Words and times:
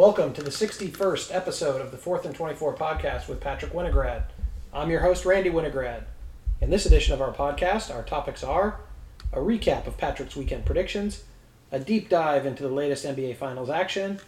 Welcome 0.00 0.32
to 0.32 0.42
the 0.42 0.48
61st 0.48 1.34
episode 1.34 1.82
of 1.82 1.90
the 1.90 1.98
4th 1.98 2.24
and 2.24 2.34
24 2.34 2.74
podcast 2.74 3.28
with 3.28 3.38
Patrick 3.38 3.74
Winograd. 3.74 4.22
I'm 4.72 4.88
your 4.88 5.02
host, 5.02 5.26
Randy 5.26 5.50
Winograd. 5.50 6.04
In 6.62 6.70
this 6.70 6.86
edition 6.86 7.12
of 7.12 7.20
our 7.20 7.34
podcast, 7.34 7.94
our 7.94 8.02
topics 8.02 8.42
are 8.42 8.80
a 9.30 9.40
recap 9.40 9.86
of 9.86 9.98
Patrick's 9.98 10.34
weekend 10.34 10.64
predictions, 10.64 11.24
a 11.70 11.78
deep 11.78 12.08
dive 12.08 12.46
into 12.46 12.62
the 12.62 12.70
latest 12.70 13.04
NBA 13.04 13.36
Finals 13.36 13.68
action, 13.68 14.20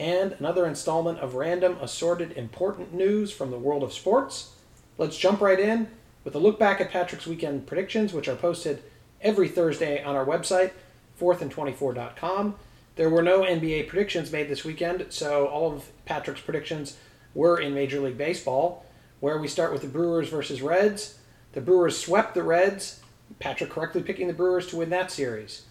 and 0.00 0.32
another 0.32 0.66
installment 0.66 1.20
of 1.20 1.36
random 1.36 1.78
assorted 1.80 2.32
important 2.32 2.92
news 2.92 3.30
from 3.30 3.52
the 3.52 3.58
world 3.58 3.84
of 3.84 3.92
sports. 3.92 4.56
Let's 4.98 5.16
jump 5.16 5.40
right 5.40 5.60
in 5.60 5.86
with 6.24 6.34
a 6.34 6.40
look 6.40 6.58
back 6.58 6.80
at 6.80 6.90
Patrick's 6.90 7.28
weekend 7.28 7.68
predictions, 7.68 8.12
which 8.12 8.26
are 8.26 8.34
posted 8.34 8.82
every 9.22 9.48
Thursday 9.48 10.02
on 10.02 10.16
our 10.16 10.26
website, 10.26 10.72
4thand24.com. 11.20 12.56
There 13.00 13.08
were 13.08 13.22
no 13.22 13.40
NBA 13.44 13.88
predictions 13.88 14.30
made 14.30 14.50
this 14.50 14.62
weekend, 14.62 15.06
so 15.08 15.46
all 15.46 15.72
of 15.72 15.90
Patrick's 16.04 16.42
predictions 16.42 16.98
were 17.32 17.58
in 17.58 17.72
Major 17.72 17.98
League 17.98 18.18
Baseball, 18.18 18.84
where 19.20 19.38
we 19.38 19.48
start 19.48 19.72
with 19.72 19.80
the 19.80 19.88
Brewers 19.88 20.28
versus 20.28 20.60
Reds. 20.60 21.18
The 21.52 21.62
Brewers 21.62 21.96
swept 21.96 22.34
the 22.34 22.42
Reds, 22.42 23.00
Patrick 23.38 23.70
correctly 23.70 24.02
picking 24.02 24.26
the 24.26 24.34
Brewers 24.34 24.66
to 24.66 24.76
win 24.76 24.90
that 24.90 25.10
series. 25.10 25.62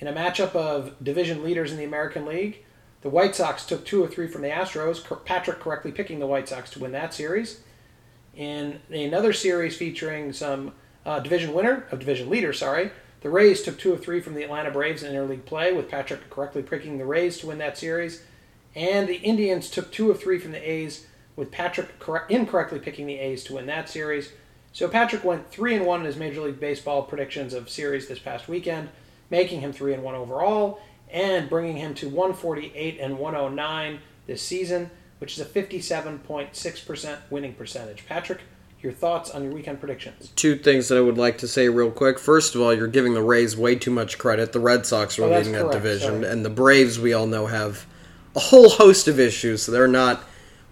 In 0.00 0.08
a 0.08 0.12
matchup 0.12 0.56
of 0.56 0.96
division 1.00 1.44
leaders 1.44 1.70
in 1.70 1.78
the 1.78 1.84
American 1.84 2.26
League, 2.26 2.64
the 3.02 3.08
White 3.08 3.36
Sox 3.36 3.64
took 3.64 3.86
two 3.86 4.02
or 4.02 4.08
three 4.08 4.26
from 4.26 4.42
the 4.42 4.48
Astros, 4.48 5.24
Patrick 5.24 5.60
correctly 5.60 5.92
picking 5.92 6.18
the 6.18 6.26
White 6.26 6.48
Sox 6.48 6.70
to 6.70 6.80
win 6.80 6.90
that 6.90 7.14
series. 7.14 7.60
In 8.34 8.80
another 8.90 9.32
series 9.32 9.76
featuring 9.76 10.32
some 10.32 10.72
uh, 11.06 11.20
division 11.20 11.54
winner, 11.54 11.86
of 11.92 12.00
division 12.00 12.28
leader, 12.28 12.52
sorry, 12.52 12.90
the 13.24 13.30
Rays 13.30 13.62
took 13.62 13.78
two 13.78 13.94
of 13.94 14.04
three 14.04 14.20
from 14.20 14.34
the 14.34 14.42
Atlanta 14.42 14.70
Braves 14.70 15.02
in 15.02 15.10
interleague 15.10 15.46
play, 15.46 15.72
with 15.72 15.88
Patrick 15.88 16.28
correctly 16.28 16.62
picking 16.62 16.98
the 16.98 17.06
Rays 17.06 17.38
to 17.38 17.46
win 17.46 17.56
that 17.56 17.78
series. 17.78 18.22
And 18.74 19.08
the 19.08 19.16
Indians 19.16 19.70
took 19.70 19.90
two 19.90 20.10
of 20.10 20.20
three 20.20 20.38
from 20.38 20.52
the 20.52 20.70
A's, 20.70 21.06
with 21.34 21.50
Patrick 21.50 21.98
correct, 21.98 22.30
incorrectly 22.30 22.78
picking 22.78 23.06
the 23.06 23.18
A's 23.18 23.42
to 23.44 23.54
win 23.54 23.64
that 23.64 23.88
series. 23.88 24.32
So 24.74 24.88
Patrick 24.88 25.24
went 25.24 25.50
three 25.50 25.74
and 25.74 25.86
one 25.86 26.00
in 26.00 26.06
his 26.06 26.18
Major 26.18 26.42
League 26.42 26.60
Baseball 26.60 27.02
predictions 27.02 27.54
of 27.54 27.70
series 27.70 28.08
this 28.08 28.18
past 28.18 28.46
weekend, 28.46 28.90
making 29.30 29.62
him 29.62 29.72
three 29.72 29.94
and 29.94 30.02
one 30.02 30.14
overall, 30.14 30.82
and 31.10 31.48
bringing 31.48 31.78
him 31.78 31.94
to 31.94 32.10
148 32.10 33.00
and 33.00 33.18
109 33.18 34.00
this 34.26 34.42
season, 34.42 34.90
which 35.18 35.32
is 35.32 35.40
a 35.40 35.48
57.6% 35.48 37.18
winning 37.30 37.54
percentage. 37.54 38.04
Patrick, 38.06 38.40
your 38.84 38.92
thoughts 38.92 39.30
on 39.30 39.42
your 39.42 39.52
weekend 39.52 39.80
predictions. 39.80 40.30
Two 40.36 40.56
things 40.56 40.88
that 40.88 40.98
I 40.98 41.00
would 41.00 41.18
like 41.18 41.38
to 41.38 41.48
say 41.48 41.68
real 41.68 41.90
quick. 41.90 42.18
First 42.18 42.54
of 42.54 42.60
all, 42.60 42.72
you're 42.72 42.86
giving 42.86 43.14
the 43.14 43.22
Rays 43.22 43.56
way 43.56 43.74
too 43.74 43.90
much 43.90 44.18
credit. 44.18 44.52
The 44.52 44.60
Red 44.60 44.86
Sox 44.86 45.18
are 45.18 45.24
Oh, 45.24 45.30
leading 45.30 45.52
that 45.52 45.72
division, 45.72 46.20
sorry. 46.22 46.32
and 46.32 46.44
the 46.44 46.50
Braves, 46.50 46.98
we 47.00 47.12
all 47.12 47.26
know, 47.26 47.46
have 47.46 47.86
a 48.36 48.40
whole 48.40 48.68
host 48.68 49.08
of 49.08 49.18
issues. 49.18 49.62
So 49.62 49.72
they're 49.72 49.88
not. 49.88 50.22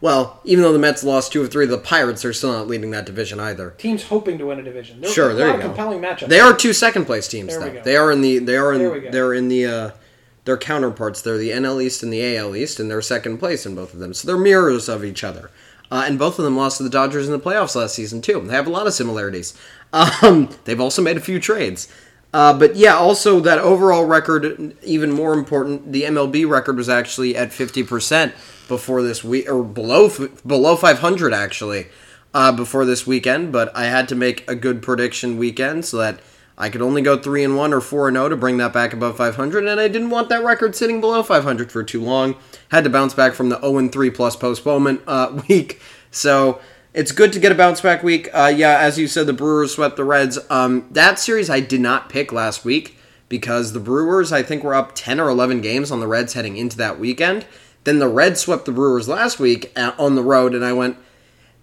Well, 0.00 0.40
even 0.44 0.62
though 0.64 0.72
the 0.72 0.80
Mets 0.80 1.04
lost 1.04 1.32
two 1.32 1.42
of 1.42 1.50
three, 1.52 1.64
the 1.64 1.78
Pirates 1.78 2.24
are 2.24 2.32
still 2.32 2.52
not 2.52 2.66
leading 2.66 2.90
that 2.90 3.06
division 3.06 3.38
either. 3.38 3.70
Teams 3.78 4.02
hoping 4.04 4.36
to 4.38 4.46
win 4.46 4.58
a 4.58 4.62
division. 4.62 5.00
There 5.00 5.08
Sure, 5.10 5.30
a 5.30 5.34
there 5.34 5.46
you 5.46 5.52
go. 5.58 5.60
compelling 5.60 6.00
matchups. 6.00 6.26
They 6.28 6.40
are 6.40 6.52
two 6.56 6.72
second 6.72 7.04
place 7.04 7.28
teams 7.28 7.50
There 7.56 7.60
we 7.60 7.66
though. 7.68 7.74
go. 7.76 7.82
They 7.84 7.96
are 7.96 8.10
in 8.10 8.20
the 8.20 8.38
they 8.40 8.56
are 8.56 8.72
in 8.72 9.10
they're 9.12 9.32
in 9.32 9.48
the 9.48 9.66
uh 9.66 9.90
their 10.44 10.56
counterparts. 10.58 11.22
They're 11.22 11.38
the 11.38 11.50
NL 11.52 11.80
East 11.80 12.02
and 12.02 12.12
the 12.12 12.36
AL 12.36 12.56
East, 12.56 12.80
and 12.80 12.90
they're 12.90 13.00
second 13.00 13.38
place 13.38 13.64
in 13.64 13.76
both 13.76 13.94
of 13.94 14.00
them. 14.00 14.12
So 14.12 14.26
they're 14.26 14.36
mirrors 14.36 14.88
of 14.88 15.04
each 15.04 15.22
other. 15.22 15.52
Uh, 15.92 16.04
and 16.06 16.18
both 16.18 16.38
of 16.38 16.44
them 16.46 16.56
lost 16.56 16.78
to 16.78 16.82
the 16.82 16.88
Dodgers 16.88 17.26
in 17.26 17.32
the 17.32 17.38
playoffs 17.38 17.76
last 17.76 17.94
season 17.94 18.22
too. 18.22 18.40
They 18.40 18.54
have 18.54 18.66
a 18.66 18.70
lot 18.70 18.86
of 18.86 18.94
similarities. 18.94 19.52
Um, 19.92 20.48
they've 20.64 20.80
also 20.80 21.02
made 21.02 21.18
a 21.18 21.20
few 21.20 21.38
trades. 21.38 21.86
Uh, 22.32 22.58
but 22.58 22.76
yeah, 22.76 22.94
also 22.94 23.40
that 23.40 23.58
overall 23.58 24.06
record, 24.06 24.74
even 24.82 25.12
more 25.12 25.34
important, 25.34 25.92
the 25.92 26.04
MLB 26.04 26.48
record 26.48 26.78
was 26.78 26.88
actually 26.88 27.36
at 27.36 27.52
fifty 27.52 27.82
percent 27.82 28.32
before 28.68 29.02
this 29.02 29.22
week, 29.22 29.50
or 29.50 29.62
below 29.62 30.10
below 30.46 30.76
five 30.76 31.00
hundred 31.00 31.34
actually 31.34 31.88
uh, 32.32 32.50
before 32.52 32.86
this 32.86 33.06
weekend. 33.06 33.52
But 33.52 33.70
I 33.76 33.84
had 33.84 34.08
to 34.08 34.14
make 34.14 34.50
a 34.50 34.54
good 34.54 34.80
prediction 34.80 35.36
weekend 35.36 35.84
so 35.84 35.98
that 35.98 36.20
I 36.58 36.68
could 36.68 36.82
only 36.82 37.02
go 37.02 37.18
three 37.18 37.42
and 37.44 37.56
one 37.56 37.72
or 37.72 37.80
four 37.80 38.08
and 38.08 38.16
zero 38.16 38.28
to 38.28 38.36
bring 38.36 38.58
that 38.58 38.72
back 38.72 38.92
above 38.92 39.16
five 39.16 39.36
hundred, 39.36 39.66
and 39.66 39.80
I 39.80 39.88
didn't 39.88 40.10
want 40.10 40.28
that 40.28 40.44
record 40.44 40.76
sitting 40.76 41.00
below 41.00 41.22
five 41.22 41.44
hundred 41.44 41.72
for 41.72 41.82
too 41.82 42.02
long. 42.02 42.36
Had 42.68 42.84
to 42.84 42.90
bounce 42.90 43.14
back 43.14 43.34
from 43.34 43.48
the 43.48 43.60
zero 43.60 43.78
and 43.78 43.90
three 43.90 44.10
plus 44.10 44.36
postponement 44.36 45.00
uh, 45.06 45.40
week, 45.48 45.80
so 46.10 46.60
it's 46.94 47.12
good 47.12 47.32
to 47.32 47.40
get 47.40 47.52
a 47.52 47.54
bounce 47.54 47.80
back 47.80 48.02
week. 48.02 48.28
Uh, 48.34 48.52
yeah, 48.54 48.78
as 48.78 48.98
you 48.98 49.08
said, 49.08 49.26
the 49.26 49.32
Brewers 49.32 49.74
swept 49.74 49.96
the 49.96 50.04
Reds. 50.04 50.38
Um, 50.50 50.86
that 50.90 51.18
series 51.18 51.48
I 51.48 51.60
did 51.60 51.80
not 51.80 52.08
pick 52.08 52.32
last 52.32 52.64
week 52.64 52.98
because 53.28 53.72
the 53.72 53.80
Brewers 53.80 54.30
I 54.30 54.42
think 54.42 54.62
were 54.62 54.74
up 54.74 54.94
ten 54.94 55.18
or 55.18 55.28
eleven 55.28 55.62
games 55.62 55.90
on 55.90 56.00
the 56.00 56.06
Reds 56.06 56.34
heading 56.34 56.56
into 56.56 56.76
that 56.76 56.98
weekend. 56.98 57.46
Then 57.84 57.98
the 57.98 58.08
Reds 58.08 58.40
swept 58.40 58.66
the 58.66 58.72
Brewers 58.72 59.08
last 59.08 59.40
week 59.40 59.72
uh, 59.74 59.92
on 59.98 60.14
the 60.14 60.22
road, 60.22 60.54
and 60.54 60.64
I 60.64 60.72
went 60.72 60.98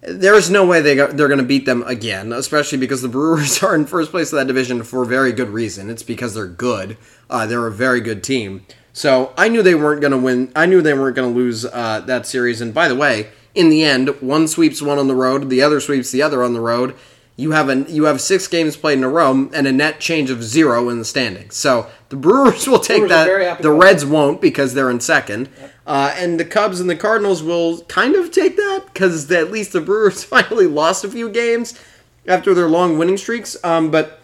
there's 0.02 0.50
no 0.50 0.66
way 0.66 0.82
they 0.82 0.96
they're 0.96 1.28
going 1.28 1.40
to 1.40 1.44
beat 1.44 1.66
them 1.66 1.84
again, 1.84 2.32
especially 2.32 2.78
because 2.78 3.02
the 3.02 3.08
Brewers 3.08 3.62
are 3.64 3.76
in 3.76 3.86
first 3.86 4.12
place 4.12 4.32
of 4.32 4.38
that 4.38 4.48
division 4.48 4.84
for 4.84 5.04
very 5.06 5.32
good 5.32 5.50
reason. 5.50 5.90
It's 5.90 6.04
because 6.04 6.34
they're 6.34 6.48
good. 6.48 6.98
Uh, 7.30 7.46
they're 7.46 7.68
a 7.68 7.72
very 7.72 8.02
good 8.02 8.24
team. 8.24 8.66
So 8.94 9.34
I 9.38 9.50
knew 9.50 9.62
they 9.62 9.76
weren't 9.76 10.02
going 10.02 10.12
to 10.12 10.18
win. 10.18 10.52
I 10.56 10.66
knew 10.66 10.82
they 10.82 10.94
weren't 10.94 11.16
going 11.16 11.32
to 11.32 11.38
lose 11.38 11.66
uh, 11.66 12.02
that 12.02 12.26
series. 12.26 12.62
And 12.62 12.74
by 12.74 12.88
the 12.88 12.96
way, 12.96 13.30
in 13.54 13.70
the 13.70 13.84
end, 13.84 14.10
one 14.22 14.48
sweeps 14.48 14.82
one 14.82 14.98
on 14.98 15.08
the 15.08 15.16
road, 15.16 15.50
the 15.50 15.62
other 15.62 15.80
sweeps 15.80 16.12
the 16.12 16.22
other 16.22 16.44
on 16.44 16.54
the 16.54 16.62
road. 16.62 16.96
You 17.36 17.52
have 17.52 17.70
an 17.70 17.86
you 17.88 18.04
have 18.06 18.20
six 18.20 18.48
games 18.48 18.76
played 18.76 18.98
in 18.98 19.04
a 19.04 19.10
row 19.10 19.50
and 19.54 19.68
a 19.68 19.72
net 19.72 20.00
change 20.00 20.30
of 20.30 20.44
zero 20.44 20.90
in 20.90 21.00
the 21.00 21.06
standings. 21.06 21.56
So 21.56 21.90
the 22.09 22.16
Brewers 22.16 22.68
will 22.68 22.80
take 22.80 23.08
Brewers 23.08 23.12
that. 23.12 23.62
The 23.62 23.72
Reds 23.72 24.06
won't 24.06 24.42
because 24.42 24.74
they're 24.74 24.90
in 24.90 25.00
second. 25.00 25.50
Uh, 25.86 26.14
and 26.18 26.40
the 26.40 26.46
Cubs 26.46 26.80
and 26.80 26.90
the 26.90 26.96
Cardinals 26.96 27.42
will 27.42 27.81
kind 27.84 28.16
of 28.16 28.31
take 28.31 28.56
that 28.56 28.86
because 28.92 29.31
at 29.31 29.52
least 29.52 29.74
the 29.74 29.81
Brewers 29.81 30.24
finally 30.36 30.68
lost 30.68 31.03
a 31.03 31.09
few 31.09 31.30
games 31.30 31.80
after 32.28 32.53
their 32.53 32.68
long 32.68 32.98
winning 32.98 33.18
streaks. 33.18 33.58
Um, 33.64 33.92
but 33.92 34.19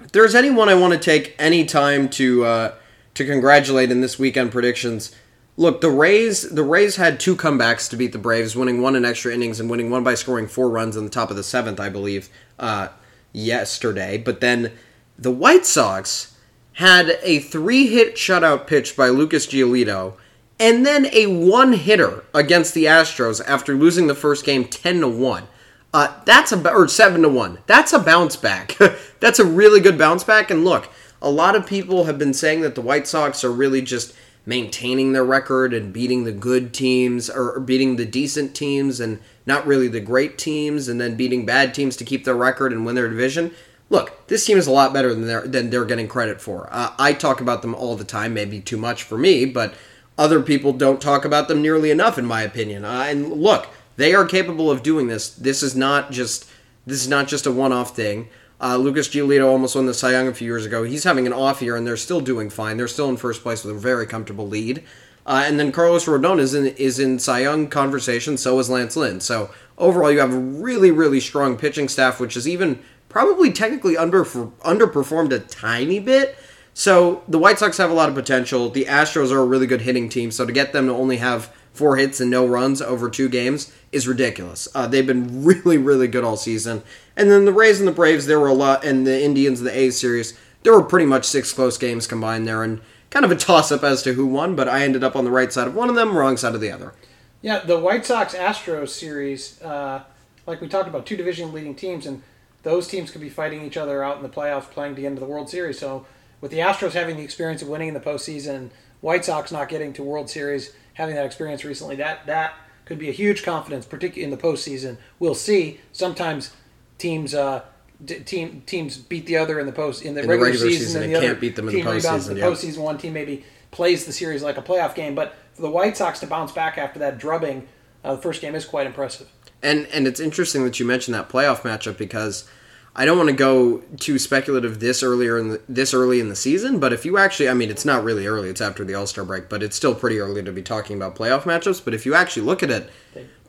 if 0.00 0.12
there's 0.12 0.34
anyone 0.34 0.68
I 0.68 0.74
want 0.74 0.92
to 0.92 0.98
take 0.98 1.34
any 1.38 1.64
time 1.64 2.08
to 2.10 2.44
uh, 2.44 2.74
to 3.14 3.24
congratulate 3.24 3.90
in 3.90 4.00
this 4.00 4.18
weekend 4.18 4.52
predictions. 4.52 5.14
Look, 5.56 5.80
the 5.80 5.90
Rays 5.90 6.50
the 6.50 6.62
Rays 6.62 6.96
had 6.96 7.20
two 7.20 7.36
comebacks 7.36 7.88
to 7.90 7.96
beat 7.96 8.12
the 8.12 8.18
Braves, 8.18 8.56
winning 8.56 8.80
one 8.80 8.96
in 8.96 9.04
extra 9.04 9.34
innings 9.34 9.60
and 9.60 9.68
winning 9.68 9.90
one 9.90 10.02
by 10.02 10.14
scoring 10.14 10.46
four 10.46 10.70
runs 10.70 10.96
in 10.96 11.04
the 11.04 11.10
top 11.10 11.30
of 11.30 11.36
the 11.36 11.42
seventh, 11.42 11.78
I 11.78 11.88
believe, 11.88 12.28
uh, 12.58 12.88
yesterday. 13.32 14.18
But 14.18 14.40
then 14.40 14.72
the 15.18 15.30
White 15.30 15.66
Sox 15.66 16.31
had 16.74 17.18
a 17.22 17.38
three 17.38 17.86
hit 17.86 18.16
shutout 18.16 18.66
pitch 18.66 18.96
by 18.96 19.08
Lucas 19.08 19.46
Giolito 19.46 20.14
and 20.58 20.86
then 20.86 21.06
a 21.12 21.26
one 21.26 21.72
hitter 21.72 22.24
against 22.34 22.72
the 22.74 22.84
Astros 22.84 23.44
after 23.46 23.74
losing 23.74 24.06
the 24.06 24.14
first 24.14 24.44
game 24.44 24.64
10 24.64 25.00
to 25.00 25.08
1. 25.08 25.44
Uh, 25.92 26.20
that's 26.24 26.52
a 26.52 26.72
or 26.72 26.88
7 26.88 27.20
to 27.22 27.28
1. 27.28 27.58
That's 27.66 27.92
a 27.92 27.98
bounce 27.98 28.36
back. 28.36 28.78
that's 29.20 29.38
a 29.38 29.44
really 29.44 29.80
good 29.80 29.98
bounce 29.98 30.24
back 30.24 30.50
and 30.50 30.64
look, 30.64 30.88
a 31.20 31.30
lot 31.30 31.56
of 31.56 31.66
people 31.66 32.04
have 32.04 32.18
been 32.18 32.34
saying 32.34 32.62
that 32.62 32.74
the 32.74 32.80
White 32.80 33.06
Sox 33.06 33.44
are 33.44 33.52
really 33.52 33.82
just 33.82 34.14
maintaining 34.44 35.12
their 35.12 35.24
record 35.24 35.72
and 35.72 35.92
beating 35.92 36.24
the 36.24 36.32
good 36.32 36.74
teams 36.74 37.30
or 37.30 37.60
beating 37.60 37.96
the 37.96 38.04
decent 38.04 38.54
teams 38.54 38.98
and 38.98 39.20
not 39.46 39.66
really 39.66 39.88
the 39.88 40.00
great 40.00 40.36
teams 40.36 40.88
and 40.88 41.00
then 41.00 41.16
beating 41.16 41.46
bad 41.46 41.74
teams 41.74 41.96
to 41.96 42.04
keep 42.04 42.24
their 42.24 42.34
record 42.34 42.72
and 42.72 42.84
win 42.84 42.94
their 42.94 43.08
division. 43.08 43.52
Look, 43.92 44.26
this 44.26 44.46
team 44.46 44.56
is 44.56 44.66
a 44.66 44.72
lot 44.72 44.94
better 44.94 45.14
than 45.14 45.26
they're 45.26 45.46
than 45.46 45.68
they're 45.68 45.84
getting 45.84 46.08
credit 46.08 46.40
for. 46.40 46.66
Uh, 46.72 46.94
I 46.98 47.12
talk 47.12 47.42
about 47.42 47.60
them 47.60 47.74
all 47.74 47.94
the 47.94 48.04
time, 48.04 48.32
maybe 48.32 48.58
too 48.58 48.78
much 48.78 49.02
for 49.02 49.18
me, 49.18 49.44
but 49.44 49.74
other 50.16 50.40
people 50.40 50.72
don't 50.72 50.98
talk 50.98 51.26
about 51.26 51.46
them 51.46 51.60
nearly 51.60 51.90
enough, 51.90 52.16
in 52.16 52.24
my 52.24 52.40
opinion. 52.40 52.86
Uh, 52.86 53.04
and 53.06 53.30
look, 53.30 53.68
they 53.96 54.14
are 54.14 54.24
capable 54.24 54.70
of 54.70 54.82
doing 54.82 55.08
this. 55.08 55.28
This 55.28 55.62
is 55.62 55.76
not 55.76 56.10
just 56.10 56.48
this 56.86 57.02
is 57.02 57.08
not 57.08 57.28
just 57.28 57.44
a 57.44 57.52
one-off 57.52 57.94
thing. 57.94 58.30
Uh, 58.62 58.78
Lucas 58.78 59.08
Giolito 59.08 59.46
almost 59.46 59.76
won 59.76 59.84
the 59.84 59.92
Cy 59.92 60.12
Young 60.12 60.26
a 60.26 60.32
few 60.32 60.46
years 60.46 60.64
ago. 60.64 60.84
He's 60.84 61.04
having 61.04 61.26
an 61.26 61.34
off 61.34 61.60
year, 61.60 61.76
and 61.76 61.86
they're 61.86 61.98
still 61.98 62.22
doing 62.22 62.48
fine. 62.48 62.78
They're 62.78 62.88
still 62.88 63.10
in 63.10 63.18
first 63.18 63.42
place 63.42 63.62
with 63.62 63.76
a 63.76 63.78
very 63.78 64.06
comfortable 64.06 64.48
lead. 64.48 64.82
Uh, 65.26 65.44
and 65.46 65.60
then 65.60 65.70
Carlos 65.70 66.06
Rodon 66.06 66.38
is 66.38 66.54
in 66.54 66.68
is 66.68 66.98
in 66.98 67.18
Cy 67.18 67.40
Young 67.40 67.68
conversation. 67.68 68.38
So 68.38 68.58
is 68.58 68.70
Lance 68.70 68.96
Lynn. 68.96 69.20
So 69.20 69.50
overall, 69.76 70.10
you 70.10 70.20
have 70.20 70.32
a 70.32 70.38
really 70.38 70.90
really 70.90 71.20
strong 71.20 71.58
pitching 71.58 71.90
staff, 71.90 72.18
which 72.18 72.38
is 72.38 72.48
even 72.48 72.82
probably 73.12 73.52
technically 73.52 73.96
under 73.96 74.24
underperformed 74.24 75.32
a 75.32 75.38
tiny 75.38 76.00
bit. 76.00 76.36
So 76.74 77.22
the 77.28 77.38
White 77.38 77.58
Sox 77.58 77.76
have 77.76 77.90
a 77.90 77.94
lot 77.94 78.08
of 78.08 78.14
potential. 78.14 78.70
The 78.70 78.86
Astros 78.86 79.30
are 79.30 79.40
a 79.40 79.44
really 79.44 79.66
good 79.66 79.82
hitting 79.82 80.08
team. 80.08 80.30
So 80.30 80.46
to 80.46 80.52
get 80.52 80.72
them 80.72 80.86
to 80.86 80.92
only 80.92 81.18
have 81.18 81.54
four 81.72 81.96
hits 81.96 82.20
and 82.20 82.30
no 82.30 82.46
runs 82.46 82.80
over 82.80 83.10
two 83.10 83.28
games 83.28 83.72
is 83.92 84.08
ridiculous. 84.08 84.68
Uh, 84.74 84.86
they've 84.86 85.06
been 85.06 85.44
really, 85.44 85.76
really 85.78 86.08
good 86.08 86.24
all 86.24 86.36
season. 86.36 86.82
And 87.16 87.30
then 87.30 87.44
the 87.44 87.52
Rays 87.52 87.78
and 87.78 87.86
the 87.86 87.92
Braves, 87.92 88.26
there 88.26 88.40
were 88.40 88.48
a 88.48 88.54
lot, 88.54 88.84
and 88.84 89.06
the 89.06 89.22
Indians, 89.22 89.60
and 89.60 89.68
the 89.68 89.76
A's 89.76 89.98
series, 89.98 90.38
there 90.62 90.72
were 90.72 90.82
pretty 90.82 91.06
much 91.06 91.26
six 91.26 91.52
close 91.52 91.76
games 91.76 92.06
combined 92.06 92.46
there, 92.46 92.62
and 92.62 92.80
kind 93.10 93.24
of 93.24 93.30
a 93.30 93.36
toss 93.36 93.70
up 93.70 93.82
as 93.82 94.02
to 94.04 94.14
who 94.14 94.26
won. 94.26 94.56
But 94.56 94.68
I 94.68 94.82
ended 94.82 95.04
up 95.04 95.14
on 95.14 95.24
the 95.24 95.30
right 95.30 95.52
side 95.52 95.68
of 95.68 95.74
one 95.74 95.90
of 95.90 95.94
them, 95.94 96.16
wrong 96.16 96.38
side 96.38 96.54
of 96.54 96.62
the 96.62 96.70
other. 96.70 96.94
Yeah, 97.42 97.58
the 97.58 97.78
White 97.78 98.06
Sox 98.06 98.34
Astros 98.34 98.90
series, 98.90 99.60
uh, 99.62 100.04
like 100.46 100.60
we 100.60 100.68
talked 100.68 100.88
about, 100.88 101.04
two 101.04 101.16
division 101.16 101.52
leading 101.52 101.74
teams, 101.74 102.06
and 102.06 102.22
those 102.62 102.86
teams 102.88 103.10
could 103.10 103.20
be 103.20 103.28
fighting 103.28 103.62
each 103.64 103.76
other 103.76 104.02
out 104.02 104.16
in 104.16 104.22
the 104.22 104.28
playoffs, 104.28 104.70
playing 104.70 104.94
to 104.94 105.00
get 105.00 105.08
into 105.08 105.20
the 105.20 105.26
World 105.26 105.48
Series. 105.48 105.78
So, 105.78 106.06
with 106.40 106.50
the 106.50 106.58
Astros 106.58 106.92
having 106.92 107.16
the 107.16 107.22
experience 107.22 107.62
of 107.62 107.68
winning 107.68 107.88
in 107.88 107.94
the 107.94 108.00
postseason, 108.00 108.70
White 109.00 109.24
Sox 109.24 109.52
not 109.52 109.68
getting 109.68 109.92
to 109.94 110.02
World 110.02 110.30
Series, 110.30 110.72
having 110.94 111.14
that 111.14 111.26
experience 111.26 111.64
recently, 111.64 111.96
that 111.96 112.26
that 112.26 112.54
could 112.84 112.98
be 112.98 113.08
a 113.08 113.12
huge 113.12 113.42
confidence, 113.42 113.86
particularly 113.86 114.24
in 114.24 114.30
the 114.30 114.42
postseason. 114.42 114.96
We'll 115.18 115.34
see. 115.34 115.80
Sometimes 115.92 116.54
teams. 116.98 117.34
Uh, 117.34 117.62
d- 118.04 118.20
Team 118.20 118.62
teams 118.66 118.96
beat 118.96 119.26
the 119.26 119.36
other 119.36 119.60
in 119.60 119.66
the 119.66 119.72
post 119.72 120.02
in 120.02 120.14
the, 120.14 120.22
the 120.22 120.28
regular, 120.28 120.50
regular 120.50 120.70
season, 120.70 120.86
season, 120.86 121.02
and 121.04 121.14
the 121.14 121.20
can't 121.20 121.30
other 121.30 121.40
beat 121.40 121.56
them 121.56 121.68
in 121.68 121.74
the 121.74 121.82
team 121.82 121.88
rebounds 121.88 122.28
in 122.28 122.34
the 122.34 122.40
yep. 122.40 122.50
postseason. 122.50 122.78
One 122.78 122.98
team 122.98 123.12
maybe 123.12 123.44
plays 123.70 124.06
the 124.06 124.12
series 124.12 124.42
like 124.42 124.58
a 124.58 124.62
playoff 124.62 124.94
game, 124.94 125.14
but 125.14 125.34
for 125.54 125.62
the 125.62 125.70
White 125.70 125.96
Sox 125.96 126.20
to 126.20 126.26
bounce 126.26 126.52
back 126.52 126.78
after 126.78 126.98
that 126.98 127.18
drubbing, 127.18 127.68
uh, 128.04 128.16
the 128.16 128.22
first 128.22 128.40
game 128.40 128.54
is 128.54 128.64
quite 128.64 128.86
impressive. 128.86 129.28
And 129.62 129.86
and 129.92 130.06
it's 130.06 130.20
interesting 130.20 130.64
that 130.64 130.80
you 130.80 130.86
mentioned 130.86 131.14
that 131.14 131.28
playoff 131.28 131.60
matchup 131.60 131.96
because 131.96 132.48
I 132.94 133.06
don't 133.06 133.16
want 133.16 133.30
to 133.30 133.34
go 133.34 133.78
too 133.98 134.18
speculative 134.18 134.78
this 134.78 135.02
earlier 135.02 135.38
in 135.38 135.48
the, 135.48 135.62
this 135.66 135.94
early 135.94 136.20
in 136.20 136.28
the 136.28 136.36
season, 136.36 136.78
but 136.78 136.92
if 136.92 137.06
you 137.06 137.16
actually, 137.16 137.48
I 137.48 137.54
mean, 137.54 137.70
it's 137.70 137.86
not 137.86 138.04
really 138.04 138.26
early; 138.26 138.50
it's 138.50 138.60
after 138.60 138.84
the 138.84 138.94
All 138.94 139.06
Star 139.06 139.24
break, 139.24 139.48
but 139.48 139.62
it's 139.62 139.76
still 139.76 139.94
pretty 139.94 140.18
early 140.18 140.42
to 140.42 140.52
be 140.52 140.60
talking 140.60 140.96
about 140.96 141.16
playoff 141.16 141.42
matchups. 141.42 141.82
But 141.82 141.94
if 141.94 142.04
you 142.04 142.14
actually 142.14 142.42
look 142.42 142.62
at 142.62 142.70
it, 142.70 142.90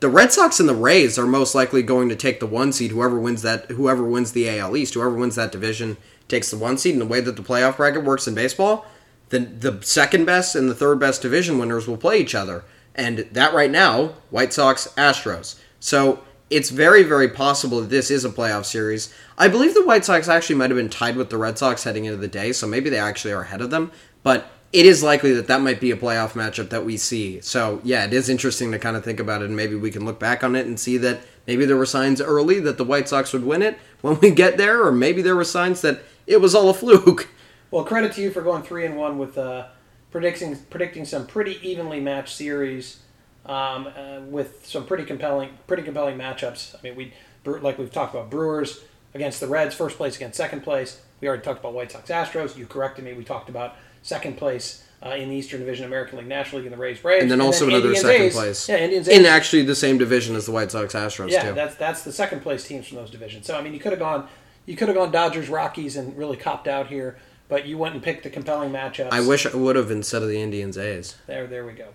the 0.00 0.08
Red 0.08 0.32
Sox 0.32 0.60
and 0.60 0.68
the 0.68 0.74
Rays 0.74 1.18
are 1.18 1.26
most 1.26 1.54
likely 1.54 1.82
going 1.82 2.08
to 2.08 2.16
take 2.16 2.40
the 2.40 2.46
one 2.46 2.72
seed. 2.72 2.90
Whoever 2.90 3.20
wins 3.20 3.42
that, 3.42 3.70
whoever 3.70 4.02
wins 4.02 4.32
the 4.32 4.48
AL 4.48 4.78
East, 4.78 4.94
whoever 4.94 5.14
wins 5.14 5.34
that 5.34 5.52
division 5.52 5.98
takes 6.26 6.50
the 6.50 6.56
one 6.56 6.78
seed. 6.78 6.94
And 6.94 7.02
the 7.02 7.06
way 7.06 7.20
that 7.20 7.36
the 7.36 7.42
playoff 7.42 7.76
bracket 7.76 8.02
works 8.02 8.26
in 8.26 8.34
baseball, 8.34 8.86
the 9.28 9.40
the 9.40 9.82
second 9.82 10.24
best 10.24 10.56
and 10.56 10.70
the 10.70 10.74
third 10.74 10.98
best 10.98 11.20
division 11.20 11.58
winners 11.58 11.86
will 11.86 11.98
play 11.98 12.18
each 12.18 12.34
other, 12.34 12.64
and 12.94 13.18
that 13.32 13.52
right 13.52 13.70
now, 13.70 14.14
White 14.30 14.54
Sox, 14.54 14.88
Astros. 14.96 15.56
So 15.84 16.20
it's 16.48 16.70
very, 16.70 17.02
very 17.02 17.28
possible 17.28 17.82
that 17.82 17.90
this 17.90 18.10
is 18.10 18.24
a 18.24 18.30
playoff 18.30 18.64
series. 18.64 19.12
I 19.36 19.48
believe 19.48 19.74
the 19.74 19.84
White 19.84 20.06
Sox 20.06 20.28
actually 20.28 20.56
might 20.56 20.70
have 20.70 20.78
been 20.78 20.88
tied 20.88 21.14
with 21.14 21.28
the 21.28 21.36
Red 21.36 21.58
Sox 21.58 21.84
heading 21.84 22.06
into 22.06 22.16
the 22.16 22.26
day, 22.26 22.52
so 22.52 22.66
maybe 22.66 22.88
they 22.88 22.98
actually 22.98 23.34
are 23.34 23.42
ahead 23.42 23.60
of 23.60 23.68
them. 23.68 23.92
But 24.22 24.50
it 24.72 24.86
is 24.86 25.02
likely 25.02 25.34
that 25.34 25.46
that 25.48 25.60
might 25.60 25.80
be 25.80 25.90
a 25.90 25.96
playoff 25.96 26.32
matchup 26.32 26.70
that 26.70 26.86
we 26.86 26.96
see. 26.96 27.42
So 27.42 27.82
yeah, 27.84 28.06
it 28.06 28.14
is 28.14 28.30
interesting 28.30 28.72
to 28.72 28.78
kind 28.78 28.96
of 28.96 29.04
think 29.04 29.20
about 29.20 29.42
it, 29.42 29.48
and 29.48 29.56
maybe 29.56 29.74
we 29.74 29.90
can 29.90 30.06
look 30.06 30.18
back 30.18 30.42
on 30.42 30.56
it 30.56 30.64
and 30.64 30.80
see 30.80 30.96
that 30.96 31.20
maybe 31.46 31.66
there 31.66 31.76
were 31.76 31.84
signs 31.84 32.18
early 32.18 32.60
that 32.60 32.78
the 32.78 32.84
White 32.84 33.06
Sox 33.06 33.34
would 33.34 33.44
win 33.44 33.60
it 33.60 33.78
when 34.00 34.18
we 34.20 34.30
get 34.30 34.56
there, 34.56 34.82
or 34.82 34.90
maybe 34.90 35.20
there 35.20 35.36
were 35.36 35.44
signs 35.44 35.82
that 35.82 36.00
it 36.26 36.40
was 36.40 36.54
all 36.54 36.70
a 36.70 36.74
fluke. 36.74 37.28
Well, 37.70 37.84
credit 37.84 38.12
to 38.12 38.22
you 38.22 38.30
for 38.30 38.40
going 38.40 38.62
three 38.62 38.86
and 38.86 38.96
one 38.96 39.18
with 39.18 39.36
uh, 39.36 39.66
predicting 40.12 40.56
predicting 40.70 41.04
some 41.04 41.26
pretty 41.26 41.58
evenly 41.68 41.98
matched 41.98 42.36
series 42.36 43.00
um, 43.46 43.86
uh, 43.88 44.20
with 44.26 44.66
some 44.66 44.86
pretty 44.86 45.04
compelling 45.04 45.50
pretty 45.66 45.82
compelling 45.82 46.16
matchups. 46.18 46.74
I 46.74 46.82
mean, 46.82 46.96
we 46.96 47.12
like 47.44 47.78
we've 47.78 47.92
talked 47.92 48.14
about 48.14 48.30
Brewers 48.30 48.80
against 49.14 49.40
the 49.40 49.46
Reds, 49.46 49.74
first 49.74 49.96
place 49.96 50.16
against 50.16 50.36
second 50.36 50.62
place. 50.62 51.00
We 51.20 51.28
already 51.28 51.42
talked 51.42 51.60
about 51.60 51.74
White 51.74 51.92
Sox 51.92 52.10
Astros. 52.10 52.56
You 52.56 52.66
corrected 52.66 53.04
me. 53.04 53.12
We 53.12 53.24
talked 53.24 53.48
about 53.48 53.76
second 54.02 54.36
place. 54.36 54.80
Uh, 55.04 55.10
in 55.16 55.28
the 55.28 55.36
Eastern 55.36 55.60
Division, 55.60 55.84
American 55.84 56.16
League, 56.16 56.26
National 56.28 56.60
League, 56.62 56.66
and 56.66 56.72
the 56.72 56.80
Rays 56.80 56.98
Braves, 56.98 57.20
And 57.20 57.30
then 57.30 57.42
also 57.42 57.66
another 57.66 57.88
Indians, 57.88 58.00
second 58.06 58.22
A's. 58.22 58.32
place. 58.32 58.68
Yeah, 58.70 58.78
Indians 58.78 59.06
In 59.06 59.20
A's. 59.22 59.26
actually 59.26 59.60
the 59.62 59.74
same 59.74 59.98
division 59.98 60.34
as 60.34 60.46
the 60.46 60.52
White 60.52 60.70
Sox 60.70 60.94
Astros 60.94 61.28
Yeah, 61.30 61.50
too. 61.50 61.54
that's 61.54 61.74
that's 61.74 62.04
the 62.04 62.12
second 62.12 62.40
place 62.40 62.66
teams 62.66 62.86
from 62.88 62.96
those 62.96 63.10
divisions. 63.10 63.44
So 63.46 63.54
I 63.54 63.60
mean, 63.60 63.74
you 63.74 63.80
could 63.80 63.92
have 63.92 63.98
gone, 63.98 64.26
you 64.64 64.76
could 64.76 64.88
have 64.88 64.96
gone 64.96 65.10
Dodgers 65.10 65.50
Rockies 65.50 65.96
and 65.98 66.16
really 66.16 66.38
copped 66.38 66.66
out 66.68 66.86
here, 66.86 67.18
but 67.50 67.66
you 67.66 67.76
went 67.76 67.92
and 67.92 68.02
picked 68.02 68.22
the 68.22 68.30
compelling 68.30 68.70
matchups. 68.70 69.10
I 69.12 69.20
wish 69.20 69.44
I 69.44 69.54
would 69.54 69.76
have 69.76 69.90
instead 69.90 70.22
of 70.22 70.28
the 70.28 70.40
Indians 70.40 70.78
A's. 70.78 71.16
There, 71.26 71.46
there 71.46 71.66
we 71.66 71.72
go. 71.74 71.88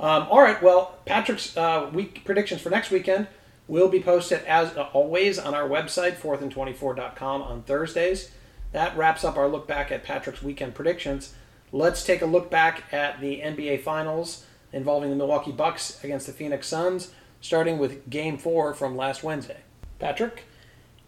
Um, 0.00 0.26
all 0.30 0.42
right. 0.42 0.62
Well, 0.62 0.98
Patrick's 1.04 1.56
uh, 1.56 1.90
week 1.92 2.24
predictions 2.24 2.60
for 2.60 2.70
next 2.70 2.90
weekend 2.90 3.28
will 3.68 3.88
be 3.88 4.00
posted 4.00 4.42
as 4.44 4.76
always 4.76 5.38
on 5.38 5.54
our 5.54 5.68
website, 5.68 6.16
4thand24.com 6.16 7.42
on 7.42 7.62
Thursdays. 7.62 8.30
That 8.72 8.96
wraps 8.96 9.24
up 9.24 9.36
our 9.36 9.48
look 9.48 9.66
back 9.66 9.92
at 9.92 10.02
Patrick's 10.02 10.42
weekend 10.42 10.74
predictions. 10.74 11.34
Let's 11.72 12.04
take 12.04 12.22
a 12.22 12.26
look 12.26 12.50
back 12.50 12.92
at 12.92 13.20
the 13.20 13.40
NBA 13.40 13.82
Finals 13.82 14.44
involving 14.72 15.10
the 15.10 15.16
Milwaukee 15.16 15.52
Bucks 15.52 16.02
against 16.04 16.26
the 16.26 16.32
Phoenix 16.32 16.66
Suns, 16.66 17.12
starting 17.40 17.78
with 17.78 18.10
Game 18.10 18.36
Four 18.36 18.74
from 18.74 18.96
last 18.96 19.22
Wednesday. 19.22 19.58
Patrick. 19.98 20.44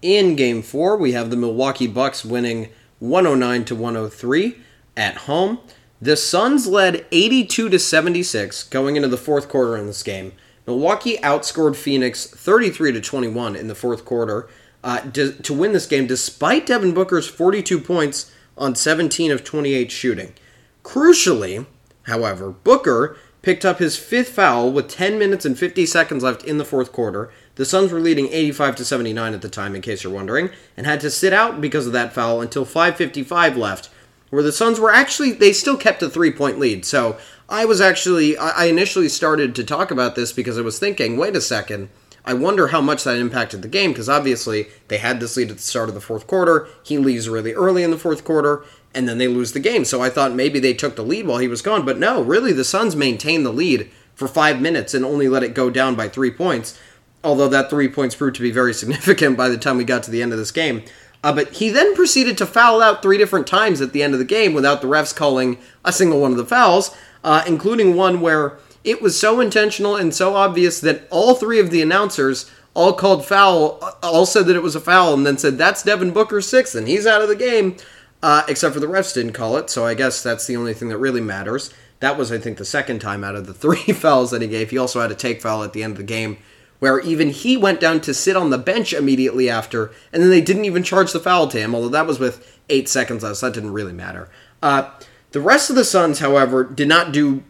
In 0.03 0.37
game 0.37 0.63
four, 0.63 0.97
we 0.97 1.13
have 1.13 1.31
the 1.31 1.37
Milwaukee 1.37 1.87
Bucks 1.87 2.25
winning 2.25 2.69
109 3.01 3.65
to 3.65 3.75
103 3.75 4.57
at 4.97 5.17
home. 5.17 5.59
The 6.01 6.17
Suns 6.17 6.67
led 6.67 7.07
82 7.11 7.71
to 7.71 7.79
76 7.79 8.65
going 8.65 8.97
into 8.97 9.09
the 9.09 9.17
fourth 9.17 9.49
quarter 9.49 9.77
in 9.77 9.87
this 9.87 10.03
game. 10.03 10.33
Milwaukee 10.67 11.17
outscored 11.19 11.77
Phoenix 11.77 12.27
33 12.27 12.93
to 12.93 13.01
21 13.01 13.57
in 13.57 13.69
the 13.69 13.75
fourth 13.75 14.05
quarter 14.05 14.49
uh, 14.85 15.01
to, 15.13 15.33
to 15.33 15.55
win 15.55 15.73
this 15.73 15.87
game, 15.87 16.07
despite 16.07 16.67
Devin 16.67 16.93
Booker's 16.93 17.29
42 17.29 17.81
points 17.81 18.33
on 18.59 18.75
17 18.75 19.31
of 19.31 19.43
28 19.43 19.91
shooting. 19.91 20.35
Crucially, 20.83 21.67
however, 22.03 22.51
Booker 22.51 23.17
picked 23.43 23.65
up 23.65 23.79
his 23.79 23.97
fifth 23.97 24.31
foul 24.31 24.73
with 24.73 24.89
10 24.89 25.19
minutes 25.19 25.45
and 25.45 25.59
50 25.59 25.87
seconds 25.87 26.23
left 26.23 26.45
in 26.45 26.59
the 26.59 26.65
fourth 26.65 26.93
quarter. 26.93 27.31
The 27.55 27.65
Suns 27.65 27.93
were 27.93 28.01
leading 28.01 28.29
85 28.29 28.77
to 28.77 28.85
79 28.85 29.35
at 29.35 29.41
the 29.41 29.49
time, 29.49 29.75
in 29.75 29.83
case 29.83 30.05
you're 30.05 30.13
wondering, 30.13 30.51
and 30.77 30.85
had 30.87 31.01
to 31.01 31.11
sit 31.11 31.33
out 31.33 31.61
because 31.61 31.87
of 31.87 31.93
that 31.93 32.13
foul 32.13 32.41
until 32.41 32.67
5:55 32.67 33.57
left, 33.57 33.89
where 34.31 34.43
the 34.43 34.53
Suns 34.53 34.81
were 34.81 34.93
actually 34.93 35.33
they 35.33 35.53
still 35.53 35.77
kept 35.77 36.03
a 36.03 36.11
three-point 36.11 36.59
lead. 36.59 36.85
So 36.85 37.19
I 37.49 37.65
was 37.65 37.81
actually 37.81 38.37
I 38.37 38.51
I 38.51 38.65
initially 38.67 39.09
started 39.09 39.55
to 39.55 39.65
talk 39.65 39.91
about 39.91 40.15
this 40.15 40.33
because 40.33 40.59
I 40.59 40.63
was 40.63 40.79
thinking, 40.79 41.17
wait 41.17 41.37
a 41.37 41.41
second. 41.41 41.89
I 42.29 42.35
wonder 42.35 42.69
how 42.69 42.81
much 42.81 43.05
that 43.05 43.19
impacted 43.19 43.63
the 43.63 43.69
game 43.69 43.93
because 43.93 44.09
obviously 44.09 44.67
they 44.89 44.99
had 44.99 45.21
this 45.21 45.37
lead 45.37 45.51
at 45.51 45.59
the 45.59 45.63
start 45.63 45.89
of 45.89 45.95
the 45.95 46.01
fourth 46.01 46.27
quarter. 46.27 46.67
He 46.83 46.99
leaves 46.99 47.29
really 47.29 47.53
early 47.53 47.85
in 47.85 47.93
the 47.93 47.99
fourth 47.99 48.25
quarter, 48.25 48.65
and 48.93 49.09
then 49.09 49.19
they 49.19 49.29
lose 49.29 49.53
the 49.53 49.61
game. 49.61 49.85
So 49.85 50.03
I 50.03 50.11
thought 50.11 50.35
maybe 50.35 50.59
they 50.59 50.75
took 50.75 50.97
the 50.97 51.05
lead 51.05 51.29
while 51.29 51.39
he 51.39 51.47
was 51.47 51.63
gone, 51.63 51.85
but 51.85 52.01
no, 52.01 52.21
really 52.21 52.53
the 52.53 52.65
Suns 52.65 52.97
maintained 52.97 53.47
the 53.47 53.53
lead 53.53 53.89
for 54.17 54.27
five 54.27 54.61
minutes 54.61 54.93
and 54.93 55.05
only 55.05 55.29
let 55.29 55.45
it 55.45 55.55
go 55.55 55.71
down 55.71 55.95
by 55.95 56.09
three 56.09 56.33
points. 56.33 56.77
Although 57.23 57.49
that 57.49 57.71
three 57.71 57.89
points 57.89 58.17
proved 58.17 58.37
to 58.37 58.43
be 58.43 58.51
very 58.51 58.75
significant 58.75 59.37
by 59.37 59.49
the 59.49 59.59
time 59.59 59.77
we 59.77 59.85
got 59.85 60.03
to 60.05 60.11
the 60.11 60.23
end 60.23 60.33
of 60.33 60.39
this 60.39 60.51
game. 60.51 60.83
Uh, 61.27 61.33
but 61.33 61.55
he 61.55 61.71
then 61.71 61.93
proceeded 61.97 62.39
to 62.39 62.47
foul 62.47 62.81
out 62.81 63.03
three 63.03 63.19
different 63.19 63.49
times 63.49 63.81
at 63.81 63.93
the 63.93 64.01
end 64.01 64.13
of 64.13 64.21
the 64.21 64.25
game 64.25 64.55
without 64.55 64.81
the 64.81 64.87
refs 64.87 65.13
calling 65.13 65.59
a 65.85 65.93
single 65.93 66.21
one 66.21 66.31
of 66.31 66.37
the 66.37 66.47
fouls, 66.47 66.97
uh, 67.25 67.43
including 67.49 67.97
one 67.97 68.21
where 68.21 68.57
it 68.85 69.03
was 69.03 69.19
so 69.19 69.41
intentional 69.41 69.97
and 69.97 70.15
so 70.15 70.37
obvious 70.37 70.79
that 70.79 71.09
all 71.11 71.35
three 71.35 71.59
of 71.59 71.73
the 71.73 71.83
announcers 71.83 72.49
all 72.75 72.93
called 72.93 73.27
foul, 73.27 73.77
uh, 73.83 73.91
all 74.05 74.25
said 74.25 74.47
that 74.47 74.55
it 74.55 74.63
was 74.63 74.77
a 74.77 74.81
foul, 74.81 75.15
and 75.15 75.27
then 75.27 75.37
said 75.37 75.59
that's 75.59 75.83
Devin 75.83 76.13
Booker's 76.13 76.49
sixth 76.49 76.77
and 76.77 76.87
he's 76.87 77.09
out 77.09 77.23
of 77.23 77.29
the 77.29 77.35
game. 77.35 77.77
Uh, 78.23 78.45
except 78.47 78.73
for 78.73 78.79
the 78.79 78.87
refs 78.87 79.13
didn't 79.13 79.33
call 79.33 79.57
it, 79.57 79.69
so 79.69 79.85
I 79.85 79.95
guess 79.95 80.23
that's 80.23 80.47
the 80.47 80.57
only 80.57 80.75
thing 80.75 80.91
that 80.91 80.99
really 80.99 81.21
matters. 81.21 81.75
That 81.99 82.17
was, 82.17 82.31
I 82.31 82.39
think, 82.39 82.57
the 82.57 82.65
second 82.65 83.01
time 83.01 83.25
out 83.25 83.35
of 83.35 83.49
the 83.49 83.55
three 83.63 83.93
fouls 83.93 84.31
that 84.31 84.43
he 84.43 84.49
gave. 84.49 84.71
He 84.71 84.79
also 84.79 85.01
had 85.01 85.11
a 85.11 85.17
take 85.17 85.43
foul 85.43 85.65
at 85.65 85.73
the 85.73 85.83
end 85.83 85.95
of 85.95 85.99
the 85.99 86.05
game, 86.05 86.39
where 86.79 87.01
even 87.01 87.31
he 87.31 87.57
went 87.57 87.81
down 87.81 88.01
to 88.03 88.15
sit 88.15 88.37
on 88.37 88.51
the 88.51 88.59
bench 88.59 88.93
immediately 88.93 89.49
after, 89.49 89.91
and 90.13 90.23
then 90.23 90.31
they 90.31 90.41
didn't 90.41 90.65
even 90.65 90.83
charge 90.83 91.13
the 91.13 91.21
foul 91.21 91.49
to 91.49 91.59
him, 91.59 91.75
although 91.75 91.89
that 91.89 92.07
was 92.07 92.19
with 92.19 92.59
eight 92.69 92.89
seconds 92.89 93.23
left, 93.23 93.37
so 93.37 93.47
that 93.47 93.55
didn't 93.55 93.73
really 93.73 93.93
matter. 93.93 94.29
Uh, 94.63 94.91
the 95.33 95.41
rest 95.41 95.71
of 95.71 95.77
the 95.77 95.85
Suns, 95.85 96.19
however, 96.19 96.65
did 96.65 96.89
not 96.89 97.13
do. 97.13 97.43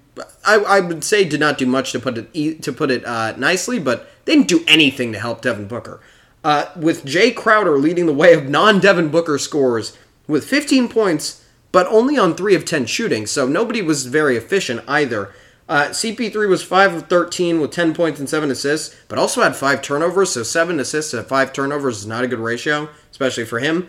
I, 0.46 0.56
I 0.56 0.80
would 0.80 1.04
say 1.04 1.24
did 1.24 1.40
not 1.40 1.58
do 1.58 1.66
much 1.66 1.92
to 1.92 2.00
put 2.00 2.18
it 2.18 2.62
to 2.62 2.72
put 2.72 2.90
it 2.90 3.04
uh, 3.04 3.36
nicely, 3.36 3.78
but 3.78 4.08
they 4.24 4.34
didn't 4.34 4.48
do 4.48 4.64
anything 4.66 5.12
to 5.12 5.18
help 5.18 5.42
Devin 5.42 5.68
Booker. 5.68 6.00
Uh, 6.42 6.66
with 6.76 7.04
Jae 7.04 7.34
Crowder 7.34 7.76
leading 7.76 8.06
the 8.06 8.12
way 8.12 8.32
of 8.32 8.48
non-Devin 8.48 9.08
Booker 9.08 9.36
scores 9.36 9.98
with 10.28 10.44
15 10.44 10.88
points, 10.88 11.44
but 11.72 11.86
only 11.88 12.16
on 12.16 12.36
3 12.36 12.54
of 12.54 12.64
10 12.64 12.86
shooting, 12.86 13.26
so 13.26 13.46
nobody 13.48 13.82
was 13.82 14.06
very 14.06 14.36
efficient 14.36 14.82
either. 14.86 15.32
Uh, 15.68 15.88
CP3 15.88 16.48
was 16.48 16.62
5 16.62 16.94
of 16.94 17.06
13 17.08 17.60
with 17.60 17.72
10 17.72 17.92
points 17.92 18.20
and 18.20 18.28
7 18.28 18.50
assists, 18.50 18.94
but 19.08 19.18
also 19.18 19.42
had 19.42 19.56
5 19.56 19.82
turnovers, 19.82 20.30
so 20.30 20.42
7 20.42 20.78
assists 20.78 21.12
and 21.12 21.26
5 21.26 21.52
turnovers 21.52 21.98
is 21.98 22.06
not 22.06 22.22
a 22.22 22.28
good 22.28 22.38
ratio, 22.38 22.88
especially 23.10 23.44
for 23.44 23.58
him. 23.58 23.88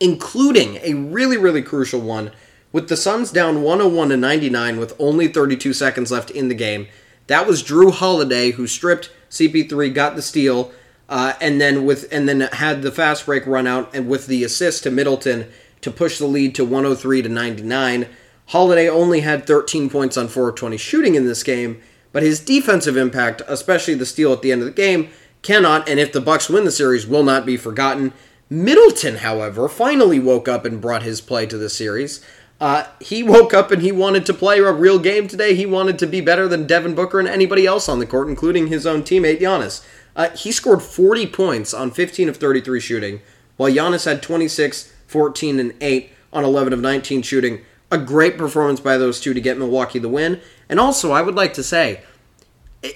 Including 0.00 0.78
a 0.82 0.94
really, 0.94 1.36
really 1.36 1.62
crucial 1.62 2.00
one 2.00 2.32
with 2.72 2.88
the 2.88 2.96
Suns 2.96 3.30
down 3.30 3.62
101 3.62 4.08
to 4.08 4.16
99 4.16 4.78
with 4.78 4.96
only 4.98 5.28
32 5.28 5.72
seconds 5.72 6.10
left 6.10 6.30
in 6.30 6.48
the 6.48 6.54
game. 6.54 6.88
That 7.26 7.46
was 7.46 7.62
Jrue 7.62 7.92
Holiday 7.92 8.50
who 8.52 8.66
stripped 8.66 9.10
CP3, 9.30 9.94
got 9.94 10.16
the 10.16 10.22
steal, 10.22 10.72
uh, 11.08 11.34
and 11.40 11.60
then 11.60 11.84
with 11.84 12.08
and 12.10 12.28
then 12.28 12.40
had 12.40 12.82
the 12.82 12.90
fast 12.90 13.26
break 13.26 13.46
run 13.46 13.66
out 13.66 13.94
and 13.94 14.08
with 14.08 14.26
the 14.26 14.44
assist 14.44 14.82
to 14.82 14.90
Middleton 14.90 15.50
to 15.82 15.90
push 15.90 16.18
the 16.18 16.26
lead 16.26 16.54
to 16.54 16.64
103 16.64 17.22
to 17.22 17.28
99. 17.28 18.08
Holiday 18.52 18.86
only 18.86 19.20
had 19.20 19.46
13 19.46 19.88
points 19.88 20.18
on 20.18 20.28
4 20.28 20.50
of 20.50 20.56
20 20.56 20.76
shooting 20.76 21.14
in 21.14 21.24
this 21.24 21.42
game, 21.42 21.80
but 22.12 22.22
his 22.22 22.38
defensive 22.38 22.98
impact, 22.98 23.40
especially 23.48 23.94
the 23.94 24.04
steal 24.04 24.30
at 24.30 24.42
the 24.42 24.52
end 24.52 24.60
of 24.60 24.66
the 24.66 24.72
game, 24.72 25.08
cannot 25.40 25.88
and 25.88 25.98
if 25.98 26.12
the 26.12 26.20
Bucks 26.20 26.50
win 26.50 26.66
the 26.66 26.70
series 26.70 27.06
will 27.06 27.22
not 27.22 27.46
be 27.46 27.56
forgotten. 27.56 28.12
Middleton, 28.50 29.16
however, 29.16 29.70
finally 29.70 30.18
woke 30.18 30.48
up 30.48 30.66
and 30.66 30.82
brought 30.82 31.02
his 31.02 31.22
play 31.22 31.46
to 31.46 31.56
the 31.56 31.70
series. 31.70 32.22
Uh, 32.60 32.84
he 33.00 33.22
woke 33.22 33.54
up 33.54 33.70
and 33.70 33.80
he 33.80 33.90
wanted 33.90 34.26
to 34.26 34.34
play 34.34 34.58
a 34.58 34.70
real 34.70 34.98
game 34.98 35.28
today. 35.28 35.54
He 35.54 35.64
wanted 35.64 35.98
to 36.00 36.06
be 36.06 36.20
better 36.20 36.46
than 36.46 36.66
Devin 36.66 36.94
Booker 36.94 37.18
and 37.18 37.28
anybody 37.28 37.64
else 37.64 37.88
on 37.88 38.00
the 38.00 38.06
court, 38.06 38.28
including 38.28 38.66
his 38.66 38.86
own 38.86 39.02
teammate 39.02 39.40
Giannis. 39.40 39.82
Uh, 40.14 40.28
he 40.36 40.52
scored 40.52 40.82
40 40.82 41.26
points 41.28 41.72
on 41.72 41.90
15 41.90 42.28
of 42.28 42.36
33 42.36 42.80
shooting, 42.80 43.22
while 43.56 43.72
Giannis 43.72 44.04
had 44.04 44.22
26, 44.22 44.92
14, 45.06 45.58
and 45.58 45.72
8 45.80 46.10
on 46.34 46.44
11 46.44 46.74
of 46.74 46.80
19 46.80 47.22
shooting. 47.22 47.62
A 47.92 47.98
great 47.98 48.36
performance 48.38 48.80
by 48.80 48.96
those 48.96 49.20
two 49.20 49.34
to 49.34 49.40
get 49.40 49.58
Milwaukee 49.58 50.00
the 50.00 50.08
win. 50.08 50.40
And 50.68 50.80
also, 50.80 51.12
I 51.12 51.22
would 51.22 51.36
like 51.36 51.52
to 51.54 51.62
say, 51.62 52.00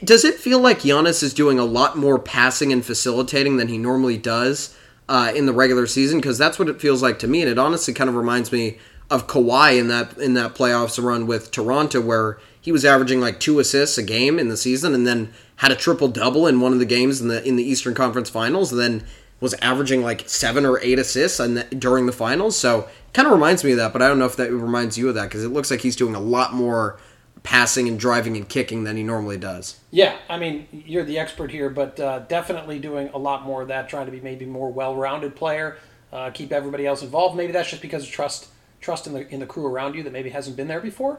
does 0.02 0.24
it 0.24 0.34
feel 0.34 0.58
like 0.58 0.80
Giannis 0.80 1.22
is 1.22 1.34
doing 1.34 1.58
a 1.58 1.64
lot 1.64 1.96
more 1.96 2.18
passing 2.18 2.72
and 2.72 2.84
facilitating 2.84 3.58
than 3.58 3.68
he 3.68 3.78
normally 3.78 4.16
does 4.16 4.76
uh, 5.08 5.32
in 5.36 5.46
the 5.46 5.52
regular 5.52 5.86
season? 5.86 6.18
Because 6.18 6.38
that's 6.38 6.58
what 6.58 6.68
it 6.68 6.80
feels 6.80 7.02
like 7.02 7.18
to 7.20 7.28
me, 7.28 7.42
and 7.42 7.50
it 7.50 7.58
honestly 7.58 7.94
kind 7.94 8.10
of 8.10 8.16
reminds 8.16 8.50
me 8.50 8.78
of 9.08 9.28
Kawhi 9.28 9.78
in 9.78 9.86
that 9.86 10.18
in 10.18 10.34
that 10.34 10.56
playoffs 10.56 11.00
run 11.00 11.28
with 11.28 11.52
Toronto, 11.52 12.00
where 12.00 12.40
he 12.60 12.72
was 12.72 12.84
averaging 12.84 13.20
like 13.20 13.38
two 13.38 13.60
assists 13.60 13.98
a 13.98 14.02
game 14.02 14.40
in 14.40 14.48
the 14.48 14.56
season, 14.56 14.94
and 14.94 15.06
then 15.06 15.32
had 15.56 15.70
a 15.70 15.76
triple 15.76 16.08
double 16.08 16.48
in 16.48 16.60
one 16.60 16.72
of 16.72 16.80
the 16.80 16.84
games 16.84 17.20
in 17.20 17.28
the 17.28 17.46
in 17.46 17.54
the 17.54 17.62
Eastern 17.62 17.94
Conference 17.94 18.28
Finals, 18.28 18.72
and 18.72 18.80
then 18.80 19.06
was 19.38 19.54
averaging 19.54 20.02
like 20.02 20.28
seven 20.28 20.64
or 20.64 20.80
eight 20.80 20.98
assists 20.98 21.38
the, 21.38 21.66
during 21.78 22.06
the 22.06 22.12
finals. 22.12 22.56
So 22.56 22.88
kind 23.16 23.26
of 23.26 23.32
reminds 23.32 23.64
me 23.64 23.70
of 23.70 23.78
that, 23.78 23.94
but 23.94 24.02
I 24.02 24.08
don't 24.08 24.18
know 24.18 24.26
if 24.26 24.36
that 24.36 24.52
reminds 24.52 24.98
you 24.98 25.08
of 25.08 25.14
that 25.14 25.24
because 25.24 25.42
it 25.42 25.48
looks 25.48 25.70
like 25.70 25.80
he's 25.80 25.96
doing 25.96 26.14
a 26.14 26.20
lot 26.20 26.52
more 26.52 27.00
passing 27.42 27.88
and 27.88 27.98
driving 27.98 28.36
and 28.36 28.46
kicking 28.46 28.84
than 28.84 28.96
he 28.96 29.02
normally 29.02 29.38
does. 29.38 29.80
Yeah, 29.90 30.18
I 30.28 30.36
mean, 30.36 30.68
you're 30.70 31.02
the 31.04 31.18
expert 31.18 31.50
here, 31.50 31.70
but 31.70 31.98
uh, 31.98 32.20
definitely 32.20 32.78
doing 32.78 33.08
a 33.14 33.18
lot 33.18 33.42
more 33.44 33.62
of 33.62 33.68
that, 33.68 33.88
trying 33.88 34.04
to 34.04 34.12
be 34.12 34.20
maybe 34.20 34.44
more 34.44 34.70
well-rounded 34.70 35.34
player, 35.34 35.78
uh, 36.12 36.30
keep 36.30 36.52
everybody 36.52 36.86
else 36.86 37.02
involved. 37.02 37.36
Maybe 37.36 37.52
that's 37.52 37.70
just 37.70 37.80
because 37.80 38.02
of 38.02 38.10
trust, 38.10 38.48
trust 38.82 39.06
in 39.06 39.14
the 39.14 39.26
in 39.28 39.40
the 39.40 39.46
crew 39.46 39.66
around 39.66 39.94
you 39.94 40.02
that 40.02 40.12
maybe 40.12 40.28
hasn't 40.28 40.56
been 40.56 40.68
there 40.68 40.80
before. 40.80 41.18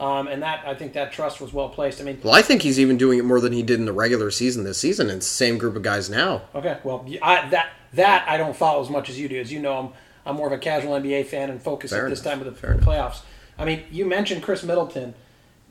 Um, 0.00 0.26
and 0.26 0.42
that 0.42 0.66
I 0.66 0.74
think 0.74 0.94
that 0.94 1.12
trust 1.12 1.40
was 1.40 1.52
well 1.52 1.68
placed. 1.68 2.00
I 2.00 2.04
mean, 2.04 2.20
well, 2.24 2.34
I 2.34 2.42
think 2.42 2.62
he's 2.62 2.80
even 2.80 2.98
doing 2.98 3.18
it 3.18 3.24
more 3.24 3.40
than 3.40 3.52
he 3.52 3.62
did 3.62 3.78
in 3.78 3.86
the 3.86 3.92
regular 3.92 4.30
season 4.32 4.64
this 4.64 4.78
season. 4.78 5.06
The 5.06 5.20
same 5.20 5.58
group 5.58 5.76
of 5.76 5.82
guys 5.82 6.10
now. 6.10 6.42
Okay, 6.54 6.78
well, 6.82 7.06
I, 7.22 7.48
that 7.50 7.68
that 7.94 8.28
I 8.28 8.36
don't 8.36 8.56
follow 8.56 8.82
as 8.82 8.90
much 8.90 9.08
as 9.08 9.18
you 9.18 9.28
do. 9.28 9.40
As 9.40 9.52
you 9.52 9.60
know, 9.60 9.78
I'm 9.78 9.92
I'm 10.26 10.36
more 10.36 10.48
of 10.48 10.52
a 10.52 10.58
casual 10.58 10.92
NBA 10.92 11.26
fan 11.26 11.48
and 11.50 11.62
focus 11.62 11.92
Fair 11.92 12.06
at 12.06 12.10
this 12.10 12.20
time 12.20 12.40
of 12.40 12.46
the 12.46 12.52
Fair 12.52 12.74
playoffs. 12.74 12.96
Enough. 12.96 13.26
I 13.58 13.64
mean, 13.64 13.84
you 13.90 14.04
mentioned 14.04 14.42
Khris 14.42 14.64
Middleton. 14.64 15.14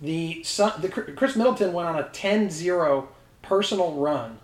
The, 0.01 0.43
the 0.79 0.89
Khris 1.15 1.35
Middleton 1.35 1.73
went 1.73 1.87
on 1.87 1.99
a 1.99 2.03
10-0 2.03 3.07
personal 3.41 3.93
run, 3.93 4.39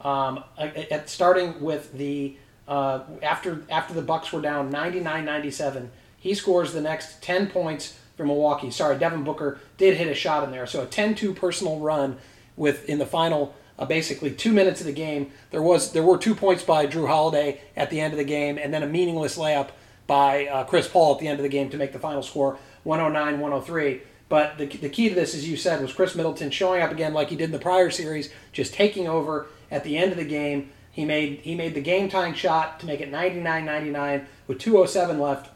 um, 0.00 0.44
at 0.58 1.08
starting 1.08 1.60
with 1.60 1.92
the 1.92 2.36
uh, 2.66 3.00
after 3.22 3.62
after 3.68 3.92
the 3.92 4.02
Bucks 4.02 4.32
were 4.32 4.40
down 4.40 4.72
99-97. 4.72 5.88
He 6.18 6.34
scores 6.34 6.72
the 6.72 6.80
next 6.80 7.22
10 7.22 7.48
points 7.48 7.98
for 8.16 8.24
Milwaukee. 8.24 8.70
Sorry, 8.70 8.96
Devin 8.96 9.24
Booker 9.24 9.58
did 9.76 9.96
hit 9.96 10.08
a 10.08 10.14
shot 10.14 10.44
in 10.44 10.50
there. 10.50 10.66
So 10.66 10.82
a 10.82 10.86
10-2 10.86 11.36
personal 11.36 11.80
run 11.80 12.16
with 12.56 12.88
in 12.88 12.98
the 12.98 13.06
final 13.06 13.54
uh, 13.78 13.84
basically 13.84 14.30
two 14.30 14.52
minutes 14.52 14.80
of 14.80 14.86
the 14.86 14.92
game. 14.92 15.30
There 15.50 15.62
was 15.62 15.92
there 15.92 16.02
were 16.02 16.18
two 16.18 16.34
points 16.34 16.62
by 16.62 16.86
Jrue 16.86 17.08
Holiday 17.08 17.60
at 17.76 17.90
the 17.90 18.00
end 18.00 18.12
of 18.12 18.18
the 18.18 18.24
game, 18.24 18.58
and 18.58 18.72
then 18.72 18.82
a 18.82 18.86
meaningless 18.86 19.36
layup 19.36 19.70
by 20.06 20.46
uh, 20.46 20.64
Chris 20.64 20.88
Paul 20.88 21.14
at 21.14 21.20
the 21.20 21.28
end 21.28 21.38
of 21.38 21.42
the 21.42 21.48
game 21.48 21.70
to 21.70 21.76
make 21.76 21.92
the 21.92 21.98
final 21.98 22.22
score 22.22 22.58
109-103. 22.84 24.00
But 24.28 24.58
the, 24.58 24.66
the 24.66 24.88
key 24.88 25.08
to 25.08 25.14
this, 25.14 25.34
as 25.34 25.48
you 25.48 25.56
said, 25.56 25.80
was 25.80 25.92
Khris 25.92 26.14
Middleton 26.14 26.50
showing 26.50 26.82
up 26.82 26.90
again 26.90 27.14
like 27.14 27.28
he 27.28 27.36
did 27.36 27.44
in 27.44 27.52
the 27.52 27.58
prior 27.58 27.90
series, 27.90 28.30
just 28.52 28.74
taking 28.74 29.06
over 29.08 29.46
at 29.70 29.84
the 29.84 29.96
end 29.96 30.12
of 30.12 30.18
the 30.18 30.24
game. 30.24 30.70
He 30.90 31.04
made 31.04 31.40
he 31.40 31.54
made 31.54 31.74
the 31.74 31.80
game 31.80 32.08
tying 32.08 32.34
shot 32.34 32.80
to 32.80 32.86
make 32.86 33.00
it 33.00 33.10
99-99 33.10 34.26
with 34.46 34.58
2:07 34.58 35.18
left, 35.18 35.50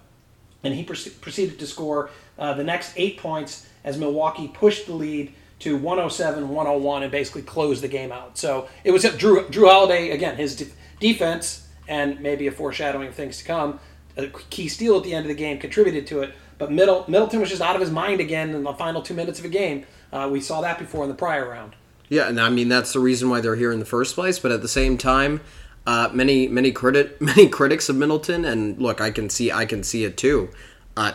and 0.64 0.74
he 0.74 0.82
proceeded 0.82 1.58
to 1.58 1.66
score 1.66 2.10
uh, 2.38 2.54
the 2.54 2.64
next 2.64 2.92
eight 2.96 3.18
points 3.18 3.68
as 3.84 3.96
Milwaukee 3.96 4.48
pushed 4.48 4.86
the 4.86 4.94
lead 4.94 5.32
to 5.60 5.76
107 5.76 6.48
101 6.48 7.02
and 7.02 7.12
basically 7.12 7.42
closed 7.42 7.82
the 7.82 7.88
game 7.88 8.12
out. 8.12 8.38
So 8.38 8.68
it 8.84 8.90
was 8.90 9.04
Jrue, 9.04 9.50
Drew 9.50 9.68
Holiday, 9.68 10.10
again, 10.10 10.36
his 10.36 10.56
de- 10.56 10.66
defense 11.00 11.66
and 11.88 12.20
maybe 12.20 12.46
a 12.46 12.52
foreshadowing 12.52 13.08
of 13.08 13.14
things 13.14 13.38
to 13.38 13.44
come. 13.44 13.80
A 14.16 14.26
key 14.50 14.68
steal 14.68 14.96
at 14.96 15.04
the 15.04 15.14
end 15.14 15.24
of 15.24 15.28
the 15.28 15.34
game 15.34 15.58
contributed 15.58 16.06
to 16.08 16.22
it. 16.22 16.34
But 16.58 16.72
Middle, 16.72 17.04
Middleton 17.08 17.40
was 17.40 17.50
just 17.50 17.62
out 17.62 17.76
of 17.76 17.80
his 17.80 17.90
mind 17.90 18.20
again 18.20 18.50
in 18.50 18.64
the 18.64 18.72
final 18.74 19.00
two 19.00 19.14
minutes 19.14 19.38
of 19.38 19.44
a 19.44 19.48
game. 19.48 19.86
Uh, 20.12 20.28
we 20.30 20.40
saw 20.40 20.60
that 20.60 20.78
before 20.78 21.04
in 21.04 21.08
the 21.08 21.14
prior 21.14 21.48
round. 21.48 21.74
Yeah, 22.08 22.28
and 22.28 22.40
I 22.40 22.48
mean 22.48 22.68
that's 22.68 22.92
the 22.92 23.00
reason 23.00 23.30
why 23.30 23.40
they're 23.40 23.56
here 23.56 23.72
in 23.72 23.78
the 23.78 23.84
first 23.84 24.14
place. 24.14 24.38
But 24.38 24.50
at 24.50 24.62
the 24.62 24.68
same 24.68 24.98
time, 24.98 25.40
uh, 25.86 26.08
many 26.12 26.48
many 26.48 26.72
credit 26.72 27.20
many 27.20 27.48
critics 27.48 27.88
of 27.88 27.96
Middleton, 27.96 28.44
and 28.44 28.78
look, 28.78 29.00
I 29.00 29.10
can 29.10 29.30
see 29.30 29.52
I 29.52 29.66
can 29.66 29.82
see 29.82 30.04
it 30.04 30.16
too. 30.16 30.50
Uh, 30.96 31.12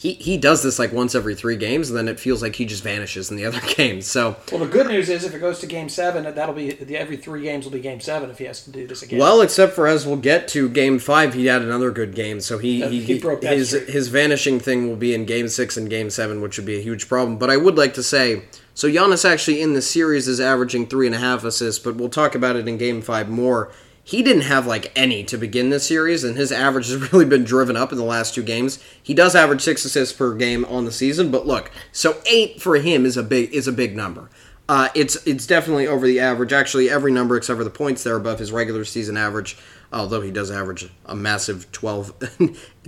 he 0.00 0.14
he 0.14 0.38
does 0.38 0.62
this 0.62 0.78
like 0.78 0.94
once 0.94 1.14
every 1.14 1.34
three 1.34 1.56
games, 1.56 1.90
and 1.90 1.98
then 1.98 2.08
it 2.08 2.18
feels 2.18 2.40
like 2.40 2.56
he 2.56 2.64
just 2.64 2.82
vanishes 2.82 3.30
in 3.30 3.36
the 3.36 3.44
other 3.44 3.60
games. 3.76 4.06
So 4.06 4.34
well, 4.50 4.60
the 4.60 4.66
good 4.66 4.86
news 4.86 5.10
is 5.10 5.24
if 5.24 5.34
it 5.34 5.40
goes 5.40 5.58
to 5.58 5.66
game 5.66 5.90
seven, 5.90 6.22
that'll 6.34 6.54
be 6.54 6.72
every 6.96 7.18
three 7.18 7.42
games 7.42 7.66
will 7.66 7.72
be 7.72 7.80
game 7.80 8.00
seven 8.00 8.30
if 8.30 8.38
he 8.38 8.44
has 8.44 8.64
to 8.64 8.70
do 8.70 8.86
this 8.86 9.02
again. 9.02 9.18
Well, 9.18 9.42
except 9.42 9.74
for 9.74 9.86
as 9.86 10.06
we'll 10.06 10.16
get 10.16 10.48
to 10.48 10.70
game 10.70 10.98
five, 10.98 11.34
he 11.34 11.44
had 11.46 11.60
another 11.60 11.90
good 11.90 12.14
game, 12.14 12.40
so 12.40 12.56
he 12.56 12.80
he, 12.88 13.02
he, 13.02 13.18
broke 13.18 13.42
his 13.42 13.68
streak. 13.68 13.88
his 13.90 14.08
vanishing 14.08 14.58
thing 14.58 14.88
will 14.88 14.96
be 14.96 15.12
in 15.12 15.26
game 15.26 15.48
six 15.48 15.76
and 15.76 15.90
game 15.90 16.08
seven, 16.08 16.40
which 16.40 16.56
would 16.56 16.66
be 16.66 16.78
a 16.78 16.82
huge 16.82 17.06
problem. 17.06 17.36
But 17.36 17.50
I 17.50 17.58
would 17.58 17.76
like 17.76 17.92
to 17.94 18.02
say. 18.02 18.44
So 18.72 18.88
Giannis 18.88 19.28
actually 19.28 19.60
in 19.60 19.74
the 19.74 19.82
series 19.82 20.26
is 20.26 20.40
averaging 20.40 20.86
three 20.86 21.04
and 21.04 21.14
a 21.14 21.18
half 21.18 21.44
assists, 21.44 21.84
but 21.84 21.96
we'll 21.96 22.08
talk 22.08 22.34
about 22.34 22.56
it 22.56 22.66
in 22.66 22.78
Game 22.78 23.02
Five 23.02 23.28
more 23.28 23.70
he 24.02 24.22
didn't 24.22 24.42
have 24.42 24.66
like 24.66 24.92
any 24.96 25.24
to 25.24 25.36
begin 25.38 25.70
this 25.70 25.86
series, 25.86 26.24
and 26.24 26.36
his 26.36 26.50
average 26.52 26.88
has 26.88 27.12
really 27.12 27.24
been 27.24 27.44
driven 27.44 27.76
up 27.76 27.92
in 27.92 27.98
the 27.98 28.04
last 28.04 28.34
two 28.34 28.42
games. 28.42 28.82
He 29.02 29.14
does 29.14 29.34
average 29.34 29.60
six 29.60 29.84
assists 29.84 30.16
per 30.16 30.34
game 30.34 30.64
on 30.64 30.84
the 30.84 30.92
season, 30.92 31.30
but 31.30 31.46
look, 31.46 31.70
so 31.92 32.20
eight 32.26 32.60
for 32.60 32.76
him 32.76 33.04
is 33.04 33.16
a 33.16 33.22
big 33.22 33.52
is 33.52 33.68
a 33.68 33.72
big 33.72 33.96
number. 33.96 34.30
Uh, 34.68 34.88
it's 34.94 35.16
it's 35.26 35.46
definitely 35.46 35.86
over 35.86 36.06
the 36.06 36.20
average. 36.20 36.52
Actually, 36.52 36.88
every 36.88 37.10
number 37.10 37.36
except 37.36 37.58
for 37.58 37.64
the 37.64 37.70
points 37.70 38.04
there 38.04 38.14
above 38.14 38.38
his 38.38 38.52
regular 38.52 38.84
season 38.84 39.16
average. 39.16 39.58
Although 39.92 40.20
he 40.20 40.30
does 40.30 40.52
average 40.52 40.88
a 41.06 41.16
massive 41.16 41.72
12, 41.72 42.14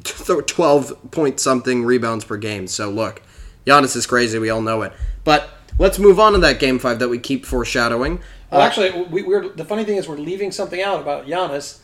12 0.47 1.11
point 1.11 1.41
something 1.41 1.85
rebounds 1.85 2.25
per 2.25 2.37
game. 2.37 2.69
So 2.69 2.89
look, 2.89 3.23
Giannis 3.67 3.97
is 3.97 4.07
crazy. 4.07 4.39
We 4.39 4.51
all 4.51 4.63
know 4.63 4.83
it. 4.83 4.93
But 5.25 5.51
let's 5.79 5.99
move 5.99 6.21
on 6.21 6.35
to 6.35 6.39
that 6.39 6.61
game 6.61 6.79
five 6.79 7.01
that 7.01 7.09
we 7.09 7.19
keep 7.19 7.45
foreshadowing. 7.45 8.21
Well, 8.53 8.61
actually, 8.61 8.91
we, 9.05 9.23
we're 9.23 9.49
the 9.49 9.65
funny 9.65 9.85
thing 9.85 9.97
is 9.97 10.07
we're 10.07 10.19
leaving 10.19 10.53
something 10.53 10.83
out 10.83 11.01
about 11.01 11.27
Giannis 11.27 11.81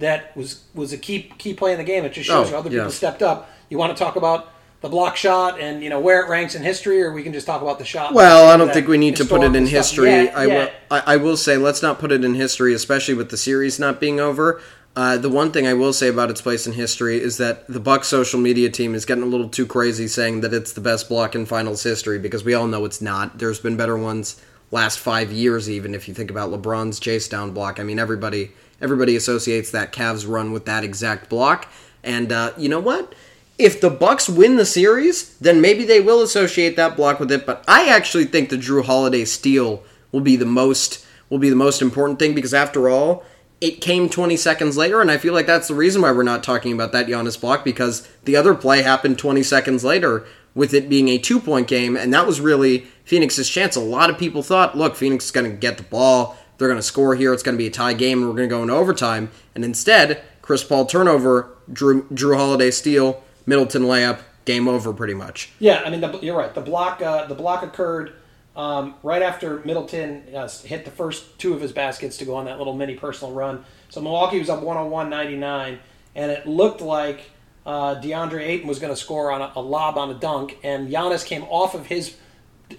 that 0.00 0.36
was 0.36 0.64
was 0.74 0.92
a 0.92 0.98
key 0.98 1.32
key 1.38 1.54
play 1.54 1.72
in 1.72 1.78
the 1.78 1.84
game. 1.84 2.04
It 2.04 2.12
just 2.12 2.28
shows 2.28 2.48
oh, 2.48 2.50
you 2.50 2.56
other 2.56 2.70
people 2.70 2.90
stepped 2.90 3.22
up. 3.22 3.50
You 3.70 3.78
want 3.78 3.96
to 3.96 4.02
talk 4.02 4.16
about 4.16 4.52
the 4.82 4.88
block 4.88 5.16
shot 5.16 5.58
and 5.58 5.82
you 5.82 5.88
know 5.88 5.98
where 5.98 6.22
it 6.22 6.28
ranks 6.28 6.54
in 6.54 6.62
history, 6.62 7.02
or 7.02 7.12
we 7.12 7.22
can 7.22 7.32
just 7.32 7.46
talk 7.46 7.62
about 7.62 7.78
the 7.78 7.86
shot. 7.86 8.12
Well, 8.12 8.50
I 8.50 8.58
don't 8.58 8.72
think 8.72 8.86
we 8.86 8.98
need 8.98 9.16
to 9.16 9.24
put 9.24 9.42
it 9.42 9.56
in 9.56 9.66
history. 9.66 10.28
I 10.28 10.46
will. 10.46 10.70
I, 10.90 11.02
I, 11.06 11.16
will 11.16 11.38
say 11.38 11.56
let's 11.56 11.80
not 11.80 11.98
put 11.98 12.12
it 12.12 12.22
in 12.22 12.34
history, 12.34 12.74
especially 12.74 13.14
with 13.14 13.30
the 13.30 13.36
series 13.38 13.78
not 13.78 13.98
being 13.98 14.20
over. 14.20 14.60
Uh, 14.96 15.16
the 15.16 15.30
one 15.30 15.52
thing 15.52 15.66
I 15.66 15.72
will 15.72 15.92
say 15.92 16.08
about 16.08 16.30
its 16.30 16.42
place 16.42 16.66
in 16.66 16.72
history 16.72 17.18
is 17.20 17.36
that 17.36 17.66
the 17.68 17.78
Buck 17.78 18.04
social 18.04 18.40
media 18.40 18.68
team 18.68 18.94
is 18.94 19.04
getting 19.04 19.22
a 19.22 19.26
little 19.26 19.48
too 19.48 19.64
crazy 19.64 20.08
saying 20.08 20.40
that 20.40 20.52
it's 20.52 20.72
the 20.72 20.80
best 20.80 21.08
block 21.08 21.34
in 21.34 21.46
finals 21.46 21.82
history 21.82 22.18
because 22.18 22.42
we 22.42 22.54
all 22.54 22.66
know 22.66 22.84
it's 22.84 23.00
not. 23.00 23.38
There's 23.38 23.60
been 23.60 23.76
better 23.76 23.96
ones 23.96 24.42
last 24.70 24.98
five 24.98 25.32
years, 25.32 25.68
even 25.68 25.94
if 25.94 26.08
you 26.08 26.14
think 26.14 26.30
about 26.30 26.50
LeBron's 26.50 27.00
chase 27.00 27.28
down 27.28 27.52
block. 27.52 27.80
I 27.80 27.82
mean, 27.82 27.98
everybody 27.98 28.52
everybody 28.80 29.14
associates 29.16 29.70
that 29.70 29.92
Cavs 29.92 30.28
run 30.28 30.52
with 30.52 30.64
that 30.64 30.84
exact 30.84 31.28
block. 31.28 31.68
And 32.02 32.32
uh, 32.32 32.52
you 32.56 32.68
know 32.68 32.80
what? 32.80 33.14
If 33.58 33.80
the 33.80 33.90
Bucks 33.90 34.26
win 34.28 34.56
the 34.56 34.64
series, 34.64 35.36
then 35.36 35.60
maybe 35.60 35.84
they 35.84 36.00
will 36.00 36.22
associate 36.22 36.76
that 36.76 36.96
block 36.96 37.20
with 37.20 37.30
it. 37.30 37.44
But 37.44 37.62
I 37.68 37.88
actually 37.88 38.24
think 38.24 38.48
the 38.48 38.56
Jrue 38.56 38.84
Holiday 38.84 39.26
steal 39.26 39.82
will 40.12 40.22
be 40.22 40.36
the 40.36 40.46
most 40.46 41.04
will 41.28 41.38
be 41.38 41.50
the 41.50 41.56
most 41.56 41.80
important 41.80 42.18
thing 42.18 42.34
because 42.34 42.54
after 42.54 42.88
all, 42.88 43.24
it 43.60 43.82
came 43.82 44.08
20 44.08 44.36
seconds 44.36 44.76
later, 44.76 45.00
and 45.00 45.10
I 45.10 45.18
feel 45.18 45.34
like 45.34 45.46
that's 45.46 45.68
the 45.68 45.74
reason 45.74 46.00
why 46.02 46.10
we're 46.10 46.22
not 46.22 46.42
talking 46.42 46.72
about 46.72 46.92
that 46.92 47.06
Giannis 47.06 47.38
block 47.38 47.62
because 47.62 48.08
the 48.24 48.34
other 48.34 48.54
play 48.54 48.82
happened 48.82 49.18
20 49.18 49.42
seconds 49.42 49.84
later 49.84 50.26
with 50.54 50.74
it 50.74 50.88
being 50.88 51.08
a 51.08 51.18
two 51.18 51.40
point 51.40 51.68
game, 51.68 51.96
and 51.96 52.12
that 52.12 52.26
was 52.26 52.40
really 52.40 52.86
Phoenix's 53.04 53.48
chance. 53.48 53.76
A 53.76 53.80
lot 53.80 54.10
of 54.10 54.18
people 54.18 54.42
thought, 54.42 54.76
look, 54.76 54.96
Phoenix 54.96 55.26
is 55.26 55.30
going 55.30 55.50
to 55.50 55.56
get 55.56 55.76
the 55.76 55.82
ball, 55.84 56.36
they're 56.58 56.68
going 56.68 56.78
to 56.78 56.82
score 56.82 57.14
here, 57.14 57.32
it's 57.32 57.42
going 57.42 57.56
to 57.56 57.58
be 57.58 57.66
a 57.66 57.70
tie 57.70 57.94
game, 57.94 58.18
and 58.18 58.28
we're 58.28 58.36
going 58.36 58.48
to 58.48 58.54
go 58.54 58.62
into 58.62 58.74
overtime. 58.74 59.30
And 59.54 59.64
instead, 59.64 60.22
Chris 60.42 60.64
Paul 60.64 60.86
turnover, 60.86 61.56
Jrue, 61.72 62.02
Jrue 62.12 62.36
Holiday 62.36 62.70
steal, 62.70 63.22
Middleton 63.46 63.82
layup, 63.82 64.20
game 64.44 64.68
over 64.68 64.92
pretty 64.92 65.14
much. 65.14 65.52
Yeah, 65.58 65.82
I 65.84 65.90
mean, 65.90 66.00
the, 66.00 66.18
you're 66.20 66.36
right. 66.36 66.52
The 66.54 66.60
block, 66.60 67.00
uh, 67.00 67.26
the 67.26 67.34
block 67.34 67.62
occurred 67.62 68.14
um, 68.56 68.94
right 69.02 69.22
after 69.22 69.60
Middleton 69.64 70.24
uh, 70.34 70.48
hit 70.48 70.84
the 70.84 70.90
first 70.90 71.38
two 71.38 71.54
of 71.54 71.60
his 71.60 71.72
baskets 71.72 72.16
to 72.18 72.24
go 72.24 72.34
on 72.34 72.46
that 72.46 72.58
little 72.58 72.74
mini 72.74 72.94
personal 72.94 73.32
run. 73.32 73.64
So 73.88 74.00
Milwaukee 74.00 74.38
was 74.38 74.50
up 74.50 74.62
101 74.62 75.08
99, 75.08 75.78
and 76.14 76.30
it 76.30 76.46
looked 76.46 76.80
like 76.80 77.30
uh, 77.66 78.00
DeAndre 78.00 78.42
Ayton 78.42 78.68
was 78.68 78.78
going 78.78 78.92
to 78.92 78.96
score 78.96 79.30
on 79.30 79.42
a, 79.42 79.52
a, 79.56 79.60
lob 79.60 79.98
on 79.98 80.10
a 80.10 80.14
dunk, 80.14 80.58
and 80.62 80.88
Giannis 80.90 81.24
came 81.24 81.42
off 81.44 81.74
of 81.74 81.86
his, 81.86 82.16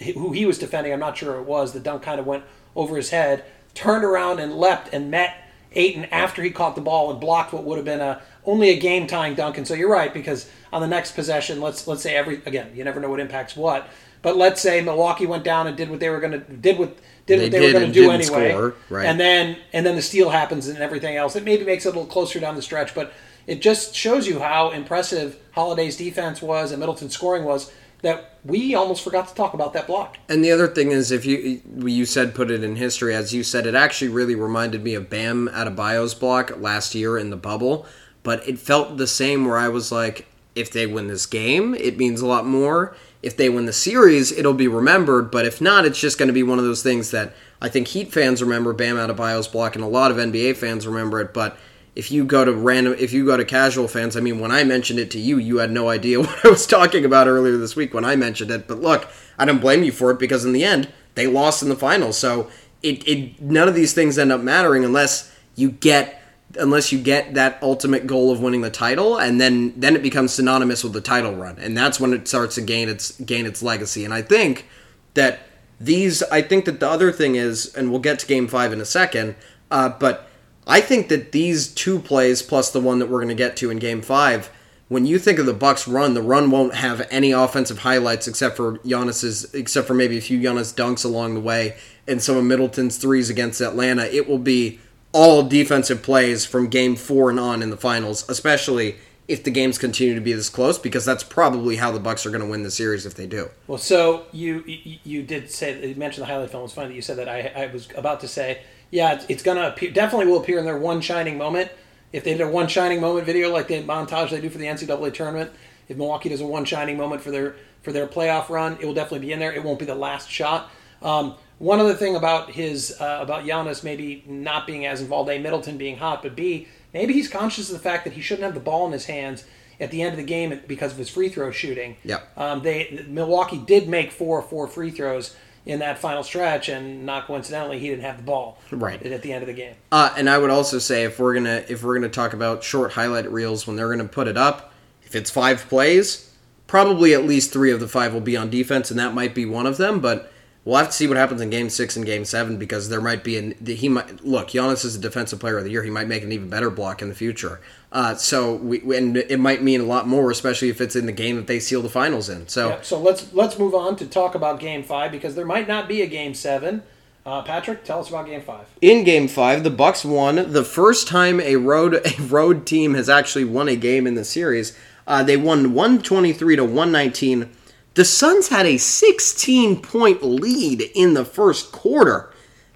who 0.04 0.32
he 0.32 0.46
was 0.46 0.58
defending. 0.58 0.92
I'm 0.92 1.00
not 1.00 1.18
sure 1.18 1.36
it 1.36 1.44
was. 1.44 1.74
The 1.74 1.80
dunk 1.80 2.02
kind 2.04 2.20
of 2.20 2.26
went 2.26 2.44
over 2.76 2.96
his 2.96 3.10
head, 3.10 3.46
turned 3.74 4.04
around 4.04 4.40
and 4.40 4.58
leapt 4.58 4.94
and 4.94 5.12
met 5.12 5.36
Ayton 5.74 6.06
after 6.06 6.42
he 6.42 6.52
caught 6.52 6.76
the 6.76 6.82
ball 6.82 7.12
and 7.12 7.20
blocked 7.20 7.54
what 7.54 7.64
would 7.64 7.78
have 7.78 7.86
been 7.86 8.02
a 8.02 8.22
only 8.46 8.70
a 8.70 8.80
game 8.80 9.08
tying 9.08 9.36
dunk. 9.36 9.58
And 9.58 9.68
so 9.68 9.74
you're 9.74 9.92
right 9.92 10.14
because 10.14 10.50
on 10.74 10.82
the 10.82 10.88
next 10.88 11.12
possession, 11.12 11.62
let's 11.62 11.88
let's 11.88 12.02
say 12.02 12.16
every 12.16 12.42
again, 12.46 12.72
you 12.76 12.84
never 12.84 13.00
know 13.00 13.10
what 13.10 13.20
impacts 13.20 13.56
what. 13.56 13.88
But 14.22 14.38
let's 14.38 14.62
say 14.62 14.82
Milwaukee 14.82 15.26
went 15.26 15.44
down 15.44 15.68
and 15.68 15.76
did 15.76 15.90
what 15.90 16.00
they 16.00 16.10
were 16.10 16.20
going 16.20 16.34
to 16.34 16.40
did 16.40 16.78
what 16.78 16.98
did 17.26 17.40
they 17.40 17.44
what 17.44 17.52
they 17.52 17.60
did 17.60 17.74
were 17.74 17.80
going 17.80 17.92
to 17.92 18.00
do 18.00 18.12
anyway, 18.12 18.52
score, 18.52 18.76
right. 18.90 19.06
and 19.06 19.20
then 19.20 19.58
and 19.74 19.86
then 19.86 19.96
the 19.96 20.02
steal 20.02 20.30
happens 20.30 20.68
and 20.68 20.78
everything 20.80 21.16
else. 21.16 21.36
It 21.36 21.44
maybe 21.44 21.64
makes 21.64 21.86
it 21.86 21.90
a 21.90 21.92
little 21.92 22.06
closer 22.06 22.40
down 22.40 22.56
the 22.56 22.62
stretch, 22.62 22.94
but 22.94 23.14
it 23.52 23.62
just 23.62 23.94
shows 23.94 24.30
you 24.30 24.40
how 24.40 24.70
impressive 24.70 25.38
Holiday's 25.52 25.98
defense 25.98 26.42
was 26.42 26.72
and 26.72 26.80
Middleton's 26.80 27.14
scoring 27.14 27.44
was 27.44 27.70
that 28.02 28.38
we 28.46 28.74
almost 28.74 29.04
forgot 29.04 29.28
to 29.28 29.36
talk 29.36 29.54
about 29.54 29.74
that 29.74 29.88
block. 29.88 30.18
And 30.30 30.42
the 30.42 30.52
other 30.52 30.70
thing 30.70 30.92
is, 30.92 31.12
if 31.12 31.26
you 31.26 31.62
you 31.78 32.06
said 32.06 32.34
put 32.34 32.50
it 32.50 32.64
in 32.64 32.78
history, 32.78 33.14
as 33.14 33.34
you 33.34 33.44
said, 33.44 33.68
it 33.68 33.76
actually 33.76 34.08
really 34.08 34.36
reminded 34.36 34.86
me 34.86 34.94
of 34.94 35.10
Bam 35.10 35.50
Adebayo's 35.50 36.14
block 36.14 36.62
last 36.62 36.96
year 36.96 37.18
in 37.18 37.30
the 37.30 37.36
bubble. 37.36 37.86
But 38.24 38.48
it 38.48 38.58
felt 38.58 38.96
the 38.96 39.06
same 39.06 39.44
where 39.44 39.58
I 39.58 39.68
was 39.68 39.92
like, 39.92 40.28
if 40.56 40.72
they 40.72 40.88
win 40.88 41.08
this 41.08 41.26
game, 41.26 41.76
it 41.76 41.98
means 41.98 42.22
a 42.22 42.28
lot 42.28 42.46
more. 42.46 42.96
If 43.22 43.36
they 43.36 43.50
win 43.50 43.66
the 43.66 43.74
series, 43.74 44.32
it'll 44.32 44.54
be 44.54 44.70
remembered. 44.70 45.30
But 45.30 45.46
if 45.46 45.60
not, 45.60 45.84
it's 45.84 46.00
just 46.00 46.18
going 46.18 46.28
to 46.28 46.34
be 46.34 46.44
one 46.44 46.58
of 46.58 46.64
those 46.64 46.84
things 46.84 47.12
that 47.12 47.34
I 47.62 47.68
think 47.68 47.90
Heat 47.90 48.14
fans 48.14 48.42
remember 48.42 48.72
Bam 48.72 48.96
Adebayo's 48.96 49.50
block, 49.50 49.76
and 49.76 49.84
a 49.84 49.88
lot 49.88 50.10
of 50.10 50.16
NBA 50.16 50.56
fans 50.56 50.88
remember 50.88 51.20
it. 51.20 51.34
But 51.34 51.58
if 51.96 52.12
you 52.12 52.24
go 52.24 52.46
to 52.46 52.54
random 52.54 52.96
if 52.98 53.12
you 53.12 53.26
go 53.26 53.36
to 53.36 53.44
casual 53.44 53.88
fans 53.88 54.16
i 54.16 54.20
mean 54.20 54.40
when 54.40 54.52
i 54.52 54.64
mentioned 54.64 55.00
it 55.00 55.12
to 55.12 55.20
you 55.20 55.38
you 55.38 55.58
had 55.58 55.72
no 55.72 55.90
idea 55.90 56.20
what 56.22 56.46
i 56.46 56.50
was 56.50 56.66
talking 56.66 57.06
about 57.06 57.28
earlier 57.28 57.58
this 57.58 57.76
week 57.76 57.94
when 57.94 58.06
i 58.06 58.16
mentioned 58.16 58.52
it. 58.52 58.68
But 58.68 58.80
look 58.80 59.10
i 59.38 59.46
don't 59.46 59.60
blame 59.60 59.84
you 59.84 59.92
for 59.92 60.12
it 60.12 60.20
because 60.20 60.46
in 60.46 60.54
the 60.54 60.64
end 60.64 60.92
they 61.16 61.28
lost 61.28 61.62
in 61.62 61.70
the 61.70 61.76
finals 61.76 62.18
so 62.18 62.50
it, 62.82 63.08
it 63.08 63.42
none 63.42 63.68
of 63.68 63.76
these 63.76 63.94
things 63.94 64.18
end 64.18 64.32
up 64.32 64.42
mattering 64.42 64.84
unless 64.84 65.36
you 65.56 65.72
get 65.72 66.22
unless 66.58 66.92
you 66.92 67.00
get 67.00 67.34
that 67.34 67.62
ultimate 67.62 68.08
goal 68.08 68.32
of 68.32 68.42
winning 68.42 68.62
the 68.62 68.70
title 68.70 69.18
and 69.18 69.40
then 69.40 69.74
then 69.80 69.96
it 69.96 70.04
becomes 70.04 70.34
synonymous 70.34 70.84
with 70.84 70.94
the 70.94 71.02
title 71.02 71.36
run. 71.36 71.58
And 71.60 71.78
that's 71.78 72.00
when 72.00 72.14
it 72.14 72.28
starts 72.28 72.56
to 72.56 72.62
gain 72.62 72.90
its 72.90 73.20
gain 73.22 73.46
its 73.46 73.62
legacy. 73.62 74.06
And 74.06 74.14
i 74.14 74.22
think 74.22 74.68
that 75.14 75.40
these 75.80 76.24
i 76.24 76.42
think 76.42 76.66
that 76.66 76.80
the 76.80 76.90
other 76.90 77.12
thing 77.12 77.36
is 77.36 77.74
and 77.76 77.92
we'll 77.92 78.00
get 78.00 78.20
to 78.20 78.28
game 78.28 78.48
five 78.48 78.74
in 78.74 78.82
a 78.82 78.86
second 78.86 79.36
uh, 79.70 79.90
but 79.90 80.28
I 80.68 80.82
think 80.82 81.10
that 81.10 81.32
these 81.32 81.68
two 81.68 82.00
plays 82.00 82.42
plus 82.42 82.72
the 82.72 82.80
one 82.80 83.00
that 83.00 83.08
we're 83.08 83.20
going 83.20 83.30
to 83.30 83.36
get 83.36 83.58
to 83.58 83.72
in 83.72 83.80
Game 83.80 84.02
Five, 84.02 84.52
when 84.90 85.06
you 85.06 85.20
think 85.20 85.40
of 85.40 85.46
the 85.46 85.54
Bucks 85.54 85.88
run, 85.88 86.14
the 86.14 86.22
run 86.22 86.52
won't 86.52 86.76
have 86.76 87.08
any 87.10 87.32
offensive 87.32 87.80
highlights 87.80 88.28
except 88.28 88.58
for 88.58 88.78
Giannis's, 88.80 89.54
except 89.54 89.88
for 89.88 89.94
maybe 89.94 90.18
a 90.18 90.22
few 90.22 90.38
Giannis 90.40 90.74
dunks 90.74 91.06
along 91.06 91.34
the 91.34 91.40
way 91.40 91.78
and 92.08 92.22
some 92.22 92.36
of 92.36 92.44
Middleton's 92.44 92.98
threes 92.98 93.30
against 93.30 93.62
Atlanta. 93.62 94.04
It 94.14 94.28
will 94.28 94.38
be 94.38 94.80
all 95.14 95.44
defensive 95.44 96.04
plays 96.04 96.46
from 96.46 96.68
Game 96.68 96.96
Four 96.96 97.30
and 97.30 97.40
on 97.40 97.64
in 97.64 97.70
the 97.70 97.78
finals, 97.78 98.30
especially 98.30 98.98
if 99.32 99.44
the 99.44 99.52
games 99.52 99.78
continue 99.78 100.14
to 100.14 100.22
be 100.22 100.34
this 100.34 100.50
close, 100.50 100.78
because 100.78 101.06
that's 101.06 101.24
probably 101.24 101.78
how 101.78 101.92
the 101.92 102.00
Bucks 102.00 102.26
are 102.26 102.30
going 102.30 102.42
to 102.42 102.50
win 102.50 102.64
the 102.64 102.72
series 102.72 103.06
if 103.06 103.16
they 103.16 103.28
do. 103.28 103.50
Well, 103.68 103.78
so 103.78 104.26
you 104.32 104.64
you, 104.66 105.24
did 105.24 105.50
say 105.50 105.88
you 105.88 105.96
mentioned 105.96 106.24
the 106.24 106.32
highlight 106.32 106.52
film. 106.52 106.66
It's 106.66 106.74
funny 106.74 106.90
that 106.90 106.96
you 106.96 107.02
said 107.02 107.18
that. 107.18 107.30
I 107.30 107.52
I 107.56 107.68
was 107.68 107.88
about 107.96 108.20
to 108.22 108.28
say 108.28 108.62
yeah, 108.92 109.14
it's, 109.14 109.26
it's 109.30 109.44
gonna 109.44 109.70
appear, 109.70 109.90
definitely 109.90 110.28
will 110.28 110.42
appear 110.42 110.60
in 110.60 110.66
their 110.66 110.78
one 110.78 111.02
shining 111.02 111.38
moment. 111.38 111.72
If 112.12 112.26
they 112.26 112.34
did 112.34 112.42
a 112.42 112.50
one 112.50 112.68
shining 112.68 113.00
moment 113.00 113.26
video 113.26 113.52
like 113.52 113.68
the 113.68 113.82
montage 113.82 114.30
they 114.30 114.42
do 114.42 114.50
for 114.50 114.58
the 114.58 114.66
NCAA 114.66 115.14
tournament, 115.14 115.52
if 115.88 115.98
Milwaukee 115.98 116.30
does 116.30 116.42
a 116.42 116.46
one 116.46 116.66
shining 116.66 116.98
moment 116.98 117.22
for 117.22 117.32
their 117.32 117.56
for 117.82 117.92
their 117.92 118.06
playoff 118.06 118.50
run, 118.50 118.78
it 118.80 118.86
will 118.86 118.94
definitely 118.94 119.26
be 119.26 119.32
in 119.32 119.40
there. 119.40 119.54
It 119.54 119.64
won't 119.64 119.80
be 119.80 119.86
the 119.86 119.96
last 119.96 120.30
shot. 120.30 120.70
Um, 121.02 121.36
one 121.58 121.80
other 121.80 121.94
thing 121.94 122.16
about 122.16 122.52
his 122.52 123.00
uh, 123.00 123.20
about 123.22 123.46
Giannis 123.46 123.84
maybe 123.84 124.24
not 124.28 124.68
being 124.68 124.86
as 124.86 125.00
involved, 125.00 125.30
a 125.30 125.40
Middleton 125.40 125.78
being 125.78 125.98
hot, 125.98 126.22
but 126.22 126.36
b 126.36 126.68
maybe 126.94 127.14
he's 127.14 127.28
conscious 127.28 127.70
of 127.70 127.74
the 127.74 127.84
fact 127.84 128.04
that 128.04 128.14
he 128.14 128.22
shouldn't 128.22 128.46
have 128.46 128.54
the 128.54 128.60
ball 128.60 128.86
in 128.86 128.92
his 128.92 129.06
hands 129.06 129.44
at 129.80 129.92
the 129.92 130.02
end 130.02 130.12
of 130.12 130.18
the 130.18 130.24
game 130.24 130.62
because 130.68 130.92
of 130.92 130.98
his 130.98 131.10
free 131.10 131.30
throw 131.30 131.52
shooting. 131.52 131.98
Yeah. 132.04 132.20
Um, 132.38 132.62
they 132.62 133.06
Milwaukee 133.08 133.58
did 133.58 133.90
make 133.90 134.12
four 134.12 134.42
four 134.42 134.68
free 134.68 134.92
throws 134.92 135.36
in 135.66 135.80
that 135.80 136.00
final 136.00 136.24
stretch, 136.24 136.70
and 136.70 137.06
not 137.06 137.28
coincidentally, 137.28 137.78
he 137.80 137.90
didn't 137.90 138.04
have 138.04 138.18
the 138.18 138.24
ball 138.24 138.58
right 138.72 139.02
at 139.04 139.22
the 139.22 139.32
end 139.32 139.44
of 139.44 139.48
the 139.48 139.54
game. 139.54 139.76
Uh, 139.92 140.14
and 140.18 140.30
I 140.30 140.38
would 140.38 140.50
also 140.50 140.80
say 140.80 141.04
if 141.04 141.20
we're 141.20 141.34
gonna 141.34 141.64
if 141.68 141.84
we're 141.84 141.96
gonna 141.96 142.10
talk 142.10 142.34
about 142.34 142.64
short 142.64 142.94
highlight 142.94 143.32
reels 143.32 143.68
when 143.68 143.76
they're 143.76 143.90
gonna 143.90 144.06
put 144.06 144.28
it 144.28 144.38
up, 144.38 144.74
if 145.04 145.16
it's 145.16 145.30
five 145.30 145.68
plays, 145.68 146.32
probably 146.68 147.14
at 147.14 147.26
least 147.26 147.52
three 147.52 147.72
of 147.72 147.80
the 147.80 147.88
five 147.88 148.14
will 148.14 148.22
be 148.22 148.38
on 148.38 148.50
defense, 148.50 148.90
and 148.90 149.00
that 149.00 149.14
might 149.14 149.36
be 149.36 149.46
one 149.46 149.66
of 149.66 149.78
them. 149.78 150.00
But 150.00 150.32
we'll 150.66 150.78
have 150.78 150.88
to 150.88 150.94
see 150.94 151.08
what 151.08 151.18
happens 151.18 151.42
in 151.42 151.50
Game 151.50 151.70
Six 151.70 151.96
and 151.96 152.06
Game 152.06 152.26
Seven 152.26 152.58
because 152.58 152.90
there 152.90 153.02
might 153.02 153.24
be 153.24 153.38
an 153.38 153.56
he 153.66 153.90
might 153.90 154.24
look. 154.24 154.50
Giannis 154.50 154.86
is 154.86 154.96
a 154.96 155.00
defensive 155.00 155.40
player 155.40 155.58
of 155.58 155.64
the 155.64 155.72
year. 155.72 155.84
He 155.84 155.90
might 155.90 156.08
make 156.08 156.24
an 156.24 156.32
even 156.32 156.50
better 156.50 156.70
block 156.70 157.02
in 157.02 157.10
the 157.10 157.16
future. 157.16 157.60
Uh, 157.92 158.16
so 158.16 158.56
we 158.56 158.80
and 158.96 159.18
it 159.18 159.40
might 159.40 159.62
mean 159.62 159.82
a 159.82 159.86
lot 159.86 160.08
more, 160.08 160.32
especially 160.32 160.70
if 160.70 160.80
it's 160.80 160.96
in 160.96 161.06
the 161.06 161.12
game 161.12 161.36
that 161.36 161.48
they 161.48 161.60
seal 161.60 161.82
the 161.82 161.90
finals 161.90 162.30
in. 162.30 162.48
So 162.48 162.70
yeah, 162.70 162.82
so 162.82 163.00
let's 163.00 163.34
let's 163.34 163.58
move 163.58 163.74
on 163.76 163.96
to 163.98 164.06
talk 164.06 164.36
about 164.36 164.60
Game 164.60 164.84
Five 164.84 165.12
because 165.12 165.36
there 165.36 165.46
might 165.46 165.68
not 165.68 165.88
be 165.88 166.02
a 166.02 166.08
Game 166.08 166.34
Seven. 166.34 166.84
Uh, 167.24 167.44
Patrick, 167.44 167.84
tell 167.84 168.00
us 168.00 168.10
about 168.10 168.26
Game 168.26 168.42
Five. 168.42 168.66
In 168.82 169.04
Game 169.04 169.28
Five, 169.28 169.64
the 169.64 169.70
Bucks 169.70 170.04
won 170.04 170.52
the 170.52 170.64
first 170.64 171.08
time 171.08 171.40
a 171.40 171.58
road 171.58 171.96
a 172.06 172.22
road 172.22 172.66
team 172.66 172.94
has 172.94 173.10
actually 173.10 173.46
won 173.46 173.68
a 173.68 173.76
game 173.76 174.08
in 174.08 174.16
the 174.16 174.26
series. 174.26 174.78
Uh, 175.06 175.24
they 175.24 175.38
won 175.38 175.74
one 175.74 176.02
twenty 176.02 176.34
three 176.34 176.56
to 176.56 176.64
one 176.64 176.92
nineteen. 176.92 177.50
The 177.94 178.06
Suns 178.06 178.48
had 178.48 178.66
a 178.66 178.78
sixteen 178.78 179.82
point 179.82 180.24
lead 180.24 180.90
in 180.96 181.14
the 181.14 181.26
first 181.26 181.72
quarter. 181.72 182.32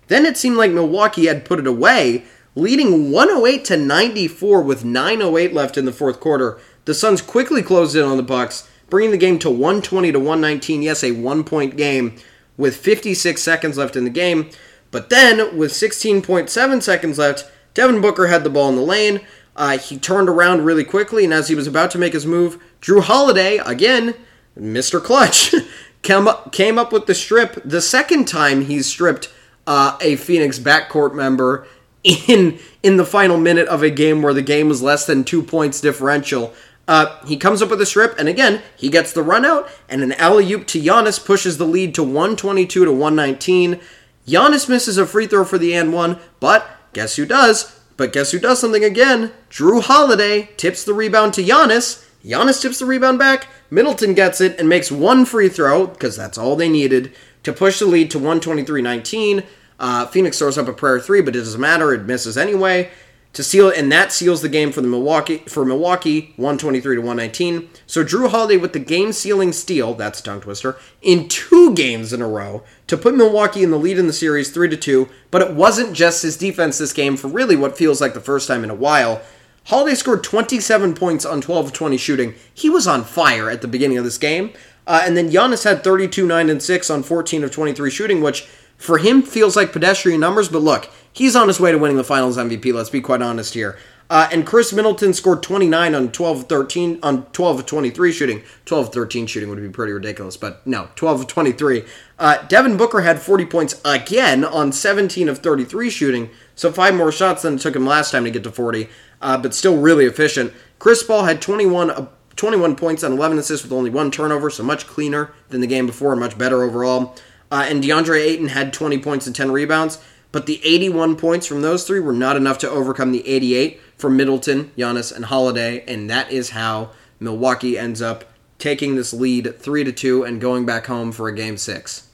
Then 0.07 0.25
it 0.25 0.37
seemed 0.37 0.57
like 0.57 0.71
Milwaukee 0.71 1.27
had 1.27 1.45
put 1.45 1.59
it 1.59 1.67
away 1.67 2.25
leading 2.55 3.11
108 3.11 3.65
to 3.65 3.77
94 3.77 4.61
with 4.61 4.85
908 4.85 5.53
left 5.53 5.77
in 5.77 5.85
the 5.85 5.91
fourth 5.91 6.19
quarter. 6.19 6.57
The 6.85 6.93
Suns 6.93 7.21
quickly 7.21 7.61
closed 7.61 7.95
in 7.95 8.03
on 8.03 8.17
the 8.17 8.23
Bucks, 8.23 8.69
bringing 8.89 9.11
the 9.11 9.17
game 9.17 9.39
to 9.39 9.49
120 9.49 10.11
to 10.13 10.19
119. 10.19 10.81
Yes, 10.81 11.03
a 11.03 11.11
one-point 11.11 11.75
game 11.75 12.15
with 12.57 12.77
56 12.77 13.41
seconds 13.41 13.77
left 13.77 13.95
in 13.95 14.05
the 14.05 14.09
game. 14.09 14.49
But 14.91 15.09
then, 15.09 15.57
with 15.57 15.71
16.7 15.71 16.81
seconds 16.81 17.17
left, 17.17 17.51
Devin 17.73 17.99
Booker 17.99 18.27
had 18.27 18.43
the 18.45 18.49
ball 18.49 18.69
in 18.69 18.75
the 18.75 18.81
lane. 18.81 19.21
Uh, 19.57 19.77
he 19.77 19.97
turned 19.97 20.29
around 20.29 20.63
really 20.63 20.85
quickly, 20.85 21.25
and 21.25 21.33
as 21.33 21.49
he 21.49 21.55
was 21.55 21.67
about 21.67 21.91
to 21.91 21.97
make 21.97 22.13
his 22.13 22.25
move, 22.25 22.61
Jrue 22.81 23.01
Holiday, 23.01 23.57
again, 23.57 24.13
Mr. 24.57 25.03
Clutch, 25.03 25.53
came 26.01 26.27
up, 26.27 26.51
came 26.51 26.77
up 26.77 26.91
with 26.91 27.05
the 27.07 27.15
strip. 27.15 27.61
The 27.63 27.81
second 27.81 28.27
time 28.27 28.65
he's 28.65 28.87
stripped 28.87 29.31
uh, 29.67 29.97
a 30.01 30.15
Phoenix 30.15 30.59
backcourt 30.59 31.13
member 31.13 31.67
in 32.03 32.59
in 32.83 32.97
the 32.97 33.05
final 33.05 33.37
minute 33.37 33.67
of 33.67 33.81
a 33.81 33.89
game 33.89 34.21
where 34.21 34.33
the 34.33 34.41
game 34.41 34.69
was 34.69 34.81
less 34.81 35.05
than 35.05 35.23
two 35.23 35.41
points 35.41 35.81
differential. 35.81 36.53
Uh, 36.87 37.19
he 37.25 37.35
comes 37.35 37.63
up 37.63 37.71
with 37.71 37.81
a 37.81 37.85
strip, 37.85 38.15
and 38.19 38.29
again, 38.29 38.61
he 38.75 38.89
gets 38.89 39.11
the 39.11 39.23
run 39.23 39.43
out, 39.43 39.67
and 39.89 40.03
an 40.03 40.11
alley 40.13 40.51
oop 40.53 40.67
to 40.67 40.79
Giannis 40.79 41.23
pushes 41.23 41.57
the 41.57 41.65
lead 41.65 41.95
to 41.95 42.03
122 42.03 42.85
to 42.85 42.91
119. 42.91 43.79
Giannis 44.27 44.69
misses 44.69 44.99
a 44.99 45.07
free 45.07 45.25
throw 45.25 45.43
for 45.43 45.57
the 45.57 45.73
and 45.73 45.91
one, 45.91 46.19
but 46.39 46.69
guess 46.93 47.15
who 47.15 47.25
does? 47.25 47.79
But 47.97 48.13
guess 48.13 48.31
who 48.31 48.39
does 48.39 48.59
something 48.59 48.83
again? 48.83 49.31
Jrue 49.49 49.81
Holiday 49.81 50.49
tips 50.57 50.83
the 50.83 50.93
rebound 50.93 51.33
to 51.35 51.43
Giannis. 51.43 52.04
Giannis 52.25 52.61
tips 52.61 52.79
the 52.79 52.85
rebound 52.85 53.19
back. 53.19 53.47
Middleton 53.69 54.13
gets 54.13 54.41
it 54.41 54.59
and 54.59 54.67
makes 54.67 54.91
one 54.91 55.25
free 55.25 55.49
throw, 55.49 55.87
because 55.87 56.15
that's 56.15 56.37
all 56.37 56.55
they 56.55 56.69
needed, 56.69 57.15
to 57.43 57.53
push 57.53 57.79
the 57.79 57.85
lead 57.85 58.09
to 58.11 58.17
123 58.17 58.81
19. 58.81 59.43
Uh, 59.77 60.05
Phoenix 60.07 60.39
throws 60.39 60.57
up 60.57 60.67
a 60.67 60.73
prayer 60.73 60.99
three, 60.99 61.21
but 61.21 61.35
it 61.35 61.39
doesn't 61.39 61.61
matter. 61.61 61.93
It 61.93 62.05
misses 62.05 62.37
anyway 62.37 62.89
to 63.35 63.43
seal, 63.43 63.69
it, 63.69 63.77
and 63.77 63.91
that 63.91 64.13
seals 64.13 64.41
the 64.41 64.49
game 64.49 64.71
for 64.71 64.81
the 64.81 64.87
Milwaukee 64.87 65.39
for 65.39 65.65
Milwaukee, 65.65 66.33
123 66.37 66.95
to 66.95 67.01
119. 67.01 67.69
So 67.85 68.03
Jrue 68.03 68.29
Holiday 68.29 68.55
with 68.55 68.71
the 68.71 68.79
game 68.79 69.11
sealing 69.11 69.51
steal, 69.51 69.93
that's 69.93 70.21
a 70.21 70.23
tongue 70.23 70.39
twister, 70.39 70.77
in 71.01 71.27
two 71.27 71.75
games 71.75 72.13
in 72.13 72.21
a 72.21 72.27
row 72.27 72.63
to 72.87 72.97
put 72.97 73.13
Milwaukee 73.13 73.61
in 73.61 73.71
the 73.71 73.77
lead 73.77 73.99
in 73.99 74.07
the 74.07 74.13
series, 74.13 74.51
three 74.51 74.69
to 74.69 74.77
two. 74.77 75.09
But 75.31 75.41
it 75.41 75.53
wasn't 75.53 75.93
just 75.93 76.23
his 76.23 76.37
defense 76.37 76.77
this 76.77 76.93
game 76.93 77.17
for 77.17 77.27
really 77.27 77.57
what 77.57 77.77
feels 77.77 77.99
like 77.99 78.13
the 78.13 78.21
first 78.21 78.47
time 78.47 78.63
in 78.63 78.69
a 78.69 78.75
while. 78.75 79.21
Holiday 79.65 79.95
scored 79.95 80.23
27 80.23 80.93
points 80.93 81.25
on 81.25 81.41
12 81.41 81.67
of 81.67 81.73
20 81.73 81.97
shooting. 81.97 82.35
He 82.53 82.69
was 82.69 82.87
on 82.87 83.03
fire 83.03 83.49
at 83.49 83.61
the 83.61 83.67
beginning 83.67 83.97
of 83.97 84.03
this 84.03 84.17
game. 84.17 84.53
Uh, 84.87 85.01
and 85.03 85.17
then 85.17 85.31
Giannis 85.31 85.63
had 85.63 85.83
32, 85.83 86.25
9, 86.25 86.49
and 86.49 86.61
6 86.61 86.89
on 86.89 87.01
14 87.01 87.43
of 87.43 87.51
23 87.51 87.89
shooting, 87.89 88.21
which 88.21 88.47
for 88.77 88.99
him 88.99 89.21
feels 89.21 89.55
like 89.55 89.71
pedestrian 89.71 90.19
numbers, 90.19 90.49
but 90.49 90.59
look, 90.59 90.89
he's 91.11 91.35
on 91.35 91.47
his 91.47 91.59
way 91.59 91.71
to 91.71 91.77
winning 91.77 91.97
the 91.97 92.03
finals 92.03 92.37
MVP, 92.37 92.73
let's 92.73 92.89
be 92.89 93.01
quite 93.01 93.21
honest 93.21 93.53
here. 93.53 93.77
Uh, 94.07 94.29
and 94.31 94.45
Khris 94.45 94.71
Middleton 94.71 95.13
scored 95.13 95.41
29 95.41 95.95
on 95.95 96.11
12 96.11 96.43
13 96.43 96.99
on 97.01 97.25
12 97.31 97.59
of 97.59 97.65
23 97.65 98.11
shooting. 98.11 98.43
12 98.65 98.87
of 98.87 98.93
13 98.93 99.25
shooting 99.25 99.49
would 99.49 99.59
be 99.59 99.69
pretty 99.69 99.93
ridiculous, 99.93 100.37
but 100.37 100.65
no, 100.67 100.89
12 100.95 101.21
of 101.21 101.27
23. 101.27 101.83
Uh, 102.19 102.37
Devin 102.47 102.77
Booker 102.77 103.01
had 103.01 103.19
40 103.19 103.45
points 103.47 103.81
again 103.83 104.45
on 104.45 104.71
17 104.71 105.27
of 105.27 105.39
33 105.39 105.89
shooting, 105.89 106.29
so 106.53 106.71
five 106.71 106.93
more 106.93 107.11
shots 107.11 107.41
than 107.41 107.55
it 107.55 107.61
took 107.61 107.75
him 107.75 107.87
last 107.87 108.11
time 108.11 108.25
to 108.25 108.31
get 108.31 108.43
to 108.43 108.51
40, 108.51 108.87
uh, 109.21 109.37
but 109.37 109.53
still 109.53 109.77
really 109.77 110.05
efficient. 110.05 110.53
Chris 110.79 111.03
Paul 111.03 111.25
had 111.25 111.41
21 111.41 111.89
uh, 111.89 112.07
21 112.35 112.75
points 112.75 113.01
and 113.01 113.17
11 113.17 113.37
assists 113.37 113.63
with 113.63 113.71
only 113.71 113.89
one 113.89 114.11
turnover, 114.11 114.49
so 114.49 114.63
much 114.63 114.87
cleaner 114.87 115.31
than 115.49 115.61
the 115.61 115.67
game 115.67 115.85
before 115.85 116.11
and 116.11 116.19
much 116.19 116.37
better 116.37 116.63
overall. 116.63 117.15
Uh, 117.49 117.65
and 117.69 117.81
DeAndre 117.81 118.19
Ayton 118.19 118.49
had 118.49 118.73
20 118.73 118.97
points 118.97 119.25
and 119.25 119.35
10 119.35 119.51
rebounds, 119.51 119.99
but 120.31 120.45
the 120.45 120.59
81 120.65 121.15
points 121.15 121.47
from 121.47 121.61
those 121.61 121.85
three 121.85 121.99
were 121.99 122.11
not 122.11 122.35
enough 122.35 122.57
to 122.57 122.69
overcome 122.69 123.13
the 123.13 123.25
88 123.27 123.79
from 123.97 124.17
Middleton, 124.17 124.71
Giannis, 124.77 125.15
and 125.15 125.25
Holiday, 125.25 125.85
and 125.87 126.09
that 126.09 126.29
is 126.29 126.49
how 126.49 126.91
Milwaukee 127.19 127.77
ends 127.77 128.01
up 128.01 128.25
taking 128.57 128.95
this 128.95 129.13
lead 129.13 129.57
3 129.59 129.83
to 129.85 129.91
2 129.91 130.23
and 130.23 130.41
going 130.41 130.65
back 130.65 130.87
home 130.87 131.11
for 131.11 131.29
a 131.29 131.35
game 131.35 131.55
6. 131.55 132.09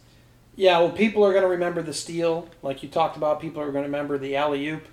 Yeah, 0.55 0.79
well, 0.79 0.91
people 0.91 1.25
are 1.25 1.31
going 1.31 1.43
to 1.43 1.49
remember 1.49 1.81
the 1.81 1.93
steal, 1.93 2.47
like 2.61 2.83
you 2.83 2.89
talked 2.89 3.17
about. 3.17 3.39
People 3.39 3.61
are 3.61 3.71
going 3.71 3.83
to 3.83 3.87
remember 3.89 4.17
the 4.17 4.35
alley 4.35 4.67
oop. 4.67 4.87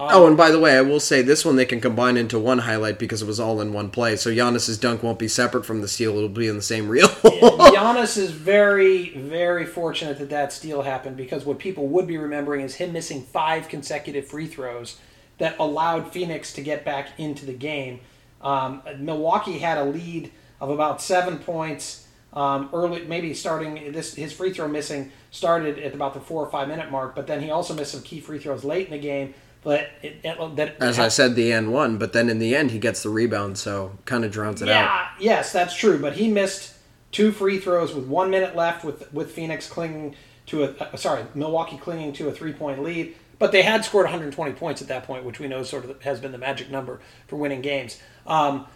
Oh, 0.00 0.26
and 0.26 0.36
by 0.36 0.50
the 0.50 0.58
way, 0.58 0.76
I 0.76 0.80
will 0.80 1.00
say 1.00 1.22
this 1.22 1.44
one 1.44 1.56
they 1.56 1.64
can 1.64 1.80
combine 1.80 2.16
into 2.16 2.38
one 2.38 2.58
highlight 2.58 2.98
because 2.98 3.22
it 3.22 3.26
was 3.26 3.38
all 3.38 3.60
in 3.60 3.72
one 3.72 3.90
play. 3.90 4.16
So 4.16 4.30
Giannis's 4.30 4.78
dunk 4.78 5.02
won't 5.02 5.18
be 5.18 5.28
separate 5.28 5.66
from 5.66 5.80
the 5.80 5.88
steal; 5.88 6.16
it'll 6.16 6.28
be 6.28 6.48
in 6.48 6.56
the 6.56 6.62
same 6.62 6.88
reel. 6.88 7.08
Giannis 7.08 8.16
is 8.16 8.30
very, 8.30 9.10
very 9.10 9.66
fortunate 9.66 10.18
that 10.18 10.30
that 10.30 10.52
steal 10.52 10.82
happened 10.82 11.16
because 11.16 11.44
what 11.44 11.58
people 11.58 11.88
would 11.88 12.06
be 12.06 12.16
remembering 12.18 12.62
is 12.62 12.76
him 12.76 12.92
missing 12.92 13.22
five 13.22 13.68
consecutive 13.68 14.26
free 14.26 14.46
throws 14.46 14.98
that 15.38 15.58
allowed 15.58 16.12
Phoenix 16.12 16.52
to 16.54 16.62
get 16.62 16.84
back 16.84 17.08
into 17.18 17.46
the 17.46 17.52
game. 17.52 18.00
Um, 18.42 18.82
Milwaukee 18.98 19.58
had 19.58 19.78
a 19.78 19.84
lead 19.84 20.30
of 20.60 20.70
about 20.70 21.02
seven 21.02 21.38
points 21.38 22.06
um, 22.32 22.68
early, 22.72 23.04
maybe 23.06 23.34
starting 23.34 23.92
this 23.92 24.14
his 24.14 24.32
free 24.32 24.52
throw 24.52 24.68
missing 24.68 25.10
started 25.30 25.78
at 25.78 25.94
about 25.94 26.14
the 26.14 26.20
four 26.20 26.44
or 26.44 26.50
five 26.50 26.68
minute 26.68 26.90
mark, 26.90 27.14
but 27.14 27.26
then 27.26 27.40
he 27.42 27.50
also 27.50 27.74
missed 27.74 27.92
some 27.92 28.02
key 28.02 28.20
free 28.20 28.38
throws 28.38 28.64
late 28.64 28.86
in 28.86 28.92
the 28.92 28.98
game. 28.98 29.34
But 29.62 29.90
it, 30.02 30.22
that 30.22 30.76
as 30.80 30.98
I 30.98 31.08
said, 31.08 31.34
the 31.34 31.52
end 31.52 31.72
one, 31.72 31.98
but 31.98 32.14
then 32.14 32.30
in 32.30 32.38
the 32.38 32.56
end 32.56 32.70
he 32.70 32.78
gets 32.78 33.02
the 33.02 33.10
rebound, 33.10 33.58
so 33.58 33.98
kind 34.06 34.24
of 34.24 34.32
drowns 34.32 34.62
it 34.62 34.68
yeah, 34.68 34.84
out. 34.84 35.20
yes, 35.20 35.52
that's 35.52 35.76
true. 35.76 35.98
But 35.98 36.14
he 36.14 36.28
missed 36.28 36.74
two 37.12 37.30
free 37.30 37.58
throws 37.58 37.94
with 37.94 38.06
one 38.06 38.30
minute 38.30 38.56
left, 38.56 38.84
with 38.84 39.12
with 39.12 39.32
Phoenix 39.32 39.68
clinging 39.68 40.16
to 40.46 40.64
a 40.64 40.70
uh, 40.78 40.96
sorry 40.96 41.26
Milwaukee 41.34 41.76
clinging 41.76 42.14
to 42.14 42.28
a 42.28 42.32
three 42.32 42.54
point 42.54 42.82
lead. 42.82 43.14
But 43.38 43.52
they 43.52 43.62
had 43.62 43.84
scored 43.86 44.04
120 44.04 44.52
points 44.52 44.82
at 44.82 44.88
that 44.88 45.04
point, 45.04 45.24
which 45.24 45.38
we 45.38 45.48
know 45.48 45.62
sort 45.62 45.84
of 45.84 46.02
has 46.02 46.20
been 46.20 46.32
the 46.32 46.38
magic 46.38 46.70
number 46.70 47.00
for 47.26 47.36
winning 47.36 47.62
games. 47.62 47.98
Um, 48.26 48.66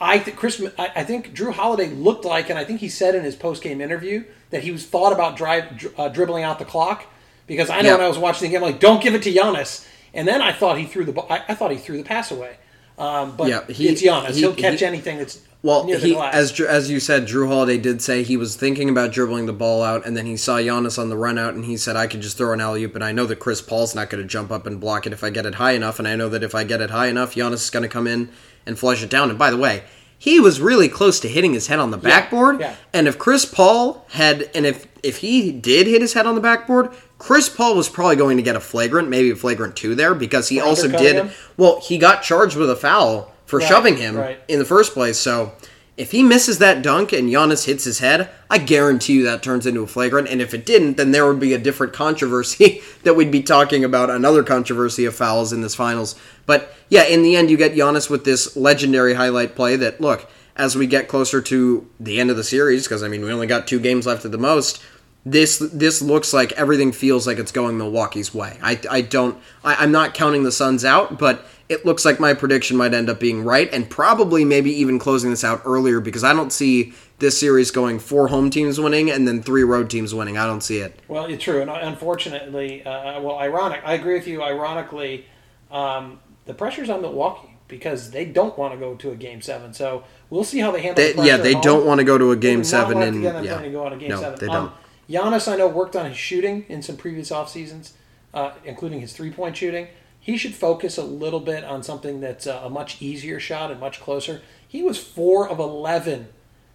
I 0.00 0.18
think 0.18 0.36
Chris, 0.36 0.64
I, 0.78 0.92
I 0.96 1.04
think 1.04 1.34
Jrue 1.34 1.52
Holiday 1.52 1.88
looked 1.88 2.24
like, 2.24 2.50
and 2.50 2.58
I 2.58 2.64
think 2.64 2.80
he 2.80 2.88
said 2.88 3.14
in 3.14 3.22
his 3.24 3.36
post 3.36 3.62
game 3.62 3.80
interview 3.80 4.24
that 4.50 4.62
he 4.62 4.70
was 4.70 4.86
thought 4.86 5.12
about 5.12 5.36
drive, 5.36 5.92
uh, 5.98 6.08
dribbling 6.08 6.44
out 6.44 6.58
the 6.58 6.64
clock 6.64 7.04
because 7.46 7.68
I 7.68 7.80
know 7.82 7.96
when 7.96 8.04
I 8.04 8.08
was 8.08 8.16
watching 8.16 8.48
the 8.48 8.52
game, 8.56 8.64
I'm 8.64 8.70
like, 8.70 8.80
don't 8.80 9.02
give 9.02 9.16
it 9.16 9.24
to 9.24 9.32
Giannis, 9.32 9.84
and 10.14 10.26
then 10.28 10.40
I 10.42 10.52
thought 10.52 10.78
he 10.78 10.84
threw 10.86 11.04
the, 11.04 11.12
ball- 11.12 11.26
I, 11.30 11.42
I 11.48 11.54
thought 11.54 11.70
he 11.70 11.76
threw 11.78 11.96
the 11.98 12.02
pass 12.04 12.30
away. 12.30 12.56
Um, 12.98 13.34
but 13.36 13.48
Yeah, 13.48 13.66
he- 13.66 13.88
it's 13.88 14.02
Giannis; 14.02 14.34
he- 14.34 14.44
will 14.46 14.54
catch 14.54 14.80
he- 14.80 14.84
anything 14.84 15.18
that's 15.18 15.38
Well, 15.62 15.84
near 15.84 15.98
the 15.98 16.08
he 16.08 16.12
glass. 16.14 16.34
as 16.34 16.60
as 16.60 16.90
you 16.90 17.00
said, 17.00 17.26
Jrue 17.26 17.48
Holiday 17.48 17.78
did 17.78 18.02
say 18.02 18.22
he 18.22 18.36
was 18.36 18.56
thinking 18.56 18.90
about 18.90 19.10
dribbling 19.12 19.46
the 19.46 19.52
ball 19.54 19.82
out, 19.82 20.04
and 20.06 20.14
then 20.16 20.26
he 20.26 20.36
saw 20.36 20.56
Giannis 20.58 20.98
on 20.98 21.08
the 21.08 21.16
run 21.16 21.38
out, 21.38 21.54
and 21.54 21.64
he 21.64 21.76
said, 21.78 21.96
"I 21.96 22.06
could 22.06 22.20
just 22.20 22.36
throw 22.36 22.52
an 22.52 22.60
alley 22.60 22.84
oop, 22.84 22.94
and 22.94 23.02
I 23.04 23.12
know 23.12 23.24
that 23.26 23.36
Chris 23.38 23.62
Paul's 23.62 23.94
not 23.94 24.10
going 24.10 24.22
to 24.22 24.28
jump 24.28 24.50
up 24.52 24.66
and 24.66 24.78
block 24.78 25.06
it 25.06 25.12
if 25.14 25.24
I 25.24 25.30
get 25.30 25.46
it 25.46 25.54
high 25.54 25.72
enough, 25.72 25.98
and 25.98 26.06
I 26.06 26.14
know 26.16 26.28
that 26.28 26.42
if 26.42 26.54
I 26.54 26.64
get 26.64 26.80
it 26.82 26.90
high 26.90 27.06
enough, 27.06 27.34
Giannis 27.34 27.54
is 27.64 27.70
going 27.70 27.82
to 27.84 27.88
come 27.88 28.06
in 28.06 28.28
and 28.66 28.78
flush 28.78 29.02
it 29.02 29.08
down." 29.10 29.30
And 29.30 29.38
by 29.38 29.50
the 29.50 29.56
way, 29.56 29.82
he 30.20 30.38
was 30.38 30.60
really 30.60 30.88
close 30.88 31.18
to 31.20 31.28
hitting 31.28 31.54
his 31.54 31.66
head 31.66 31.78
on 31.78 31.90
the 31.90 31.96
backboard, 31.96 32.60
yeah. 32.60 32.76
and 32.92 33.08
if 33.08 33.18
Chris 33.18 33.46
Paul 33.46 34.04
had, 34.10 34.50
and 34.54 34.66
if 34.66 34.86
if 35.02 35.16
he 35.18 35.50
did 35.50 35.86
hit 35.86 36.02
his 36.02 36.12
head 36.12 36.26
on 36.26 36.34
the 36.36 36.40
backboard. 36.40 36.92
Chris 37.18 37.50
Paul 37.50 37.76
was 37.76 37.86
probably 37.86 38.16
going 38.16 38.38
to 38.38 38.42
get 38.42 38.56
a 38.56 38.60
flagrant, 38.60 39.10
maybe 39.10 39.30
a 39.30 39.36
flagrant 39.36 39.76
two 39.76 39.94
there, 39.94 40.14
because 40.14 40.48
he 40.48 40.58
For 40.58 40.64
also 40.64 40.88
did. 40.88 41.16
him? 41.16 41.30
Well, 41.58 41.78
he 41.80 41.98
got 41.98 42.22
charged 42.22 42.56
with 42.56 42.70
a 42.70 42.76
foul 42.76 43.30
for 43.44 43.58
Right, 43.58 43.68
shoving 43.68 43.96
him 43.98 44.16
right. 44.16 44.40
in 44.48 44.58
the 44.58 44.64
first 44.64 44.94
place. 44.94 45.18
So 45.18 45.52
if 46.00 46.12
he 46.12 46.22
misses 46.22 46.56
that 46.60 46.80
dunk 46.80 47.12
and 47.12 47.28
Giannis 47.28 47.66
hits 47.66 47.84
his 47.84 47.98
head, 47.98 48.30
I 48.48 48.56
guarantee 48.56 49.12
you 49.12 49.24
that 49.24 49.42
turns 49.42 49.66
into 49.66 49.82
a 49.82 49.86
flagrant. 49.86 50.28
And 50.28 50.40
if 50.40 50.54
it 50.54 50.64
didn't, 50.64 50.96
then 50.96 51.10
there 51.10 51.26
would 51.26 51.38
be 51.38 51.52
a 51.52 51.58
different 51.58 51.92
controversy 51.92 52.80
that 53.02 53.16
we'd 53.16 53.30
be 53.30 53.42
talking 53.42 53.84
about 53.84 54.08
another 54.08 54.42
controversy 54.42 55.04
of 55.04 55.14
fouls 55.14 55.52
in 55.52 55.60
this 55.60 55.74
finals. 55.74 56.18
But 56.46 56.74
yeah, 56.88 57.04
in 57.04 57.22
the 57.22 57.36
end, 57.36 57.50
you 57.50 57.58
get 57.58 57.74
Giannis 57.74 58.08
with 58.08 58.24
this 58.24 58.56
legendary 58.56 59.12
highlight 59.12 59.54
play 59.54 59.76
that, 59.76 60.00
look, 60.00 60.30
as 60.56 60.74
we 60.74 60.86
get 60.86 61.06
closer 61.06 61.42
to 61.42 61.86
the 62.00 62.18
end 62.18 62.30
of 62.30 62.38
the 62.38 62.44
series, 62.44 62.84
because 62.84 63.02
I 63.02 63.08
mean, 63.08 63.22
we 63.22 63.30
only 63.30 63.46
got 63.46 63.66
two 63.66 63.78
games 63.78 64.06
left 64.06 64.24
at 64.24 64.32
the 64.32 64.38
most. 64.38 64.82
This 65.26 65.58
this 65.58 66.00
looks 66.00 66.32
like 66.32 66.52
everything 66.52 66.92
feels 66.92 67.26
like 67.26 67.38
it's 67.38 67.52
going 67.52 67.76
Milwaukee's 67.76 68.32
way. 68.32 68.58
I, 68.62 68.80
I 68.90 69.02
don't 69.02 69.36
I, 69.62 69.74
I'm 69.74 69.92
not 69.92 70.14
counting 70.14 70.44
the 70.44 70.52
Suns 70.52 70.82
out, 70.82 71.18
but 71.18 71.44
it 71.70 71.86
looks 71.86 72.04
like 72.04 72.18
my 72.20 72.34
prediction 72.34 72.76
might 72.76 72.92
end 72.92 73.08
up 73.08 73.20
being 73.20 73.44
right, 73.44 73.72
and 73.72 73.88
probably 73.88 74.44
maybe 74.44 74.70
even 74.72 74.98
closing 74.98 75.30
this 75.30 75.44
out 75.44 75.62
earlier 75.64 76.00
because 76.00 76.24
I 76.24 76.32
don't 76.34 76.52
see 76.52 76.92
this 77.20 77.38
series 77.38 77.70
going 77.70 77.98
four 77.98 78.28
home 78.28 78.50
teams 78.50 78.80
winning 78.80 79.10
and 79.10 79.26
then 79.26 79.42
three 79.42 79.62
road 79.62 79.88
teams 79.88 80.14
winning. 80.14 80.36
I 80.36 80.46
don't 80.46 80.62
see 80.62 80.78
it. 80.78 80.98
Well, 81.08 81.26
it's 81.26 81.42
true, 81.42 81.62
and 81.62 81.70
unfortunately, 81.70 82.84
uh, 82.84 83.20
well, 83.20 83.38
ironic. 83.38 83.82
I 83.84 83.94
agree 83.94 84.14
with 84.14 84.26
you. 84.26 84.42
Ironically, 84.42 85.26
um, 85.70 86.20
the 86.44 86.54
pressure's 86.54 86.90
on 86.90 87.02
Milwaukee 87.02 87.56
because 87.68 88.10
they 88.10 88.24
don't 88.24 88.58
want 88.58 88.74
to 88.74 88.78
go 88.78 88.96
to 88.96 89.12
a 89.12 89.16
game 89.16 89.40
seven. 89.40 89.72
So 89.72 90.02
we'll 90.28 90.44
see 90.44 90.58
how 90.58 90.72
they 90.72 90.82
handle. 90.82 91.02
They, 91.04 91.12
the 91.12 91.24
yeah, 91.24 91.36
they 91.36 91.54
don't 91.54 91.86
want 91.86 92.00
to 92.00 92.04
go 92.04 92.18
to 92.18 92.32
a 92.32 92.36
game 92.36 92.58
not 92.58 92.66
seven 92.66 93.00
and 93.00 93.22
yeah, 93.22 93.60
to 93.60 93.70
go 93.70 93.86
on 93.86 93.92
a 93.92 93.96
game 93.96 94.10
no, 94.10 94.20
seven. 94.20 94.38
they 94.40 94.48
Um, 94.48 94.66
don't. 94.66 94.72
Giannis, 95.08 95.50
I 95.50 95.56
know, 95.56 95.68
worked 95.68 95.96
on 95.96 96.06
his 96.06 96.16
shooting 96.16 96.64
in 96.68 96.82
some 96.82 96.96
previous 96.96 97.32
off 97.32 97.48
seasons, 97.48 97.94
uh, 98.34 98.52
including 98.64 99.00
his 99.00 99.12
three 99.12 99.30
point 99.30 99.56
shooting. 99.56 99.88
He 100.20 100.36
should 100.36 100.54
focus 100.54 100.98
a 100.98 101.02
little 101.02 101.40
bit 101.40 101.64
on 101.64 101.82
something 101.82 102.20
that's 102.20 102.46
a 102.46 102.68
much 102.68 103.00
easier 103.00 103.40
shot 103.40 103.70
and 103.70 103.80
much 103.80 104.00
closer. 104.00 104.42
He 104.68 104.82
was 104.82 104.98
four 104.98 105.48
of 105.48 105.58
eleven 105.58 106.28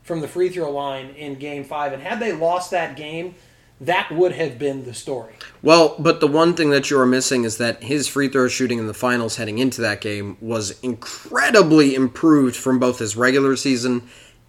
from 0.04 0.22
the 0.22 0.28
free 0.28 0.50
throw 0.50 0.72
line 0.72 1.10
in 1.12 1.36
Game 1.36 1.64
Five, 1.64 1.94
and 1.94 2.02
had 2.02 2.20
they 2.20 2.32
lost 2.32 2.72
that 2.72 2.96
game, 2.98 3.36
that 3.82 4.12
would 4.12 4.32
have 4.32 4.58
been 4.58 4.86
the 4.86 4.94
story. 4.94 5.34
Well, 5.62 5.96
but 6.00 6.22
the 6.22 6.28
one 6.28 6.54
thing 6.54 6.70
that 6.70 6.90
you 6.90 7.00
are 7.00 7.06
missing 7.06 7.44
is 7.44 7.58
that 7.58 7.84
his 7.84 8.08
free 8.08 8.30
throw 8.30 8.48
shooting 8.48 8.80
in 8.80 8.88
the 8.88 8.94
finals 8.94 9.36
heading 9.36 9.58
into 9.58 9.82
that 9.82 10.02
game 10.02 10.38
was 10.42 10.80
incredibly 10.82 11.94
improved 11.94 12.56
from 12.56 12.80
both 12.80 13.00
his 13.00 13.16
regular 13.16 13.56
season 13.56 14.04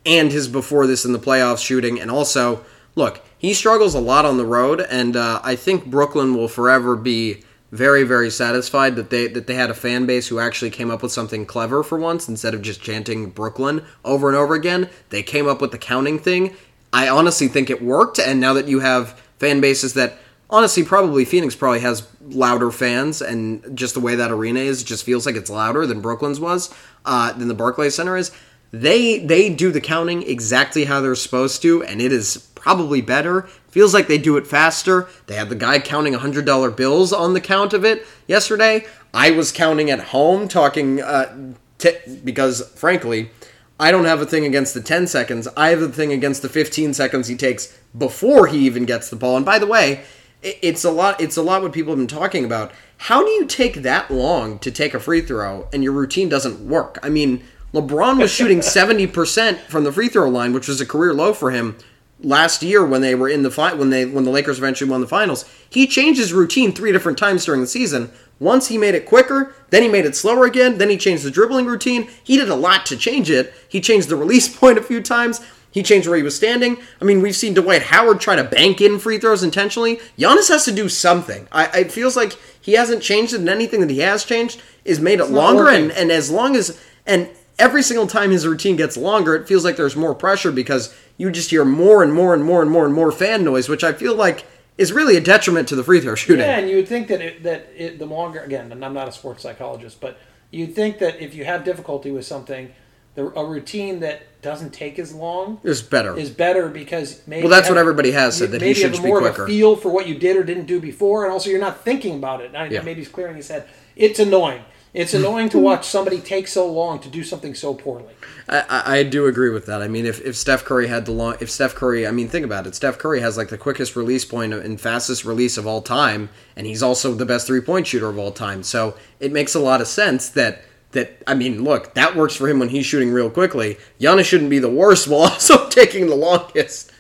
and 0.05 0.31
his 0.31 0.47
before 0.47 0.87
this 0.87 1.05
in 1.05 1.13
the 1.13 1.19
playoffs 1.19 1.65
shooting. 1.65 2.01
And 2.01 2.11
also, 2.11 2.65
look, 2.95 3.25
he 3.37 3.53
struggles 3.53 3.95
a 3.95 4.01
lot 4.01 4.25
on 4.25 4.37
the 4.37 4.47
road, 4.47 4.81
and 4.81 5.17
uh, 5.17 5.41
I 5.43 5.57
think 5.57 5.87
Brooklyn 5.87 6.35
will 6.35 6.49
forever 6.49 6.95
be 6.95 7.43
very, 7.77 8.05
very 8.05 8.31
satisfied 8.31 8.97
that 8.97 9.11
they 9.11 9.27
that 9.29 9.47
they 9.47 9.55
had 9.55 9.71
a 9.71 9.75
fan 9.75 10.07
base 10.07 10.29
who 10.29 10.39
actually 10.39 10.71
came 10.71 10.91
up 10.91 11.03
with 11.03 11.13
something 11.13 11.47
clever 11.47 11.83
for 11.83 11.99
once 11.99 12.29
instead 12.29 12.55
of 12.55 12.63
just 12.63 12.83
chanting 12.83 13.31
Brooklyn 13.31 13.85
over 14.05 14.29
and 14.29 14.37
over 14.37 14.55
again. 14.55 14.89
They 15.11 15.23
came 15.23 15.47
up 15.47 15.61
with 15.61 15.71
the 15.71 15.79
counting 15.79 16.19
thing. 16.19 16.57
I 16.93 17.09
honestly 17.09 17.49
think 17.49 17.71
it 17.71 17.83
worked, 17.83 18.19
and 18.19 18.41
now 18.41 18.55
that 18.55 18.69
you 18.69 18.81
have 18.81 19.21
fan 19.39 19.61
bases 19.61 19.95
that 19.95 20.19
honestly 20.49 20.83
probably 20.83 21.25
Phoenix 21.25 21.55
probably 21.55 21.81
has 21.81 22.09
louder 22.29 22.71
fans, 22.71 23.21
and 23.21 23.77
just 23.77 23.95
the 23.95 24.01
way 24.01 24.15
that 24.15 24.31
arena 24.31 24.61
is, 24.61 24.83
just 24.83 25.05
feels 25.05 25.27
like 25.27 25.37
it's 25.37 25.51
louder 25.51 25.87
than 25.87 26.01
Brooklyn's 26.01 26.41
was, 26.41 26.73
uh, 27.05 27.33
than 27.33 27.49
the 27.49 27.55
Barclays 27.55 27.95
Center 27.95 28.17
is. 28.17 28.31
They 28.73 29.19
they 29.19 29.51
do 29.51 29.71
the 29.71 29.81
counting 29.81 30.23
exactly 30.23 30.85
how 30.85 31.01
they're 31.01 31.15
supposed 31.15 31.63
to, 31.63 31.83
and 31.85 32.01
it 32.01 32.13
is 32.13 32.49
probably 32.55 33.01
better. 33.01 33.49
Feels 33.77 33.93
like 33.93 34.07
they 34.07 34.17
do 34.17 34.39
it 34.39 34.47
faster. 34.47 35.07
They 35.27 35.35
had 35.35 35.51
the 35.51 35.55
guy 35.55 35.81
counting 35.81 36.15
hundred 36.15 36.47
dollar 36.47 36.71
bills 36.71 37.13
on 37.13 37.35
the 37.35 37.43
count 37.43 37.75
of 37.75 37.85
it 37.85 38.07
yesterday. 38.27 38.87
I 39.13 39.33
was 39.33 39.53
counting 39.53 39.91
at 39.91 40.01
home, 40.01 40.49
talking 40.49 41.03
uh, 41.03 41.53
t- 41.77 41.99
because 42.25 42.67
frankly, 42.71 43.33
I 43.79 43.91
don't 43.91 44.07
have 44.07 44.23
a 44.23 44.25
thing 44.25 44.47
against 44.47 44.73
the 44.73 44.81
10 44.81 45.07
seconds. 45.09 45.47
I 45.59 45.69
have 45.69 45.83
a 45.83 45.89
thing 45.89 46.11
against 46.11 46.41
the 46.41 46.49
15 46.49 46.95
seconds 46.95 47.29
he 47.29 47.37
takes 47.37 47.79
before 47.99 48.47
he 48.47 48.61
even 48.61 48.87
gets 48.87 49.11
the 49.11 49.17
ball. 49.17 49.37
And 49.37 49.45
by 49.45 49.59
the 49.59 49.67
way, 49.67 50.05
it's 50.41 50.83
a 50.83 50.91
lot 50.91 51.21
it's 51.21 51.37
a 51.37 51.43
lot 51.43 51.61
what 51.61 51.75
people 51.75 51.93
have 51.93 51.99
been 51.99 52.07
talking 52.07 52.47
about. 52.47 52.73
How 52.97 53.23
do 53.23 53.31
you 53.31 53.45
take 53.45 53.83
that 53.83 54.11
long 54.11 54.59
to 54.61 54.71
take 54.71 54.95
a 54.95 55.01
free 55.01 55.21
throw 55.21 55.69
and 55.71 55.85
your 55.85 55.93
routine 55.93 56.31
doesn't 56.31 56.67
work? 56.67 56.99
I 57.03 57.11
mean, 57.11 57.45
LeBron 57.75 58.19
was 58.23 58.31
shooting 58.31 58.61
70% 58.61 59.59
from 59.69 59.85
the 59.85 59.93
free 59.93 60.09
throw 60.09 60.31
line, 60.31 60.55
which 60.55 60.67
was 60.67 60.81
a 60.81 60.87
career 60.87 61.13
low 61.13 61.35
for 61.35 61.51
him 61.51 61.77
last 62.21 62.63
year 62.63 62.85
when 62.85 63.03
they 63.03 63.15
were 63.15 63.29
in 63.29 63.43
the 63.43 63.51
fi- 63.51 63.75
when 63.75 63.91
they 63.91 64.07
when 64.07 64.25
the 64.25 64.31
Lakers 64.31 64.59
eventually 64.59 64.91
won 64.91 65.01
the 65.01 65.07
finals. 65.07 65.45
He 65.69 65.87
changed 65.87 66.19
his 66.19 66.33
routine 66.33 66.73
3 66.73 66.93
different 66.93 67.19
times 67.19 67.45
during 67.45 67.61
the 67.61 67.67
season. 67.67 68.11
Once 68.39 68.69
he 68.69 68.77
made 68.77 68.95
it 68.95 69.07
quicker, 69.07 69.55
then 69.71 69.83
he 69.83 69.89
made 69.89 70.05
it 70.05 70.15
slower 70.15 70.45
again, 70.45 70.79
then 70.79 70.91
he 70.91 70.97
changed 70.97 71.23
the 71.23 71.31
dribbling 71.31 71.67
routine. 71.67 72.09
He 72.23 72.37
did 72.37 72.51
a 72.51 72.55
lot 72.55 72.85
to 72.87 72.97
change 72.97 73.31
it. 73.31 73.53
He 73.69 73.81
changed 73.81 74.09
the 74.09 74.17
release 74.17 74.55
point 74.59 74.79
a 74.79 74.83
few 74.83 75.01
times. 75.01 75.41
He 75.71 75.83
changed 75.83 76.09
where 76.09 76.17
he 76.17 76.23
was 76.23 76.35
standing. 76.35 76.79
I 77.03 77.05
mean, 77.05 77.21
we've 77.21 77.37
seen 77.37 77.53
Dwight 77.53 77.83
Howard 77.83 78.19
try 78.19 78.35
to 78.35 78.45
bank 78.45 78.81
in 78.81 78.99
free 78.99 79.19
throws 79.19 79.43
intentionally. 79.43 79.97
Giannis 80.19 80.49
has 80.49 80.65
to 80.65 80.73
do 80.73 80.89
something. 80.89 81.47
I, 81.53 81.67
it 81.81 81.93
feels 81.93 82.17
like 82.17 82.33
he 82.59 82.73
hasn't 82.73 83.03
changed 83.03 83.35
it, 83.35 83.41
and 83.41 83.49
anything 83.51 83.81
that 83.81 83.91
he 83.91 83.99
has 83.99 84.25
changed 84.25 84.63
is 84.87 85.01
made 85.01 85.21
it 85.21 85.27
longer. 85.27 85.69
And, 85.69 85.93
and 85.93 86.11
as 86.11 86.31
long 86.31 86.57
as 86.57 86.81
and 87.05 87.29
every 87.59 87.83
single 87.83 88.07
time 88.07 88.31
his 88.31 88.47
routine 88.47 88.77
gets 88.77 88.97
longer, 88.97 89.35
it 89.35 89.47
feels 89.47 89.65
like 89.65 89.77
there's 89.77 89.97
more 89.97 90.15
pressure 90.15 90.51
because 90.51 90.97
you 91.17 91.31
just 91.31 91.51
hear 91.51 91.65
more 91.65 92.03
and 92.03 92.13
more 92.13 92.35
and 92.35 92.45
more 92.45 92.63
and 92.63 92.71
more 92.71 92.85
and 92.85 92.95
more 92.95 93.11
fan 93.13 93.45
noise, 93.45 93.69
which 93.69 93.85
I 93.85 93.93
feel 93.93 94.15
like 94.15 94.45
is 94.79 94.93
really 94.93 95.17
a 95.17 95.21
detriment 95.21 95.69
to 95.69 95.77
the 95.77 95.83
free 95.83 96.01
throw 96.01 96.15
shooting. 96.15 96.45
Yeah, 96.45 96.59
and 96.59 96.69
you 96.69 96.77
would 96.77 96.89
think 96.89 97.09
that 97.09 97.21
it, 97.21 97.43
that 97.45 97.69
it, 97.75 97.99
the 97.99 98.07
longer 98.07 98.41
again, 98.41 98.71
and 98.73 98.85
I'm 98.85 98.93
not 98.93 99.09
a 99.09 99.13
sports 99.13 99.43
psychologist, 99.43 100.01
but 100.01 100.19
you'd 100.51 100.75
think 100.75 100.99
that 100.99 101.21
if 101.21 101.35
you 101.35 101.45
have 101.45 101.65
difficulty 101.65 102.11
with 102.11 102.27
something, 102.27 102.73
the, 103.15 103.27
a 103.39 103.45
routine 103.47 104.01
that 104.01 104.43
doesn't 104.43 104.75
take 104.75 104.99
as 104.99 105.15
long 105.15 105.59
is 105.65 105.81
better. 105.81 106.15
is 106.17 106.31
better 106.31 106.69
because 106.69 107.23
maybe 107.27 107.43
Well, 107.43 107.51
that's 107.51 107.69
you 107.69 107.75
what 107.75 107.81
everybody 107.81 108.11
has 108.11 108.37
said, 108.37 108.51
that 108.51 108.61
he 108.61 108.75
should 108.75 108.93
have 108.95 109.03
be 109.03 109.09
more 109.09 109.21
quicker. 109.21 109.45
of 109.45 109.49
a 109.49 109.53
feel 109.53 109.75
for 109.77 109.91
what 109.91 110.07
you 110.07 110.15
did 110.19 110.37
or 110.37 110.45
didn't 110.45 110.67
do 110.67 110.79
before, 110.81 111.25
and 111.25 111.33
also 111.33 111.49
you're 111.49 111.59
not 111.59 111.83
thinking 111.83 112.17
about 112.17 112.43
it. 112.43 112.55
I, 112.55 112.67
Yeah. 112.67 112.83
Maybe 112.83 113.01
he's 113.01 113.09
clearing 113.09 113.37
his 113.37 113.49
head. 113.49 113.67
It's 113.97 114.19
annoying. 114.19 114.63
It's 114.95 115.13
annoying 115.13 115.51
to 115.51 115.59
watch 115.59 115.87
somebody 115.87 116.21
take 116.21 116.49
so 116.49 116.67
long 116.67 117.01
to 117.01 117.09
do 117.09 117.23
something 117.23 117.55
so 117.55 117.75
poorly. 117.75 118.15
I, 118.49 118.99
I, 118.99 119.03
do 119.03 119.27
agree 119.27 119.51
with 119.51 119.67
that. 119.67 119.83
I 119.83 119.89
mean, 119.89 120.07
if, 120.07 120.25
if 120.25 120.37
Steph 120.37 120.65
Curry 120.65 120.87
had 120.87 121.05
the 121.05 121.13
long, 121.13 121.37
if 121.41 121.51
Steph 121.51 121.75
Curry, 121.75 122.07
I 122.07 122.13
mean, 122.13 122.29
think 122.29 122.47
about 122.47 122.67
it. 122.67 122.75
Steph 122.75 122.97
Curry 122.97 123.21
has 123.21 123.37
like 123.37 123.49
the 123.49 123.59
quickest 123.59 123.97
release 123.97 124.25
point 124.25 124.55
and 124.55 124.81
fastest 124.81 125.25
release 125.25 125.59
of 125.59 125.67
all 125.67 125.83
time, 125.83 126.31
and 126.55 126.67
he's 126.67 126.83
also 126.83 127.13
the 127.13 127.27
best 127.27 127.47
three 127.47 127.61
point 127.61 127.87
shooter 127.87 128.09
of 128.09 128.19
all 128.19 128.31
time. 128.31 128.63
So 128.63 128.97
it 129.21 129.33
makes 129.33 129.55
a 129.55 129.61
lot 129.61 129.81
of 129.81 129.89
sense 129.89 130.29
that 130.31 130.63
that 130.93 131.23
I 131.27 131.35
mean, 131.35 131.65
look, 131.65 131.95
that 131.95 132.17
works 132.17 132.37
for 132.37 132.49
him 132.49 132.59
when 132.59 132.69
he's 132.69 132.87
shooting 132.87 133.11
real 133.11 133.31
quickly. 133.31 133.79
Giannis 134.01 134.25
shouldn't 134.25 134.51
be 134.51 134.61
the 134.61 134.71
worst 134.71 135.09
while 135.09 135.21
also 135.33 135.69
taking 135.69 136.07
the 136.07 136.17
longest. 136.17 136.93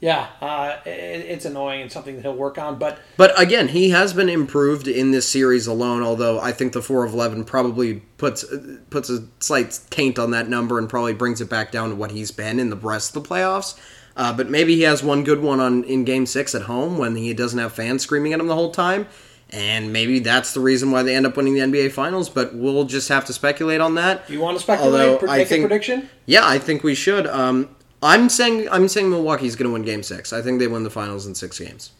Yeah, 0.00 0.28
uh, 0.40 0.78
it, 0.86 0.90
it's 0.90 1.44
annoying 1.44 1.82
and 1.82 1.92
something 1.92 2.16
that 2.16 2.22
he'll 2.22 2.34
work 2.34 2.56
on. 2.56 2.78
But 2.78 2.98
But 3.18 3.38
again, 3.38 3.68
he 3.68 3.90
has 3.90 4.14
been 4.14 4.30
improved 4.30 4.88
in 4.88 5.10
this 5.10 5.28
series 5.28 5.66
alone. 5.66 6.02
Although 6.02 6.40
I 6.40 6.52
think 6.52 6.72
the 6.72 6.80
four 6.80 7.04
of 7.04 7.12
eleven 7.12 7.44
probably 7.44 7.96
puts 8.16 8.44
puts 8.88 9.10
a 9.10 9.24
slight 9.40 9.78
taint 9.90 10.18
on 10.18 10.30
that 10.30 10.48
number 10.48 10.78
and 10.78 10.88
probably 10.88 11.12
brings 11.12 11.40
it 11.42 11.50
back 11.50 11.70
down 11.70 11.90
to 11.90 11.94
what 11.94 12.12
he's 12.12 12.30
been 12.30 12.58
in 12.58 12.70
the 12.70 12.76
rest 12.76 13.14
of 13.14 13.22
the 13.22 13.28
playoffs. 13.28 13.78
Uh, 14.16 14.32
but 14.32 14.48
maybe 14.50 14.74
he 14.74 14.82
has 14.82 15.02
one 15.02 15.22
good 15.22 15.40
one 15.42 15.60
on 15.60 15.84
in 15.84 16.04
Game 16.04 16.24
Six 16.26 16.54
at 16.54 16.62
home 16.62 16.96
when 16.98 17.14
he 17.16 17.34
doesn't 17.34 17.58
have 17.58 17.72
fans 17.72 18.02
screaming 18.02 18.32
at 18.32 18.40
him 18.40 18.48
the 18.48 18.54
whole 18.54 18.70
time, 18.72 19.06
and 19.50 19.92
maybe 19.92 20.18
that's 20.18 20.54
the 20.54 20.60
reason 20.60 20.90
why 20.90 21.02
they 21.02 21.14
end 21.14 21.26
up 21.26 21.36
winning 21.36 21.54
the 21.54 21.60
NBA 21.60 21.92
Finals. 21.92 22.28
But 22.30 22.54
we'll 22.54 22.84
just 22.84 23.08
have 23.10 23.26
to 23.26 23.32
speculate 23.34 23.80
on 23.82 23.96
that. 23.96 24.28
you 24.30 24.40
want 24.40 24.56
to 24.56 24.62
speculate? 24.62 25.08
Although 25.10 25.28
I 25.28 25.44
think- 25.44 25.64
a 25.64 25.68
prediction? 25.68 26.08
Yeah, 26.26 26.46
I 26.46 26.58
think 26.58 26.82
we 26.82 26.94
should. 26.94 27.26
Um, 27.26 27.68
I'm 28.02 28.28
saying 28.28 28.68
I'm 28.70 28.88
saying 28.88 29.10
Milwaukee's 29.10 29.56
going 29.56 29.68
to 29.68 29.72
win 29.72 29.82
Game 29.82 30.02
Six. 30.02 30.32
I 30.32 30.42
think 30.42 30.58
they 30.58 30.66
win 30.66 30.84
the 30.84 30.90
finals 30.90 31.26
in 31.26 31.34
six 31.34 31.58
games. 31.58 31.92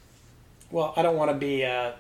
Well, 0.70 0.94
I 0.96 1.02
don't 1.02 1.16
want 1.16 1.30
to 1.30 1.36
be. 1.36 1.64
Uh, 1.64 1.92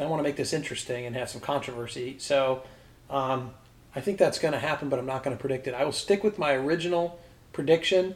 I 0.00 0.06
want 0.06 0.20
to 0.20 0.22
make 0.22 0.36
this 0.36 0.52
interesting 0.52 1.06
and 1.06 1.16
have 1.16 1.28
some 1.28 1.40
controversy. 1.40 2.16
So, 2.18 2.62
um, 3.10 3.52
I 3.96 4.00
think 4.00 4.16
that's 4.16 4.38
going 4.38 4.52
to 4.52 4.60
happen, 4.60 4.88
but 4.88 5.00
I'm 5.00 5.06
not 5.06 5.24
going 5.24 5.36
to 5.36 5.40
predict 5.40 5.66
it. 5.66 5.74
I 5.74 5.84
will 5.84 5.92
stick 5.92 6.22
with 6.22 6.38
my 6.38 6.52
original 6.52 7.18
prediction. 7.52 8.14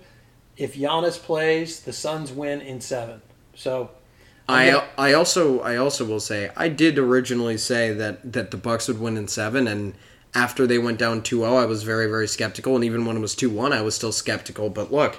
If 0.57 0.77
Giannis 0.77 1.21
plays, 1.21 1.81
the 1.81 1.93
Suns 1.93 2.31
win 2.31 2.61
in 2.61 2.81
seven. 2.81 3.21
So, 3.57 3.91
I 4.49 4.87
I 4.97 5.13
also 5.13 5.61
I 5.61 5.77
also 5.77 6.05
will 6.05 6.21
say 6.21 6.51
I 6.57 6.69
did 6.69 6.99
originally 6.99 7.59
say 7.59 7.93
that 7.95 8.33
that 8.33 8.51
the 8.51 8.57
Bucks 8.57 8.87
would 8.87 9.01
win 9.01 9.17
in 9.17 9.27
seven, 9.27 9.67
and 9.67 9.95
after 10.35 10.67
they 10.67 10.79
went 10.79 10.99
down 10.99 11.21
2-0, 11.21 11.61
I 11.61 11.67
was 11.67 11.83
very 11.83 12.07
very 12.07 12.29
skeptical, 12.29 12.75
and 12.77 12.85
even 12.85 13.07
when 13.07 13.17
it 13.17 13.21
was 13.21 13.35
two 13.35 13.51
one, 13.51 13.73
I 13.73 13.83
was 13.83 13.95
still 13.95 14.13
skeptical. 14.13 14.69
But 14.71 14.93
look, 14.93 15.19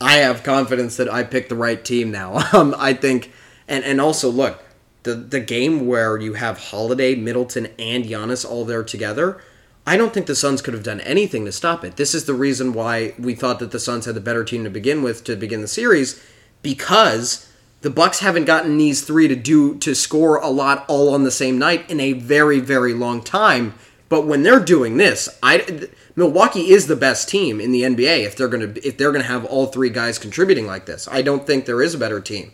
I 0.00 0.16
have 0.16 0.42
confidence 0.42 0.96
that 0.96 1.12
I 1.12 1.24
picked 1.24 1.48
the 1.48 1.56
right 1.56 1.84
team 1.84 2.10
now. 2.10 2.38
Um, 2.52 2.74
I 2.78 2.94
think, 2.94 3.32
and 3.66 3.84
and 3.84 4.00
also 4.00 4.30
look, 4.30 4.62
the 5.02 5.14
the 5.14 5.40
game 5.40 5.86
where 5.86 6.18
you 6.18 6.34
have 6.34 6.58
Holiday, 6.70 7.14
Middleton, 7.14 7.68
and 7.78 8.04
Giannis 8.04 8.48
all 8.48 8.64
there 8.64 8.82
together. 8.82 9.40
I 9.86 9.96
don't 9.96 10.12
think 10.12 10.26
the 10.26 10.34
Suns 10.34 10.60
could 10.60 10.74
have 10.74 10.82
done 10.82 11.00
anything 11.00 11.44
to 11.46 11.52
stop 11.52 11.84
it. 11.84 11.96
This 11.96 12.14
is 12.14 12.26
the 12.26 12.34
reason 12.34 12.74
why 12.74 13.14
we 13.18 13.34
thought 13.34 13.58
that 13.58 13.70
the 13.70 13.80
Suns 13.80 14.04
had 14.04 14.14
the 14.14 14.20
better 14.20 14.44
team 14.44 14.64
to 14.64 14.70
begin 14.70 15.02
with 15.02 15.24
to 15.24 15.36
begin 15.36 15.60
the 15.60 15.68
series, 15.68 16.22
because 16.62 17.50
the 17.80 17.90
Bucks 17.90 18.20
haven't 18.20 18.44
gotten 18.44 18.76
these 18.76 19.02
three 19.02 19.28
to 19.28 19.36
do 19.36 19.78
to 19.78 19.94
score 19.94 20.36
a 20.36 20.48
lot 20.48 20.84
all 20.88 21.14
on 21.14 21.24
the 21.24 21.30
same 21.30 21.58
night 21.58 21.88
in 21.90 22.00
a 22.00 22.12
very 22.12 22.60
very 22.60 22.94
long 22.94 23.22
time. 23.22 23.74
But 24.08 24.26
when 24.26 24.42
they're 24.42 24.60
doing 24.60 24.96
this, 24.96 25.28
I 25.42 25.88
Milwaukee 26.18 26.72
is 26.72 26.88
the 26.88 26.96
best 26.96 27.28
team 27.28 27.60
in 27.60 27.70
the 27.70 27.82
NBA 27.82 28.26
if 28.26 28.34
they're 28.34 28.48
gonna 28.48 28.72
if 28.82 28.98
they're 28.98 29.12
gonna 29.12 29.22
have 29.22 29.44
all 29.44 29.66
three 29.66 29.88
guys 29.88 30.18
contributing 30.18 30.66
like 30.66 30.84
this. 30.84 31.06
I 31.08 31.22
don't 31.22 31.46
think 31.46 31.64
there 31.64 31.80
is 31.80 31.94
a 31.94 31.98
better 31.98 32.20
team, 32.20 32.50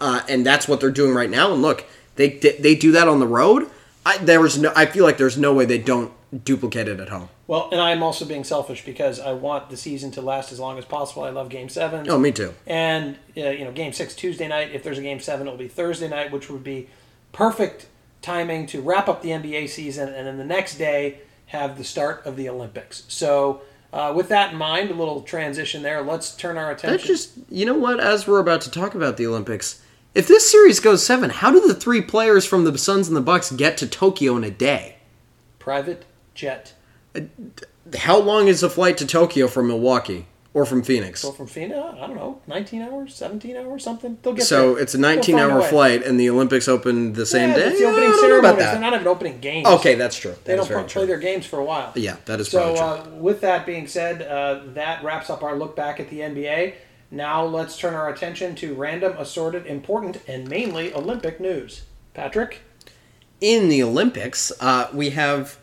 uh, 0.00 0.22
and 0.28 0.44
that's 0.44 0.66
what 0.66 0.80
they're 0.80 0.90
doing 0.90 1.14
right 1.14 1.30
now. 1.30 1.52
And 1.52 1.62
look, 1.62 1.84
they 2.16 2.30
they 2.30 2.74
do 2.74 2.90
that 2.90 3.06
on 3.06 3.20
the 3.20 3.26
road. 3.28 3.70
I, 4.04 4.18
there 4.18 4.40
was 4.40 4.58
no. 4.58 4.72
I 4.74 4.86
feel 4.86 5.04
like 5.04 5.16
there's 5.16 5.38
no 5.38 5.54
way 5.54 5.64
they 5.64 5.78
don't 5.78 6.12
duplicate 6.44 6.88
it 6.88 6.98
at 6.98 7.08
home. 7.08 7.28
well, 7.46 7.68
and 7.70 7.80
I'm 7.80 8.02
also 8.02 8.24
being 8.24 8.42
selfish 8.42 8.84
because 8.84 9.20
I 9.20 9.30
want 9.32 9.70
the 9.70 9.76
season 9.76 10.10
to 10.10 10.20
last 10.20 10.50
as 10.50 10.58
long 10.58 10.76
as 10.76 10.84
possible. 10.84 11.22
I 11.22 11.30
love 11.30 11.50
Game 11.50 11.68
Seven. 11.68 12.10
Oh, 12.10 12.18
me 12.18 12.32
too. 12.32 12.52
And 12.66 13.16
uh, 13.36 13.50
you 13.50 13.64
know, 13.64 13.70
Game 13.70 13.92
Six 13.92 14.16
Tuesday 14.16 14.48
night. 14.48 14.72
If 14.72 14.82
there's 14.82 14.98
a 14.98 15.02
Game 15.02 15.20
Seven, 15.20 15.46
it'll 15.46 15.56
be 15.56 15.68
Thursday 15.68 16.08
night, 16.08 16.32
which 16.32 16.50
would 16.50 16.64
be 16.64 16.88
perfect 17.30 17.86
timing 18.22 18.66
to 18.66 18.80
wrap 18.80 19.08
up 19.08 19.22
the 19.22 19.28
NBA 19.28 19.68
season, 19.68 20.08
and 20.12 20.26
then 20.26 20.36
the 20.36 20.44
next 20.44 20.78
day 20.78 21.20
have 21.54 21.78
the 21.78 21.84
start 21.84 22.24
of 22.26 22.36
the 22.36 22.48
Olympics. 22.48 23.04
So, 23.08 23.62
uh, 23.92 24.12
with 24.14 24.28
that 24.28 24.52
in 24.52 24.58
mind, 24.58 24.90
a 24.90 24.94
little 24.94 25.22
transition 25.22 25.82
there. 25.82 26.02
Let's 26.02 26.36
turn 26.36 26.58
our 26.58 26.70
attention. 26.70 26.96
That's 26.96 27.06
just 27.06 27.32
you 27.48 27.64
know 27.64 27.74
what? 27.74 28.00
As 28.00 28.26
we're 28.26 28.40
about 28.40 28.60
to 28.62 28.70
talk 28.70 28.94
about 28.94 29.16
the 29.16 29.26
Olympics, 29.26 29.82
if 30.14 30.28
this 30.28 30.50
series 30.50 30.80
goes 30.80 31.04
seven, 31.04 31.30
how 31.30 31.50
do 31.50 31.66
the 31.66 31.74
three 31.74 32.00
players 32.00 32.44
from 32.44 32.64
the 32.64 32.76
Suns 32.76 33.08
and 33.08 33.16
the 33.16 33.20
Bucks 33.20 33.52
get 33.52 33.76
to 33.78 33.86
Tokyo 33.86 34.36
in 34.36 34.44
a 34.44 34.50
day? 34.50 34.96
private 35.64 36.04
jet. 36.34 36.74
How 37.96 38.18
long 38.18 38.48
is 38.48 38.60
the 38.60 38.68
flight 38.68 38.98
to 38.98 39.06
Tokyo 39.06 39.48
from 39.48 39.68
Milwaukee 39.68 40.26
or 40.54 40.64
from 40.64 40.82
Phoenix? 40.82 41.20
So 41.20 41.32
from 41.32 41.46
Phoenix, 41.46 41.76
I 41.76 42.06
don't 42.06 42.16
know, 42.16 42.40
19 42.46 42.82
hours, 42.82 43.14
17 43.14 43.56
hours, 43.56 43.84
something. 43.84 44.16
They'll 44.22 44.32
get 44.32 44.46
So 44.46 44.74
there. 44.74 44.82
it's 44.84 44.94
a 44.94 44.98
19 44.98 45.36
find 45.36 45.50
a 45.50 45.54
hour 45.54 45.62
flight, 45.62 46.02
and 46.04 46.18
the 46.18 46.30
Olympics 46.30 46.68
open 46.68 47.12
the 47.12 47.26
same 47.26 47.50
yeah, 47.50 47.56
day. 47.56 47.66
It's 47.68 47.80
the 47.80 47.86
opening 47.86 48.10
don't 48.10 48.12
know 48.12 48.20
ceremonies. 48.28 48.54
about 48.62 48.72
They're 48.72 48.80
not 48.80 48.94
even 48.94 49.06
opening 49.06 49.40
games. 49.40 49.66
Okay, 49.66 49.94
that's 49.96 50.16
true. 50.16 50.34
They 50.44 50.56
don't 50.56 50.66
play 50.66 50.84
true. 50.86 51.06
their 51.06 51.18
games 51.18 51.44
for 51.44 51.58
a 51.58 51.64
while. 51.64 51.92
Yeah, 51.96 52.16
that 52.24 52.40
is 52.40 52.48
So, 52.48 52.74
uh, 52.74 53.06
with 53.18 53.40
that 53.42 53.66
being 53.66 53.86
said, 53.86 54.22
uh, 54.22 54.62
that 54.74 55.04
wraps 55.04 55.28
up 55.28 55.42
our 55.42 55.56
look 55.56 55.76
back 55.76 56.00
at 56.00 56.08
the 56.08 56.20
NBA. 56.20 56.74
Now 57.10 57.44
let's 57.44 57.76
turn 57.76 57.94
our 57.94 58.08
attention 58.08 58.54
to 58.56 58.74
random, 58.74 59.14
assorted, 59.18 59.66
important, 59.66 60.20
and 60.26 60.48
mainly 60.48 60.94
Olympic 60.94 61.38
news. 61.40 61.82
Patrick? 62.14 62.60
in 63.40 63.68
the 63.68 63.82
Olympics, 63.82 64.52
uh, 64.60 64.88
we 64.94 65.10
have 65.10 65.58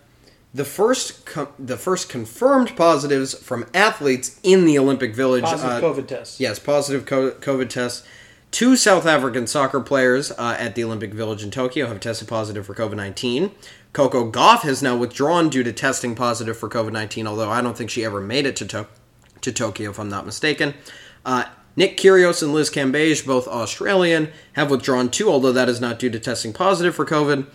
the 0.53 0.65
first 0.65 1.25
com- 1.25 1.47
the 1.57 1.77
first 1.77 2.09
confirmed 2.09 2.75
positives 2.75 3.33
from 3.33 3.65
athletes 3.73 4.39
in 4.43 4.65
the 4.65 4.77
Olympic 4.77 5.15
Village. 5.15 5.43
Positive 5.43 5.71
uh, 5.71 5.81
COVID 5.81 6.07
tests. 6.07 6.39
Yes, 6.39 6.59
positive 6.59 7.05
co- 7.05 7.31
COVID 7.31 7.69
tests. 7.69 8.05
Two 8.51 8.75
South 8.75 9.05
African 9.05 9.47
soccer 9.47 9.79
players 9.79 10.31
uh, 10.31 10.57
at 10.59 10.75
the 10.75 10.83
Olympic 10.83 11.13
Village 11.13 11.41
in 11.41 11.51
Tokyo 11.51 11.87
have 11.87 12.01
tested 12.01 12.27
positive 12.27 12.65
for 12.65 12.75
COVID 12.75 12.97
19. 12.97 13.51
Coco 13.93 14.29
Gauff 14.29 14.61
has 14.61 14.81
now 14.83 14.95
withdrawn 14.97 15.49
due 15.49 15.63
to 15.63 15.71
testing 15.71 16.15
positive 16.15 16.57
for 16.57 16.67
COVID 16.69 16.91
19, 16.91 17.27
although 17.27 17.49
I 17.49 17.61
don't 17.61 17.77
think 17.77 17.89
she 17.89 18.03
ever 18.03 18.19
made 18.19 18.45
it 18.45 18.55
to, 18.57 18.65
to- 18.67 18.87
to 19.39 19.51
Tokyo, 19.51 19.89
if 19.89 19.99
I'm 19.99 20.09
not 20.09 20.25
mistaken. 20.25 20.73
Uh, 21.25 21.45
Nick 21.77 21.97
Kyrgios 21.97 22.43
and 22.43 22.53
Liz 22.53 22.69
Cambage, 22.69 23.25
both 23.25 23.47
Australian, 23.47 24.29
have 24.53 24.69
withdrawn 24.69 25.09
too, 25.09 25.29
although 25.29 25.53
that 25.53 25.69
is 25.69 25.79
not 25.79 25.97
due 25.99 26.09
to 26.09 26.19
testing 26.19 26.51
positive 26.51 26.93
for 26.93 27.05
COVID. 27.05 27.47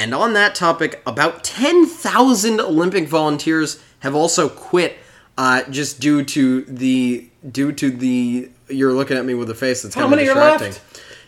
And 0.00 0.14
on 0.14 0.32
that 0.32 0.54
topic, 0.54 1.02
about 1.06 1.44
10,000 1.44 2.58
Olympic 2.58 3.06
volunteers 3.06 3.82
have 3.98 4.14
also 4.14 4.48
quit 4.48 4.96
uh, 5.36 5.62
just 5.70 6.00
due 6.00 6.24
to 6.24 6.62
the 6.62 7.28
due 7.50 7.70
to 7.72 7.90
the. 7.90 8.48
You're 8.68 8.94
looking 8.94 9.18
at 9.18 9.24
me 9.26 9.34
with 9.34 9.50
a 9.50 9.54
face 9.54 9.82
that's 9.82 9.94
How 9.94 10.02
kind 10.02 10.14
of 10.14 10.18
many 10.18 10.28
are 10.30 10.34
left? 10.34 10.80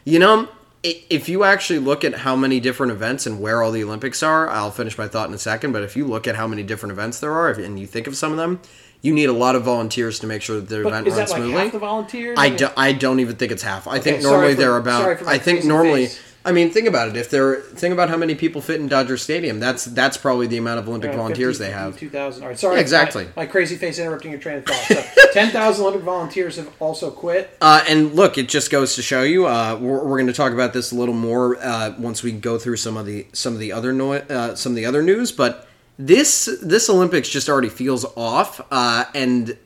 You 0.04 0.18
know, 0.18 0.48
if 0.82 1.28
you 1.28 1.44
actually 1.44 1.80
look 1.80 2.02
at 2.02 2.14
how 2.14 2.35
many 2.35 2.61
different 2.61 2.92
events 2.92 3.26
and 3.26 3.40
where 3.40 3.62
all 3.62 3.72
the 3.72 3.85
Olympics 3.85 4.22
are, 4.22 4.48
I'll 4.48 4.70
finish 4.70 4.96
my 4.96 5.06
thought 5.06 5.28
in 5.28 5.35
a 5.35 5.38
second. 5.38 5.72
But 5.72 5.82
if 5.82 5.94
you 5.94 6.06
look 6.06 6.26
at 6.26 6.37
how 6.37 6.46
many 6.46 6.62
different 6.62 6.92
events 6.92 7.20
there 7.20 7.32
are, 7.32 7.50
and 7.50 7.78
you 7.78 7.87
think 7.87 8.06
of 8.06 8.16
some 8.16 8.32
of 8.32 8.38
them, 8.38 8.58
you 9.02 9.12
need 9.12 9.26
a 9.28 9.32
lot 9.35 9.54
of 9.54 9.64
volunteers 9.64 10.18
to 10.20 10.26
make 10.26 10.40
sure 10.40 10.56
that 10.56 10.68
the 10.70 10.82
But 10.82 10.88
event 10.88 11.06
runs 11.08 11.18
like 11.18 11.28
smoothly. 11.28 11.52
half 11.64 11.72
the 11.72 11.78
volunteers? 11.78 12.38
I, 12.38 12.48
do, 12.48 12.68
I 12.76 12.92
don't 12.94 13.20
even 13.20 13.37
think 13.37 13.52
it's 13.52 13.62
half. 13.62 13.87
I 13.87 13.98
think 13.98 14.22
normally 14.22 14.54
for- 14.54 14.61
they're 14.61 14.76
about. 14.78 15.02
sorry 15.02 15.16
for 15.18 15.24
my 15.24 15.32
I 15.32 15.38
think 15.38 15.64
normally. 15.66 16.06
face. 16.06 16.20
I 16.44 16.52
mean, 16.52 16.70
think 16.70 16.88
about 16.88 17.09
it. 17.09 17.16
If 17.16 17.31
they're 17.31 17.61
think 17.61 17.92
about 17.92 18.09
how 18.09 18.16
many 18.16 18.35
people 18.35 18.61
fit 18.61 18.81
in 18.81 18.88
Dodger 18.88 19.16
Stadium, 19.16 19.61
that's 19.61 19.85
that's 19.85 20.16
probably 20.16 20.46
the 20.48 20.57
amount 20.57 20.81
of 20.81 20.88
Olympic 20.88 21.12
uh, 21.12 21.16
volunteers 21.16 21.59
50, 21.59 21.64
they 21.64 21.76
have. 21.78 21.98
2,000. 21.98 22.42
All 22.42 22.48
right, 22.48 22.59
sorry. 22.59 22.74
Yeah, 22.76 22.81
exactly. 22.81 23.24
My, 23.37 23.42
my 23.42 23.46
crazy 23.46 23.76
face 23.76 23.98
interrupting 23.98 24.33
your 24.33 24.40
train 24.40 24.59
of 24.59 24.66
thought. 24.66 25.09
So 25.33 25.40
10,000 25.40 25.83
Olympic 25.83 26.02
volunteers 26.05 26.57
have 26.57 26.70
also 26.78 27.11
quit. 27.11 27.57
Uh, 27.61 27.83
and 27.88 28.12
look, 28.14 28.37
it 28.37 28.48
just 28.50 28.70
goes 28.70 28.96
to 28.96 29.02
show 29.02 29.22
you. 29.22 29.46
Uh, 29.46 29.78
we're 29.81 30.05
we're 30.05 30.18
going 30.18 30.26
to 30.26 30.33
talk 30.33 30.52
about 30.52 30.72
this 30.72 30.92
a 30.92 30.94
little 30.94 31.14
more 31.14 31.57
uh, 31.57 31.94
once 31.98 32.22
we 32.22 32.33
go 32.33 32.59
through 32.59 32.76
some 32.76 32.96
of 32.96 33.07
the 33.07 33.26
some 33.33 33.55
of 33.55 33.59
the 33.61 33.72
other 33.72 33.92
no- 33.92 34.12
uh, 34.12 34.55
some 34.55 34.72
of 34.72 34.76
the 34.76 34.85
other 34.85 35.02
news. 35.02 35.33
But 35.33 35.66
this 35.98 36.48
this 36.62 36.90
Olympics 36.90 37.28
just 37.28 37.48
already 37.48 37.68
feels 37.68 38.05
off, 38.16 38.61
uh, 38.70 39.05
and 39.14 39.57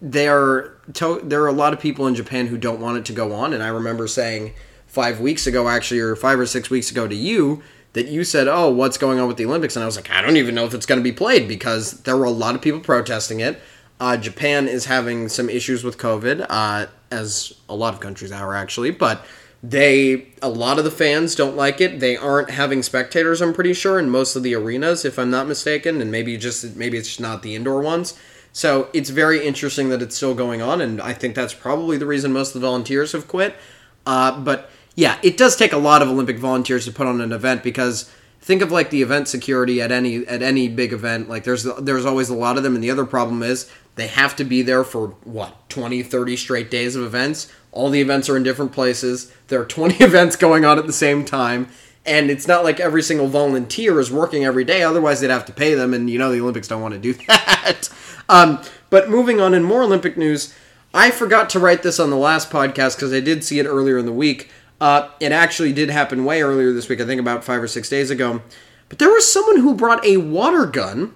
there 0.00 0.74
to- 0.94 1.20
there 1.22 1.42
are 1.42 1.48
a 1.48 1.52
lot 1.52 1.72
of 1.72 1.80
people 1.80 2.06
in 2.06 2.14
Japan 2.14 2.46
who 2.48 2.58
don't 2.58 2.80
want 2.80 2.98
it 2.98 3.04
to 3.06 3.12
go 3.12 3.32
on. 3.32 3.52
And 3.52 3.62
I 3.62 3.68
remember 3.68 4.08
saying 4.08 4.54
five 4.92 5.20
weeks 5.20 5.46
ago, 5.46 5.68
actually, 5.68 6.00
or 6.00 6.14
five 6.14 6.38
or 6.38 6.46
six 6.46 6.68
weeks 6.68 6.90
ago 6.90 7.08
to 7.08 7.14
you. 7.14 7.62
That 7.94 8.08
you 8.08 8.24
said, 8.24 8.48
"Oh, 8.48 8.70
what's 8.70 8.96
going 8.96 9.18
on 9.18 9.28
with 9.28 9.36
the 9.36 9.44
Olympics?" 9.44 9.76
And 9.76 9.82
I 9.82 9.86
was 9.86 9.96
like, 9.96 10.10
"I 10.10 10.22
don't 10.22 10.36
even 10.36 10.54
know 10.54 10.64
if 10.64 10.72
it's 10.72 10.86
going 10.86 10.98
to 10.98 11.02
be 11.02 11.12
played 11.12 11.46
because 11.46 12.02
there 12.02 12.16
were 12.16 12.24
a 12.24 12.30
lot 12.30 12.54
of 12.54 12.62
people 12.62 12.80
protesting 12.80 13.40
it." 13.40 13.60
Uh, 14.00 14.16
Japan 14.16 14.66
is 14.66 14.86
having 14.86 15.28
some 15.28 15.50
issues 15.50 15.84
with 15.84 15.98
COVID, 15.98 16.46
uh, 16.48 16.86
as 17.10 17.52
a 17.68 17.74
lot 17.74 17.94
of 17.94 18.00
countries 18.00 18.32
are 18.32 18.54
actually, 18.54 18.90
but 18.90 19.24
they 19.62 20.26
a 20.40 20.48
lot 20.48 20.78
of 20.78 20.84
the 20.84 20.90
fans 20.90 21.34
don't 21.36 21.56
like 21.56 21.80
it. 21.80 22.00
They 22.00 22.16
aren't 22.16 22.50
having 22.50 22.82
spectators, 22.82 23.40
I'm 23.40 23.52
pretty 23.52 23.74
sure, 23.74 23.98
in 23.98 24.10
most 24.10 24.34
of 24.34 24.42
the 24.42 24.54
arenas, 24.54 25.04
if 25.04 25.18
I'm 25.18 25.30
not 25.30 25.46
mistaken, 25.46 26.00
and 26.00 26.10
maybe 26.10 26.36
just 26.36 26.76
maybe 26.76 26.98
it's 26.98 27.08
just 27.08 27.20
not 27.20 27.42
the 27.42 27.54
indoor 27.54 27.80
ones. 27.80 28.14
So 28.52 28.88
it's 28.92 29.10
very 29.10 29.46
interesting 29.46 29.88
that 29.90 30.02
it's 30.02 30.16
still 30.16 30.34
going 30.34 30.60
on, 30.60 30.80
and 30.80 31.00
I 31.00 31.12
think 31.12 31.34
that's 31.34 31.54
probably 31.54 31.96
the 31.96 32.06
reason 32.06 32.32
most 32.32 32.54
of 32.54 32.60
the 32.60 32.66
volunteers 32.66 33.12
have 33.12 33.28
quit. 33.28 33.54
Uh, 34.04 34.40
but 34.40 34.70
yeah, 34.94 35.18
it 35.22 35.36
does 35.36 35.56
take 35.56 35.72
a 35.72 35.78
lot 35.78 36.02
of 36.02 36.08
Olympic 36.08 36.38
volunteers 36.38 36.84
to 36.84 36.92
put 36.92 37.06
on 37.06 37.20
an 37.20 37.32
event 37.32 37.62
because 37.62 38.10
think 38.40 38.60
of 38.60 38.70
like 38.70 38.90
the 38.90 39.02
event 39.02 39.28
security 39.28 39.80
at 39.80 39.90
any 39.90 40.26
at 40.26 40.42
any 40.42 40.68
big 40.68 40.92
event. 40.92 41.28
Like 41.28 41.44
there's 41.44 41.64
there's 41.80 42.04
always 42.04 42.28
a 42.28 42.34
lot 42.34 42.56
of 42.56 42.62
them, 42.62 42.74
and 42.74 42.84
the 42.84 42.90
other 42.90 43.06
problem 43.06 43.42
is 43.42 43.70
they 43.94 44.08
have 44.08 44.36
to 44.36 44.44
be 44.44 44.62
there 44.62 44.84
for 44.84 45.08
what 45.24 45.68
20, 45.68 46.02
30 46.02 46.36
straight 46.36 46.70
days 46.70 46.96
of 46.96 47.04
events. 47.04 47.50
All 47.72 47.88
the 47.88 48.00
events 48.00 48.28
are 48.28 48.36
in 48.36 48.42
different 48.42 48.72
places. 48.72 49.32
There 49.48 49.60
are 49.60 49.66
20 49.66 49.94
events 50.04 50.36
going 50.36 50.64
on 50.64 50.78
at 50.78 50.86
the 50.86 50.92
same 50.92 51.24
time. 51.24 51.68
And 52.04 52.30
it's 52.30 52.48
not 52.48 52.64
like 52.64 52.80
every 52.80 53.02
single 53.02 53.28
volunteer 53.28 54.00
is 54.00 54.10
working 54.10 54.44
every 54.44 54.64
day. 54.64 54.82
Otherwise, 54.82 55.20
they'd 55.20 55.30
have 55.30 55.44
to 55.46 55.52
pay 55.52 55.74
them. 55.74 55.94
And 55.94 56.10
you 56.10 56.18
know, 56.18 56.32
the 56.32 56.40
Olympics 56.40 56.66
don't 56.68 56.82
want 56.82 56.94
to 56.94 57.00
do 57.00 57.12
that. 57.28 57.88
um, 58.28 58.60
but 58.90 59.08
moving 59.08 59.40
on 59.40 59.54
in 59.54 59.62
more 59.62 59.82
Olympic 59.82 60.16
news, 60.16 60.54
I 60.92 61.10
forgot 61.10 61.48
to 61.50 61.60
write 61.60 61.82
this 61.82 62.00
on 62.00 62.10
the 62.10 62.16
last 62.16 62.50
podcast 62.50 62.96
because 62.96 63.12
I 63.12 63.20
did 63.20 63.44
see 63.44 63.60
it 63.60 63.66
earlier 63.66 63.98
in 63.98 64.06
the 64.06 64.12
week. 64.12 64.50
Uh, 64.82 65.08
it 65.20 65.30
actually 65.30 65.72
did 65.72 65.90
happen 65.90 66.24
way 66.24 66.42
earlier 66.42 66.72
this 66.72 66.88
week, 66.88 67.00
I 67.00 67.06
think 67.06 67.20
about 67.20 67.44
five 67.44 67.62
or 67.62 67.68
six 67.68 67.88
days 67.88 68.10
ago. 68.10 68.42
But 68.88 68.98
there 68.98 69.12
was 69.12 69.32
someone 69.32 69.58
who 69.58 69.76
brought 69.76 70.04
a 70.04 70.16
water 70.16 70.66
gun 70.66 71.14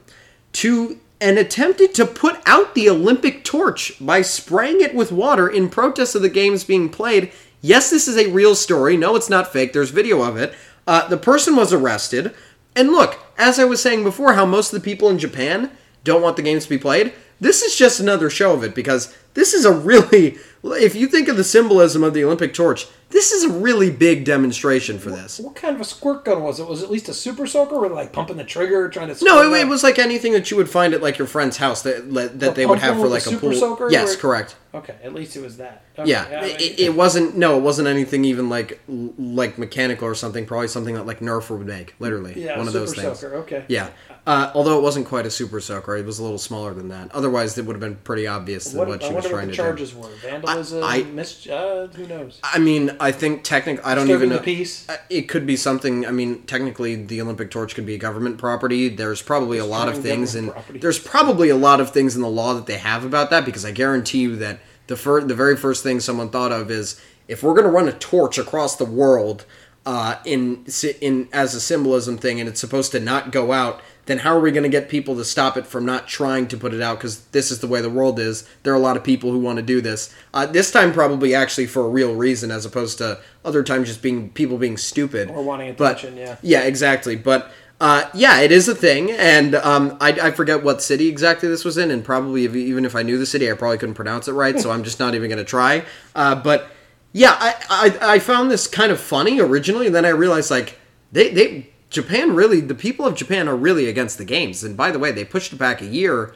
to 0.52 1.00
and 1.20 1.36
attempted 1.36 1.92
to 1.94 2.06
put 2.06 2.40
out 2.46 2.76
the 2.76 2.88
Olympic 2.88 3.42
torch 3.42 3.94
by 4.00 4.22
spraying 4.22 4.82
it 4.82 4.94
with 4.94 5.10
water 5.10 5.48
in 5.48 5.68
protest 5.68 6.14
of 6.14 6.22
the 6.22 6.28
games 6.28 6.62
being 6.62 6.88
played. 6.88 7.32
Yes, 7.60 7.90
this 7.90 8.06
is 8.06 8.16
a 8.16 8.30
real 8.30 8.54
story. 8.54 8.96
No, 8.96 9.16
it's 9.16 9.28
not 9.28 9.52
fake. 9.52 9.72
There's 9.72 9.90
video 9.90 10.22
of 10.22 10.36
it. 10.36 10.54
Uh, 10.86 11.08
the 11.08 11.16
person 11.16 11.56
was 11.56 11.72
arrested. 11.72 12.32
And 12.76 12.92
look, 12.92 13.18
as 13.36 13.58
I 13.58 13.64
was 13.64 13.82
saying 13.82 14.04
before, 14.04 14.34
how 14.34 14.46
most 14.46 14.72
of 14.72 14.80
the 14.80 14.84
people 14.84 15.08
in 15.08 15.18
Japan 15.18 15.72
don't 16.04 16.22
want 16.22 16.36
the 16.36 16.42
games 16.42 16.62
to 16.64 16.70
be 16.70 16.78
played, 16.78 17.12
this 17.40 17.62
is 17.62 17.76
just 17.76 17.98
another 17.98 18.30
show 18.30 18.52
of 18.52 18.62
it 18.62 18.76
because 18.76 19.12
this 19.36 19.54
is 19.54 19.64
a 19.64 19.72
really, 19.72 20.36
if 20.64 20.96
you 20.96 21.06
think 21.06 21.28
of 21.28 21.36
the 21.36 21.44
symbolism 21.44 22.02
of 22.02 22.12
the 22.14 22.24
Olympic 22.24 22.52
torch, 22.52 22.88
this 23.10 23.30
is 23.30 23.44
a 23.44 23.52
really 23.52 23.88
big 23.88 24.24
demonstration 24.24 24.98
for 24.98 25.10
this. 25.10 25.38
What 25.38 25.54
kind 25.54 25.76
of 25.76 25.80
a 25.80 25.84
squirt 25.84 26.24
gun 26.24 26.42
was 26.42 26.58
it? 26.58 26.66
Was 26.66 26.82
it 26.82 26.86
at 26.86 26.90
least 26.90 27.08
a 27.08 27.14
super 27.14 27.46
soaker, 27.46 27.76
or 27.76 27.88
like 27.88 28.12
pumping 28.12 28.36
the 28.36 28.42
trigger, 28.42 28.88
trying 28.88 29.14
to? 29.14 29.24
No, 29.24 29.54
it, 29.54 29.60
it 29.60 29.68
was 29.68 29.84
like 29.84 30.00
anything 30.00 30.32
that 30.32 30.50
you 30.50 30.56
would 30.56 30.68
find 30.68 30.92
at 30.92 31.00
like 31.02 31.16
your 31.16 31.28
friend's 31.28 31.56
house 31.58 31.82
that 31.82 32.12
that, 32.14 32.40
that 32.40 32.54
they 32.56 32.66
would 32.66 32.80
have 32.80 32.96
for 32.96 33.06
like 33.06 33.24
a 33.24 33.28
a 33.28 33.32
super 33.32 33.50
pool. 33.50 33.54
soaker, 33.54 33.90
yes, 33.92 34.16
or- 34.16 34.18
correct. 34.18 34.56
Okay, 34.74 34.94
at 35.04 35.14
least 35.14 35.36
it 35.36 35.40
was 35.40 35.56
that. 35.58 35.84
Okay, 35.98 36.10
Yeah, 36.10 36.26
it, 36.44 36.78
it 36.80 36.94
wasn't. 36.94 37.36
No, 37.36 37.56
it 37.56 37.62
wasn't 37.62 37.86
anything 37.88 38.24
even 38.24 38.48
like 38.50 38.80
like 38.88 39.56
mechanical 39.56 40.06
or 40.08 40.14
something. 40.16 40.44
Probably 40.44 40.68
something 40.68 40.96
that 40.96 41.06
like 41.06 41.20
Nerf 41.20 41.48
would 41.48 41.64
make. 41.66 41.94
Literally, 42.00 42.42
yeah, 42.44 42.58
one 42.58 42.66
of 42.66 42.72
super 42.72 42.78
those 42.86 42.94
things. 42.96 43.20
soaker. 43.20 43.34
Okay. 43.36 43.64
Yeah. 43.68 43.90
Uh, 44.26 44.50
although 44.56 44.76
it 44.76 44.82
wasn't 44.82 45.06
quite 45.06 45.24
a 45.24 45.30
super 45.30 45.60
soaker, 45.60 45.96
it 45.96 46.04
was 46.04 46.18
a 46.18 46.22
little 46.24 46.36
smaller 46.38 46.74
than 46.74 46.88
that. 46.88 47.14
Otherwise, 47.14 47.56
it 47.56 47.64
would 47.64 47.74
have 47.74 47.80
been 47.80 47.94
pretty 47.94 48.26
obvious 48.26 48.64
that 48.72 48.78
What, 48.78 48.88
what, 48.88 49.02
she 49.04 49.12
was 49.14 49.25
wonder 49.32 49.36
what 49.36 49.40
the 49.42 49.46
to 49.46 49.52
do. 49.52 49.56
charges 49.56 49.94
were. 49.94 50.08
Vandalism, 50.22 50.82
I- 50.84 51.02
mis- 51.02 51.46
uh, 51.46 51.88
who 51.94 52.06
knows? 52.06 52.38
I 52.42 52.58
mean, 52.58 52.96
I 53.00 53.12
think 53.12 53.42
technically, 53.44 53.84
I 53.84 53.94
don't 53.94 54.06
Disturbing 54.06 54.26
even 54.28 54.36
know. 54.38 54.42
peace. 54.42 54.86
Uh, 54.88 54.96
It 55.10 55.22
could 55.28 55.46
be 55.46 55.56
something. 55.56 56.06
I 56.06 56.10
mean, 56.10 56.42
technically, 56.42 56.94
the 56.96 57.20
Olympic 57.20 57.50
torch 57.50 57.74
could 57.74 57.86
be 57.86 57.94
a 57.94 57.98
government 57.98 58.38
property. 58.38 58.88
There's 58.88 59.22
probably 59.22 59.58
a 59.58 59.64
lot 59.64 59.88
of 59.88 60.00
things, 60.02 60.34
and 60.34 60.52
there's 60.70 60.98
probably 60.98 61.48
a 61.48 61.56
lot 61.56 61.80
of 61.80 61.90
things 61.90 62.16
in 62.16 62.22
the 62.22 62.28
law 62.28 62.54
that 62.54 62.66
they 62.66 62.78
have 62.78 63.04
about 63.04 63.30
that. 63.30 63.44
Because 63.44 63.64
I 63.64 63.70
guarantee 63.72 64.18
you 64.20 64.36
that 64.36 64.58
the 64.86 64.96
fir- 64.96 65.22
the 65.22 65.34
very 65.34 65.56
first 65.56 65.82
thing 65.82 66.00
someone 66.00 66.30
thought 66.30 66.52
of 66.52 66.70
is 66.70 67.00
if 67.28 67.42
we're 67.42 67.54
going 67.54 67.64
to 67.64 67.70
run 67.70 67.88
a 67.88 67.92
torch 67.92 68.38
across 68.38 68.76
the 68.76 68.84
world 68.84 69.44
uh, 69.86 70.16
in 70.24 70.66
in 71.00 71.28
as 71.32 71.54
a 71.54 71.60
symbolism 71.60 72.18
thing, 72.18 72.40
and 72.40 72.48
it's 72.48 72.60
supposed 72.60 72.92
to 72.92 73.00
not 73.00 73.30
go 73.32 73.52
out. 73.52 73.80
Then 74.06 74.18
how 74.18 74.36
are 74.36 74.40
we 74.40 74.52
going 74.52 74.62
to 74.62 74.68
get 74.68 74.88
people 74.88 75.16
to 75.16 75.24
stop 75.24 75.56
it 75.56 75.66
from 75.66 75.84
not 75.84 76.06
trying 76.06 76.46
to 76.48 76.56
put 76.56 76.72
it 76.72 76.80
out? 76.80 76.98
Because 76.98 77.24
this 77.26 77.50
is 77.50 77.58
the 77.58 77.66
way 77.66 77.80
the 77.80 77.90
world 77.90 78.20
is. 78.20 78.48
There 78.62 78.72
are 78.72 78.76
a 78.76 78.80
lot 78.80 78.96
of 78.96 79.02
people 79.02 79.32
who 79.32 79.38
want 79.40 79.56
to 79.56 79.62
do 79.64 79.80
this. 79.80 80.14
Uh, 80.32 80.46
this 80.46 80.70
time, 80.70 80.92
probably 80.92 81.34
actually 81.34 81.66
for 81.66 81.84
a 81.84 81.88
real 81.88 82.14
reason, 82.14 82.52
as 82.52 82.64
opposed 82.64 82.98
to 82.98 83.18
other 83.44 83.64
times 83.64 83.88
just 83.88 84.02
being 84.02 84.30
people 84.30 84.58
being 84.58 84.76
stupid 84.76 85.28
Or 85.30 85.42
wanting 85.42 85.74
But- 85.74 85.98
attention, 85.98 86.18
yeah. 86.18 86.36
yeah, 86.40 86.62
exactly. 86.62 87.16
But 87.16 87.50
uh, 87.80 88.08
yeah, 88.14 88.40
it 88.40 88.52
is 88.52 88.68
a 88.68 88.74
thing, 88.76 89.10
and 89.10 89.54
um, 89.56 89.98
I, 90.00 90.12
I 90.12 90.30
forget 90.30 90.62
what 90.62 90.80
city 90.82 91.08
exactly 91.08 91.48
this 91.48 91.64
was 91.64 91.76
in, 91.76 91.90
and 91.90 92.04
probably 92.04 92.44
if, 92.44 92.54
even 92.54 92.84
if 92.84 92.94
I 92.94 93.02
knew 93.02 93.18
the 93.18 93.26
city, 93.26 93.50
I 93.50 93.54
probably 93.54 93.76
couldn't 93.78 93.96
pronounce 93.96 94.28
it 94.28 94.32
right. 94.32 94.58
so 94.58 94.70
I'm 94.70 94.82
just 94.84 94.98
not 95.00 95.14
even 95.16 95.28
going 95.28 95.44
to 95.44 95.44
try. 95.44 95.84
Uh, 96.14 96.36
but 96.36 96.70
yeah, 97.16 97.34
I, 97.40 97.54
I 97.70 98.14
I 98.14 98.18
found 98.18 98.50
this 98.50 98.66
kind 98.66 98.92
of 98.92 99.00
funny 99.00 99.40
originally, 99.40 99.86
and 99.86 99.94
then 99.94 100.04
I 100.04 100.10
realized 100.10 100.50
like 100.50 100.78
they 101.12 101.30
they 101.30 101.70
Japan 101.88 102.34
really 102.34 102.60
the 102.60 102.74
people 102.74 103.06
of 103.06 103.14
Japan 103.14 103.48
are 103.48 103.56
really 103.56 103.88
against 103.88 104.18
the 104.18 104.24
games. 104.26 104.62
And 104.62 104.76
by 104.76 104.90
the 104.90 104.98
way, 104.98 105.12
they 105.12 105.24
pushed 105.24 105.50
it 105.50 105.58
back 105.58 105.80
a 105.80 105.86
year. 105.86 106.34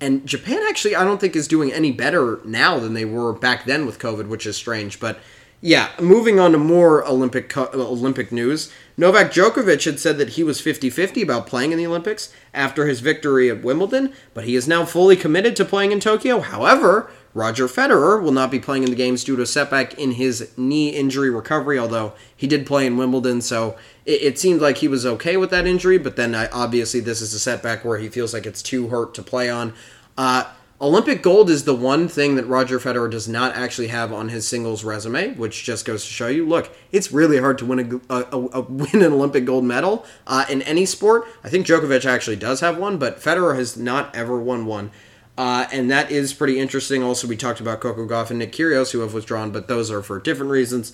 And 0.00 0.26
Japan 0.26 0.62
actually, 0.66 0.96
I 0.96 1.04
don't 1.04 1.20
think 1.20 1.36
is 1.36 1.46
doing 1.46 1.70
any 1.70 1.92
better 1.92 2.40
now 2.46 2.78
than 2.78 2.94
they 2.94 3.04
were 3.04 3.34
back 3.34 3.66
then 3.66 3.84
with 3.84 3.98
COVID, 3.98 4.26
which 4.28 4.46
is 4.46 4.56
strange. 4.56 4.98
But 4.98 5.18
yeah, 5.60 5.90
moving 6.00 6.40
on 6.40 6.52
to 6.52 6.58
more 6.58 7.06
Olympic 7.06 7.54
Olympic 7.54 8.32
news. 8.32 8.72
Novak 8.96 9.32
Djokovic 9.32 9.84
had 9.84 10.00
said 10.00 10.16
that 10.16 10.30
he 10.30 10.42
was 10.42 10.62
50-50 10.62 11.22
about 11.22 11.46
playing 11.46 11.72
in 11.72 11.78
the 11.78 11.86
Olympics 11.86 12.32
after 12.54 12.86
his 12.86 13.00
victory 13.00 13.50
at 13.50 13.62
Wimbledon, 13.62 14.14
but 14.32 14.44
he 14.44 14.56
is 14.56 14.66
now 14.66 14.86
fully 14.86 15.14
committed 15.14 15.56
to 15.56 15.64
playing 15.66 15.92
in 15.92 16.00
Tokyo. 16.00 16.40
However, 16.40 17.10
Roger 17.34 17.66
Federer 17.66 18.22
will 18.22 18.32
not 18.32 18.50
be 18.50 18.58
playing 18.58 18.82
in 18.82 18.90
the 18.90 18.96
games 18.96 19.24
due 19.24 19.36
to 19.36 19.42
a 19.42 19.46
setback 19.46 19.94
in 19.94 20.12
his 20.12 20.52
knee 20.56 20.90
injury 20.90 21.30
recovery, 21.30 21.78
although 21.78 22.12
he 22.36 22.46
did 22.46 22.66
play 22.66 22.86
in 22.86 22.96
Wimbledon, 22.96 23.40
so 23.40 23.76
it, 24.04 24.22
it 24.22 24.38
seemed 24.38 24.60
like 24.60 24.78
he 24.78 24.88
was 24.88 25.06
okay 25.06 25.36
with 25.36 25.50
that 25.50 25.66
injury, 25.66 25.96
but 25.98 26.16
then 26.16 26.34
I, 26.34 26.48
obviously 26.48 27.00
this 27.00 27.20
is 27.20 27.32
a 27.32 27.38
setback 27.40 27.84
where 27.84 27.98
he 27.98 28.08
feels 28.08 28.34
like 28.34 28.44
it's 28.44 28.62
too 28.62 28.88
hurt 28.88 29.14
to 29.14 29.22
play 29.22 29.48
on. 29.48 29.72
Uh, 30.18 30.44
Olympic 30.82 31.22
gold 31.22 31.48
is 31.48 31.62
the 31.62 31.76
one 31.76 32.08
thing 32.08 32.34
that 32.34 32.44
Roger 32.44 32.80
Federer 32.80 33.08
does 33.08 33.28
not 33.28 33.54
actually 33.54 33.86
have 33.86 34.12
on 34.12 34.30
his 34.30 34.48
singles 34.48 34.82
resume, 34.82 35.32
which 35.34 35.62
just 35.62 35.84
goes 35.84 36.04
to 36.04 36.10
show 36.10 36.26
you. 36.26 36.44
Look, 36.44 36.74
it's 36.90 37.12
really 37.12 37.38
hard 37.38 37.56
to 37.58 37.64
win 37.64 38.02
a, 38.10 38.14
a, 38.16 38.48
a- 38.48 38.60
win 38.68 38.96
an 39.02 39.12
Olympic 39.12 39.44
gold 39.44 39.64
medal 39.64 40.04
uh, 40.26 40.44
in 40.50 40.60
any 40.62 40.84
sport. 40.84 41.24
I 41.44 41.48
think 41.48 41.66
Djokovic 41.66 42.04
actually 42.04 42.34
does 42.34 42.58
have 42.60 42.78
one, 42.78 42.98
but 42.98 43.20
Federer 43.20 43.54
has 43.54 43.76
not 43.76 44.14
ever 44.14 44.36
won 44.40 44.66
one. 44.66 44.90
Uh, 45.38 45.66
and 45.72 45.90
that 45.90 46.10
is 46.10 46.34
pretty 46.34 46.58
interesting. 46.58 47.02
Also, 47.02 47.26
we 47.26 47.36
talked 47.36 47.60
about 47.60 47.80
Coco 47.80 48.06
Gauff 48.06 48.30
and 48.30 48.38
Nick 48.38 48.52
Kyrgios, 48.52 48.92
who 48.92 49.00
have 49.00 49.14
withdrawn, 49.14 49.50
but 49.50 49.66
those 49.66 49.90
are 49.90 50.02
for 50.02 50.20
different 50.20 50.50
reasons. 50.50 50.92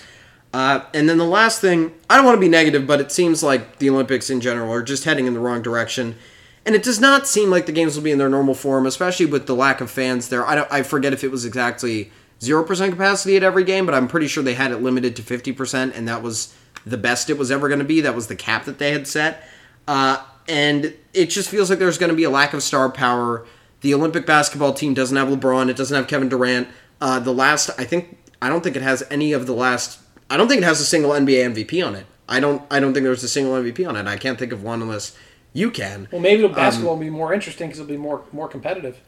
Uh, 0.52 0.84
and 0.94 1.08
then 1.08 1.18
the 1.18 1.24
last 1.24 1.60
thing, 1.60 1.92
I 2.08 2.16
don't 2.16 2.24
want 2.24 2.36
to 2.36 2.40
be 2.40 2.48
negative, 2.48 2.86
but 2.86 3.00
it 3.00 3.12
seems 3.12 3.42
like 3.42 3.78
the 3.78 3.90
Olympics 3.90 4.30
in 4.30 4.40
general 4.40 4.72
are 4.72 4.82
just 4.82 5.04
heading 5.04 5.26
in 5.26 5.34
the 5.34 5.40
wrong 5.40 5.60
direction. 5.60 6.16
And 6.64 6.74
it 6.74 6.82
does 6.82 7.00
not 7.00 7.26
seem 7.26 7.50
like 7.50 7.66
the 7.66 7.72
games 7.72 7.96
will 7.96 8.02
be 8.02 8.12
in 8.12 8.18
their 8.18 8.28
normal 8.28 8.54
form, 8.54 8.86
especially 8.86 9.26
with 9.26 9.46
the 9.46 9.54
lack 9.54 9.80
of 9.80 9.90
fans 9.90 10.28
there. 10.28 10.46
I, 10.46 10.66
I 10.70 10.82
forget 10.82 11.12
if 11.12 11.24
it 11.24 11.30
was 11.30 11.44
exactly 11.44 12.10
0% 12.40 12.90
capacity 12.90 13.36
at 13.36 13.42
every 13.42 13.64
game, 13.64 13.86
but 13.86 13.94
I'm 13.94 14.08
pretty 14.08 14.28
sure 14.28 14.42
they 14.42 14.54
had 14.54 14.70
it 14.70 14.78
limited 14.78 15.16
to 15.16 15.22
50%, 15.22 15.96
and 15.96 16.08
that 16.08 16.22
was 16.22 16.54
the 16.86 16.96
best 16.96 17.30
it 17.30 17.38
was 17.38 17.50
ever 17.50 17.68
going 17.68 17.80
to 17.80 17.84
be. 17.84 18.00
That 18.00 18.14
was 18.14 18.28
the 18.28 18.36
cap 18.36 18.64
that 18.64 18.78
they 18.78 18.92
had 18.92 19.06
set. 19.06 19.42
Uh, 19.86 20.22
and 20.48 20.94
it 21.12 21.26
just 21.26 21.50
feels 21.50 21.68
like 21.68 21.78
there's 21.78 21.98
going 21.98 22.10
to 22.10 22.16
be 22.16 22.24
a 22.24 22.30
lack 22.30 22.54
of 22.54 22.62
star 22.62 22.90
power. 22.90 23.46
The 23.80 23.94
Olympic 23.94 24.26
basketball 24.26 24.72
team 24.74 24.94
doesn't 24.94 25.16
have 25.16 25.28
LeBron, 25.28 25.68
it 25.68 25.76
doesn't 25.76 25.94
have 25.96 26.08
Kevin 26.08 26.28
Durant. 26.28 26.68
Uh, 27.00 27.20
the 27.20 27.32
last, 27.32 27.70
I 27.78 27.84
think, 27.84 28.18
I 28.42 28.48
don't 28.48 28.62
think 28.62 28.74
it 28.76 28.82
has 28.82 29.04
any 29.10 29.32
of 29.32 29.46
the 29.46 29.52
last. 29.54 30.00
I 30.30 30.36
don't 30.36 30.48
think 30.48 30.62
it 30.62 30.64
has 30.64 30.80
a 30.80 30.84
single 30.84 31.12
NBA 31.12 31.54
MVP 31.54 31.86
on 31.86 31.94
it. 31.94 32.06
I 32.28 32.40
don't. 32.40 32.62
I 32.70 32.80
don't 32.80 32.92
think 32.92 33.04
there's 33.04 33.24
a 33.24 33.28
single 33.28 33.54
MVP 33.54 33.88
on 33.88 33.96
it. 33.96 34.06
I 34.06 34.16
can't 34.16 34.38
think 34.38 34.52
of 34.52 34.62
one 34.62 34.82
unless 34.82 35.16
you 35.52 35.70
can. 35.70 36.08
Well, 36.10 36.20
maybe 36.20 36.44
Um, 36.44 36.50
the 36.50 36.56
basketball 36.56 36.94
will 36.94 37.00
be 37.02 37.10
more 37.10 37.32
interesting 37.32 37.68
because 37.68 37.80
it'll 37.80 37.88
be 37.88 37.96
more 37.96 38.22
more 38.32 38.48
competitive. 38.48 38.98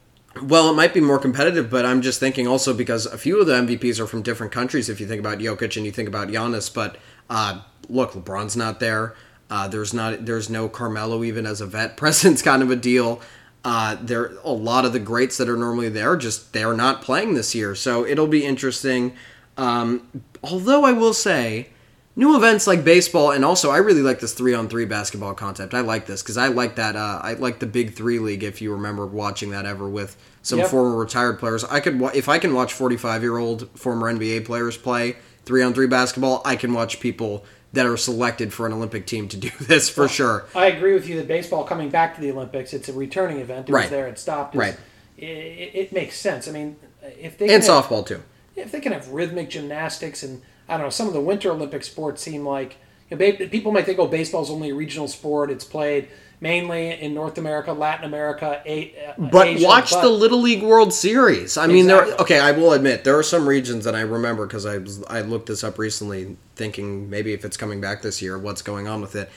Well, 0.43 0.71
it 0.71 0.75
might 0.75 0.95
be 0.95 1.01
more 1.01 1.19
competitive, 1.19 1.69
but 1.69 1.85
I'm 1.85 2.03
just 2.03 2.21
thinking 2.21 2.47
also 2.47 2.73
because 2.73 3.05
a 3.07 3.19
few 3.19 3.41
of 3.41 3.49
the 3.49 3.55
MVPs 3.55 3.99
are 3.99 4.07
from 4.07 4.23
different 4.23 4.53
countries. 4.53 4.89
If 4.89 5.01
you 5.01 5.07
think 5.07 5.19
about 5.19 5.39
Jokic 5.39 5.77
and 5.77 5.85
you 5.85 5.91
think 5.91 6.09
about 6.09 6.29
Giannis, 6.29 6.73
but 6.73 6.97
uh, 7.29 7.61
look, 7.89 8.13
LeBron's 8.13 8.57
not 8.57 8.79
there. 8.79 9.15
Uh, 9.51 9.67
there's 9.67 9.93
not. 9.93 10.25
There's 10.27 10.49
no 10.49 10.69
Carmelo 10.69 11.25
even 11.25 11.45
as 11.45 11.61
a 11.61 11.67
vet 11.67 11.97
presence, 11.99 12.41
kind 12.43 12.63
of 12.63 12.71
a 12.71 12.77
deal. 12.77 13.21
Uh, 13.63 13.97
there 14.01 14.33
a 14.43 14.53
lot 14.53 14.85
of 14.87 14.93
the 14.95 14.99
greats 14.99 15.37
that 15.37 15.49
are 15.49 15.57
normally 15.57 15.91
there 15.91 16.17
just 16.17 16.53
they're 16.55 16.73
not 16.75 17.03
playing 17.03 17.35
this 17.35 17.55
year, 17.55 17.75
so 17.75 18.07
it'll 18.07 18.27
be 18.27 18.45
interesting. 18.45 19.13
Um, 19.59 20.07
although 20.43 20.85
I 20.85 20.93
will 20.93 21.13
say, 21.13 21.69
new 22.17 22.35
events 22.37 22.67
like 22.67 22.85
baseball 22.85 23.31
and 23.33 23.45
also 23.45 23.71
I 23.71 23.77
really 23.79 24.01
like 24.01 24.21
this 24.21 24.33
three 24.33 24.55
on 24.55 24.69
three 24.69 24.87
basketball 24.87 25.35
concept. 25.35 25.75
I 25.75 25.81
like 25.81 26.07
this 26.07 26.23
because 26.23 26.39
I 26.39 26.49
like 26.49 26.77
that. 26.77 26.97
Uh, 26.97 27.21
I 27.23 27.35
like 27.35 27.59
the 27.59 27.67
Big 27.67 27.95
Three 27.95 28.19
League. 28.19 28.43
If 28.43 28.63
you 28.63 28.73
remember 28.73 29.07
watching 29.07 29.51
that 29.51 29.67
ever 29.67 29.87
with 29.89 30.17
some 30.43 30.61
Yep. 30.61 30.69
former 30.71 30.97
retired 30.97 31.39
players, 31.39 31.63
I 31.65 31.81
could 31.81 32.01
wa- 32.01 32.13
if 32.15 32.31
I 32.31 32.39
can 32.39 32.55
watch 32.55 32.73
forty 32.73 32.97
five 32.97 33.23
year 33.23 33.37
old 33.37 33.69
former 33.75 34.09
NBA 34.11 34.41
players 34.47 34.79
play 34.79 35.17
three 35.45 35.63
on 35.63 35.75
three 35.75 35.87
basketball. 35.87 36.41
I 36.47 36.57
can 36.57 36.73
watch 36.73 36.99
people 36.99 37.45
that 37.73 37.87
are 37.87 37.97
selected 37.97 38.53
for 38.53 38.67
an 38.67 38.73
Olympic 38.73 39.07
team 39.07 39.29
to 39.29 39.37
do 39.37 39.51
this 39.61 39.89
for 39.89 40.09
sure. 40.09 40.45
I 40.55 40.67
agree 40.67 40.93
with 40.95 41.09
you 41.09 41.17
that 41.17 41.29
baseball 41.29 41.65
coming 41.65 41.89
back 41.91 42.15
to 42.17 42.21
the 42.21 42.31
Olympics, 42.33 42.73
it's 42.73 42.89
a 42.89 42.93
returning 42.93 43.39
event. 43.39 43.69
It 43.69 43.73
Right. 43.73 43.83
was 43.83 43.91
there, 43.91 44.07
it 44.09 44.19
stopped. 44.19 44.55
Right. 44.55 44.77
It, 45.17 45.25
it, 45.27 45.71
it 45.75 45.93
makes 45.93 46.17
sense. 46.19 46.49
I 46.49 46.53
mean, 46.53 46.77
if 47.03 47.39
they 47.39 47.53
And 47.53 47.63
can 47.63 47.73
have- 47.75 47.85
softball 47.87 48.07
too. 48.07 48.23
if 48.57 48.73
they 48.73 48.81
can 48.81 48.93
have 48.93 49.09
rhythmic 49.09 49.51
gymnastics 49.51 50.23
and 50.23 50.43
I 50.69 50.75
don't 50.77 50.87
know, 50.87 50.91
some 50.91 51.09
of 51.09 51.13
the 51.15 51.21
Winter 51.21 51.51
Olympic 51.51 51.83
sports 51.85 52.23
seem 52.23 52.45
like 52.47 52.77
you 53.11 53.17
know, 53.17 53.33
people 53.49 53.73
might 53.73 53.87
think, 53.87 53.99
oh, 53.99 54.07
baseball's 54.07 54.51
only 54.51 54.71
a 54.71 54.75
regional 54.75 55.09
sport. 55.09 55.51
It's 55.51 55.65
played 55.65 56.09
mainly 56.41 56.91
in 57.01 57.13
North 57.15 57.37
America, 57.39 57.73
Latin 57.73 58.05
America, 58.07 58.63
a, 58.65 58.95
uh, 59.09 59.13
But 59.31 59.49
Asia, 59.49 59.67
watch 59.67 59.91
but- 59.91 60.03
the 60.03 60.09
Little 60.09 60.41
League 60.41 60.63
World 60.63 60.93
Series. 60.95 61.57
I 61.57 61.67
mean, 61.67 61.87
there. 61.87 62.05
Okay, 62.19 62.39
I 62.41 62.53
will 62.53 62.73
admit 62.73 63.05
there 63.05 63.19
are 63.19 63.23
some 63.23 63.49
regions 63.49 63.85
that 63.85 63.95
I 63.95 64.01
remember 64.01 64.47
because 64.47 64.65
I 64.67 64.79
was 64.79 65.03
I 65.05 65.21
looked 65.21 65.47
this 65.47 65.63
up 65.63 65.79
recently, 65.79 66.37
thinking 66.57 67.11
maybe 67.11 67.33
if 67.33 67.45
it's 67.45 67.57
coming 67.57 67.81
back 67.81 68.03
this 68.03 68.23
year, 68.23 68.39
what's 68.39 68.63
going 68.63 68.89
on 68.89 69.01
with 69.01 69.15
it. 69.17 69.31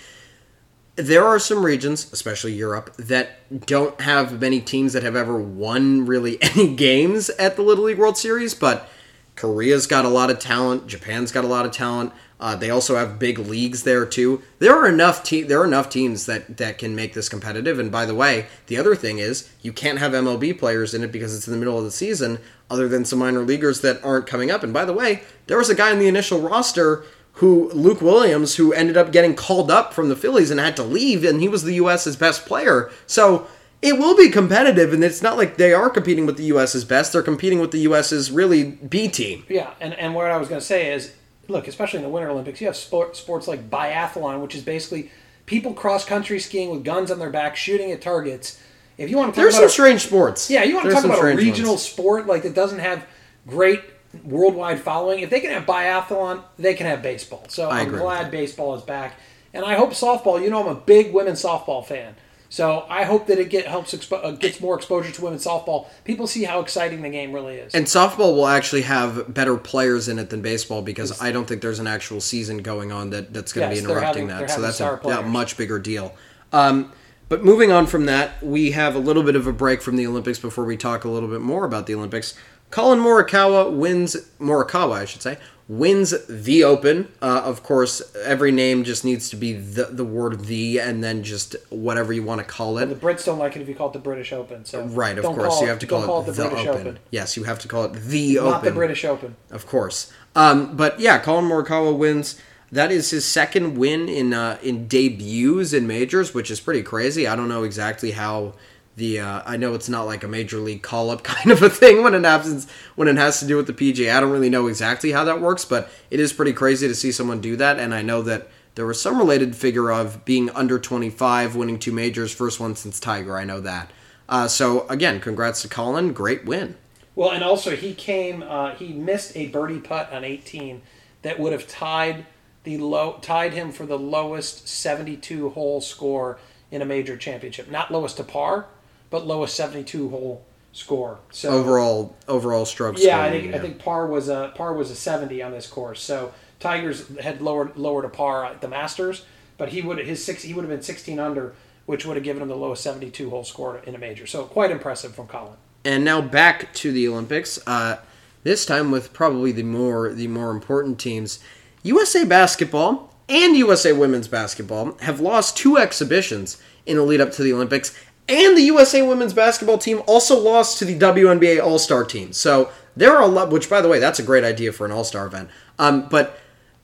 there 0.95 1.25
are 1.25 1.39
some 1.39 1.65
regions, 1.65 2.07
especially 2.13 2.53
Europe, 2.53 2.95
that 2.97 3.65
don't 3.65 3.99
have 3.99 4.39
many 4.39 4.61
teams 4.61 4.93
that 4.93 5.01
have 5.01 5.15
ever 5.15 5.35
won 5.37 6.05
really 6.05 6.37
any 6.41 6.75
games 6.75 7.29
at 7.31 7.55
the 7.55 7.63
Little 7.63 7.85
League 7.85 7.97
World 7.97 8.15
Series, 8.17 8.53
but 8.53 8.87
Korea's 9.35 9.87
got 9.87 10.05
a 10.05 10.09
lot 10.09 10.29
of 10.29 10.37
talent, 10.37 10.85
Japan's 10.85 11.31
got 11.31 11.43
a 11.43 11.47
lot 11.47 11.65
of 11.65 11.71
talent. 11.71 12.13
Uh, 12.39 12.55
they 12.55 12.69
also 12.69 12.95
have 12.95 13.19
big 13.19 13.39
leagues 13.39 13.83
there 13.83 14.05
too. 14.05 14.41
There 14.59 14.75
are 14.75 14.87
enough 14.87 15.23
te- 15.23 15.43
there 15.43 15.61
are 15.61 15.65
enough 15.65 15.89
teams 15.89 16.25
that 16.25 16.57
that 16.57 16.77
can 16.77 16.95
make 16.95 17.13
this 17.13 17.29
competitive. 17.29 17.79
And 17.79 17.91
by 17.91 18.05
the 18.05 18.15
way, 18.15 18.47
the 18.67 18.77
other 18.77 18.95
thing 18.95 19.19
is 19.19 19.49
you 19.61 19.71
can't 19.71 19.99
have 19.99 20.11
MLB 20.11 20.57
players 20.57 20.93
in 20.93 21.03
it 21.03 21.11
because 21.11 21.35
it's 21.35 21.47
in 21.47 21.53
the 21.53 21.59
middle 21.59 21.77
of 21.77 21.85
the 21.85 21.91
season, 21.91 22.39
other 22.69 22.87
than 22.87 23.05
some 23.05 23.19
minor 23.19 23.43
leaguers 23.43 23.81
that 23.81 24.03
aren't 24.03 24.27
coming 24.27 24.51
up. 24.51 24.63
And 24.63 24.73
by 24.73 24.85
the 24.85 24.93
way, 24.93 25.23
there 25.47 25.57
was 25.57 25.69
a 25.69 25.75
guy 25.75 25.91
in 25.91 25.99
the 25.99 26.07
initial 26.07 26.41
roster 26.41 27.05
who 27.33 27.69
Luke 27.71 28.01
Williams 28.01 28.55
who 28.55 28.73
ended 28.73 28.97
up 28.97 29.11
getting 29.11 29.35
called 29.35 29.71
up 29.71 29.93
from 29.93 30.09
the 30.09 30.15
Phillies 30.15 30.51
and 30.51 30.59
had 30.59 30.75
to 30.75 30.83
leave, 30.83 31.23
and 31.23 31.41
he 31.41 31.47
was 31.47 31.63
the 31.63 31.75
U.S.'s 31.75 32.15
best 32.15 32.45
player. 32.45 32.91
So 33.07 33.47
it 33.81 33.97
will 33.97 34.15
be 34.15 34.29
competitive, 34.29 34.93
and 34.93 35.03
it's 35.03 35.21
not 35.21 35.37
like 35.37 35.57
they 35.57 35.73
are 35.73 35.89
competing 35.89 36.25
with 36.25 36.37
the 36.37 36.45
U.S.'s 36.45 36.85
best; 36.85 37.11
they're 37.11 37.23
competing 37.23 37.59
with 37.59 37.71
the 37.71 37.79
U.S.'s 37.79 38.31
really 38.31 38.63
B 38.63 39.07
team. 39.07 39.45
Yeah, 39.49 39.71
and, 39.79 39.93
and 39.95 40.13
what 40.13 40.29
I 40.29 40.37
was 40.37 40.47
going 40.47 40.61
to 40.61 40.65
say 40.65 40.93
is, 40.93 41.13
look, 41.47 41.67
especially 41.67 41.97
in 41.97 42.03
the 42.03 42.09
Winter 42.09 42.29
Olympics, 42.29 42.61
you 42.61 42.67
have 42.67 42.75
sport, 42.75 43.15
sports 43.15 43.47
like 43.47 43.69
biathlon, 43.69 44.41
which 44.41 44.55
is 44.55 44.61
basically 44.63 45.11
people 45.45 45.73
cross 45.73 46.05
country 46.05 46.39
skiing 46.39 46.69
with 46.69 46.83
guns 46.83 47.11
on 47.11 47.19
their 47.19 47.29
back, 47.29 47.55
shooting 47.55 47.91
at 47.91 48.01
targets. 48.01 48.59
If 48.97 49.09
you 49.09 49.17
want 49.17 49.33
to 49.33 49.35
talk 49.35 49.43
There's 49.43 49.55
about 49.55 49.59
some 49.61 49.65
a- 49.67 49.69
strange 49.69 50.01
sports. 50.05 50.49
Yeah, 50.49 50.63
you 50.63 50.75
want 50.75 50.87
to 50.87 50.93
talk 50.93 51.03
about 51.05 51.19
a 51.23 51.35
regional 51.35 51.71
ones. 51.71 51.81
sport 51.81 52.27
like 52.27 52.43
that 52.43 52.53
doesn't 52.53 52.79
have 52.79 53.05
great 53.47 53.81
worldwide 54.23 54.79
following. 54.79 55.19
If 55.21 55.29
they 55.31 55.39
can 55.39 55.49
have 55.51 55.65
biathlon, 55.65 56.43
they 56.59 56.75
can 56.75 56.85
have 56.85 57.01
baseball. 57.01 57.45
So 57.49 57.69
I 57.69 57.79
I'm 57.81 57.89
glad 57.89 58.29
baseball 58.29 58.75
is 58.75 58.83
back, 58.83 59.15
and 59.53 59.65
I 59.65 59.73
hope 59.75 59.91
softball. 59.91 60.41
You 60.41 60.49
know, 60.51 60.61
I'm 60.61 60.67
a 60.75 60.79
big 60.79 61.11
women's 61.13 61.41
softball 61.43 61.83
fan, 61.85 62.15
so 62.53 62.85
I 62.87 63.03
hope 63.03 63.25
that 63.27 63.39
it 63.39 63.49
get 63.49 63.65
helps 63.65 63.95
expo- 63.95 64.23
uh, 64.23 64.29
gets 64.29 64.61
more 64.61 64.75
exposure 64.75 65.11
to 65.11 65.21
women's 65.23 65.43
softball. 65.43 65.87
People 66.03 66.27
see 66.27 66.43
how 66.43 66.59
exciting 66.59 67.01
the 67.01 67.09
game 67.09 67.33
really 67.33 67.55
is. 67.55 67.73
And 67.73 67.87
softball 67.87 68.35
will 68.35 68.45
actually 68.45 68.83
have 68.83 69.33
better 69.33 69.57
players 69.57 70.07
in 70.07 70.19
it 70.19 70.29
than 70.29 70.43
baseball 70.43 70.83
because 70.83 71.19
I 71.19 71.31
don't 71.31 71.45
think 71.47 71.63
there's 71.63 71.79
an 71.79 71.87
actual 71.87 72.21
season 72.21 72.57
going 72.59 72.91
on 72.91 73.09
that, 73.09 73.33
that's 73.33 73.53
going 73.53 73.67
to 73.71 73.75
Yes, 73.75 73.83
be 73.83 73.89
interrupting 73.89 74.29
having- 74.29 74.45
that. 74.45 74.53
So 74.53 74.61
that's 74.61 74.79
a, 74.81 74.97
a 74.97 75.23
much 75.23 75.57
bigger 75.57 75.79
deal. 75.79 76.13
Um, 76.51 76.91
but 77.27 77.43
moving 77.43 77.71
on 77.71 77.87
from 77.87 78.05
that, 78.05 78.43
we 78.43 78.69
have 78.73 78.93
a 78.93 78.99
little 78.99 79.23
bit 79.23 79.35
of 79.35 79.47
a 79.47 79.51
break 79.51 79.81
from 79.81 79.95
the 79.95 80.05
Olympics 80.05 80.37
before 80.37 80.63
we 80.65 80.77
talk 80.77 81.05
a 81.05 81.09
little 81.09 81.29
bit 81.29 81.41
more 81.41 81.65
about 81.65 81.87
the 81.87 81.95
Olympics. 81.95 82.35
Collin 82.69 82.99
Morikawa 82.99 83.71
wins 83.75 84.15
Morikawa, 84.39 84.93
I 84.97 85.05
should 85.05 85.23
say, 85.23 85.39
wins 85.67 86.13
the 86.27 86.63
Open. 86.63 87.09
Uh, 87.21 87.41
of 87.45 87.63
course, 87.63 88.01
every 88.23 88.51
name 88.51 88.83
just 88.83 89.05
needs 89.05 89.29
to 89.29 89.35
be 89.35 89.53
the 89.53 89.85
the 89.85 90.05
word 90.05 90.45
"the" 90.45 90.79
and 90.79 91.03
then 91.03 91.23
just 91.23 91.55
whatever 91.69 92.13
you 92.13 92.23
want 92.23 92.39
to 92.39 92.45
call 92.45 92.77
it. 92.77 92.87
the 92.87 92.95
Brits 92.95 93.25
don't 93.25 93.39
like 93.39 93.55
it 93.55 93.61
if 93.61 93.69
you 93.69 93.75
call 93.75 93.89
it 93.89 93.93
the 93.93 93.99
British 93.99 94.33
Open. 94.33 94.65
So 94.65 94.83
Right, 94.85 95.17
of 95.17 95.23
course, 95.23 95.61
you 95.61 95.67
have 95.67 95.79
to 95.79 95.85
don't 95.85 96.05
call, 96.05 96.21
it, 96.21 96.25
the, 96.25 96.33
British 96.33 96.67
Open. 96.67 96.99
Yes, 97.11 97.37
you 97.37 97.43
have 97.43 97.59
to 97.59 97.67
call 97.67 97.85
it 97.85 97.93
the 97.93 98.39
Open. 98.39 98.51
not 98.51 98.63
the 98.63 98.71
British 98.71 99.05
Open. 99.05 99.35
Of 99.51 99.65
course. 99.65 100.11
Um, 100.35 100.75
but 100.75 100.99
yeah, 100.99 101.19
Collin 101.19 101.45
Morikawa 101.45 101.97
wins. 101.97 102.39
That 102.71 102.91
is 102.91 103.11
his 103.11 103.23
second 103.23 103.77
win 103.77 104.09
in 104.09 104.33
uh, 104.33 104.57
in 104.63 104.87
debuts 104.87 105.73
in 105.73 105.85
majors, 105.85 106.33
which 106.33 106.49
is 106.49 106.59
pretty 106.59 106.81
crazy. 106.81 107.27
I 107.27 107.35
don't 107.35 107.47
know 107.47 107.63
exactly 107.63 108.11
how 108.11 108.55
the 108.95 109.19
uh, 109.19 109.41
I 109.45 109.57
know 109.57 109.73
it's 109.73 109.89
not 109.89 110.03
like 110.03 110.23
a 110.23 110.27
major 110.27 110.57
league 110.57 110.81
call 110.81 111.09
up 111.09 111.23
kind 111.23 111.51
of 111.51 111.61
a 111.61 111.69
thing 111.69 112.03
when 112.03 112.13
it 112.13 112.23
happens 112.23 112.67
when 112.95 113.07
it 113.07 113.17
has 113.17 113.39
to 113.39 113.47
do 113.47 113.57
with 113.57 113.67
the 113.67 113.73
PGA. 113.73 114.15
I 114.15 114.19
don't 114.19 114.31
really 114.31 114.49
know 114.49 114.67
exactly 114.67 115.11
how 115.11 115.23
that 115.23 115.41
works, 115.41 115.65
but 115.65 115.89
it 116.11 116.19
is 116.19 116.33
pretty 116.33 116.53
crazy 116.53 116.87
to 116.87 116.95
see 116.95 117.11
someone 117.11 117.41
do 117.41 117.55
that. 117.57 117.79
And 117.79 117.93
I 117.93 118.01
know 118.01 118.21
that 118.23 118.49
there 118.75 118.85
was 118.85 119.01
some 119.01 119.17
related 119.17 119.55
figure 119.55 119.91
of 119.91 120.25
being 120.25 120.49
under 120.51 120.79
25, 120.79 121.55
winning 121.55 121.79
two 121.79 121.91
majors, 121.91 122.33
first 122.33 122.59
one 122.59 122.75
since 122.75 122.99
Tiger. 122.99 123.37
I 123.37 123.43
know 123.43 123.59
that. 123.61 123.91
Uh, 124.27 124.47
so 124.47 124.87
again, 124.87 125.19
congrats 125.19 125.61
to 125.61 125.67
Collin. 125.67 126.13
Great 126.13 126.45
win. 126.45 126.75
Well, 127.15 127.31
and 127.31 127.43
also 127.43 127.75
he 127.75 127.93
came. 127.93 128.41
Uh, 128.43 128.75
he 128.75 128.93
missed 128.93 129.35
a 129.35 129.47
birdie 129.47 129.79
putt 129.79 130.11
on 130.11 130.23
18 130.23 130.81
that 131.21 131.39
would 131.39 131.53
have 131.53 131.67
tied 131.67 132.25
the 132.63 132.77
low 132.77 133.19
tied 133.21 133.53
him 133.53 133.71
for 133.71 133.85
the 133.85 133.99
lowest 133.99 134.67
72 134.67 135.49
hole 135.49 135.81
score 135.81 136.39
in 136.71 136.81
a 136.81 136.85
major 136.85 137.17
championship. 137.17 137.69
Not 137.69 137.91
lowest 137.91 138.17
to 138.17 138.23
par, 138.23 138.67
but 139.13 139.27
lowest 139.27 139.55
72 139.55 140.09
hole 140.09 140.43
score. 140.71 141.19
So 141.29 141.51
Overall, 141.51 142.15
overall 142.27 142.65
strokes. 142.65 143.03
yeah, 143.03 143.21
I 143.21 143.29
scored, 143.29 143.43
think 143.43 143.55
I 143.55 143.59
think 143.59 143.77
par 143.77 144.07
was 144.07 144.27
a 144.27 144.51
par 144.55 144.73
was 144.73 144.89
a 144.89 144.95
70 144.95 145.43
on 145.43 145.51
this 145.51 145.67
course. 145.67 146.01
So 146.01 146.33
Tigers 146.59 147.15
had 147.19 147.39
lowered 147.39 147.77
lowered 147.77 148.05
a 148.05 148.09
par 148.09 148.43
at 148.43 148.61
the 148.61 148.67
Masters, 148.67 149.23
but 149.59 149.69
he 149.69 149.83
would 149.83 149.99
his 149.99 150.25
six 150.25 150.41
he 150.41 150.55
would 150.55 150.63
have 150.63 150.71
been 150.71 150.81
16 150.81 151.19
under, 151.19 151.53
which 151.85 152.07
would 152.07 152.17
have 152.17 152.23
given 152.23 152.41
him 152.41 152.47
the 152.49 152.55
lowest 152.55 152.81
72 152.81 153.29
hole 153.29 153.43
score 153.43 153.77
in 153.85 153.93
a 153.93 153.99
major. 153.99 154.25
So 154.25 154.45
quite 154.45 154.71
impressive 154.71 155.13
from 155.13 155.27
Collin. 155.27 155.57
And 155.85 156.03
now 156.03 156.19
back 156.19 156.73
to 156.73 156.91
the 156.91 157.07
Olympics. 157.07 157.59
Uh, 157.67 157.97
this 158.41 158.65
time 158.65 158.89
with 158.89 159.13
probably 159.13 159.51
the 159.51 159.61
more 159.61 160.11
the 160.11 160.27
more 160.27 160.49
important 160.49 160.99
teams. 160.99 161.37
USA 161.83 162.25
basketball 162.25 163.13
and 163.29 163.55
USA 163.55 163.93
women's 163.93 164.27
basketball 164.27 164.97
have 165.01 165.19
lost 165.19 165.55
two 165.55 165.77
exhibitions 165.77 166.59
in 166.87 166.97
the 166.97 167.03
lead 167.03 167.21
up 167.21 167.31
to 167.31 167.43
the 167.43 167.53
Olympics, 167.53 167.95
and 168.27 168.57
the 168.57 168.61
USA 168.61 169.01
women's 169.01 169.33
basketball 169.33 169.77
team 169.77 170.01
also 170.07 170.39
lost 170.39 170.79
to 170.79 170.85
the 170.85 170.97
WNBA 170.97 171.61
All 171.61 171.79
Star 171.79 172.03
team. 172.03 172.33
So 172.33 172.71
there 172.95 173.15
are 173.15 173.21
a 173.21 173.27
lot. 173.27 173.51
Which, 173.51 173.69
by 173.69 173.81
the 173.81 173.89
way, 173.89 173.99
that's 173.99 174.19
a 174.19 174.23
great 174.23 174.43
idea 174.43 174.71
for 174.71 174.85
an 174.85 174.91
All 174.91 175.03
Star 175.03 175.25
event. 175.25 175.49
Um, 175.77 176.07
but 176.09 176.39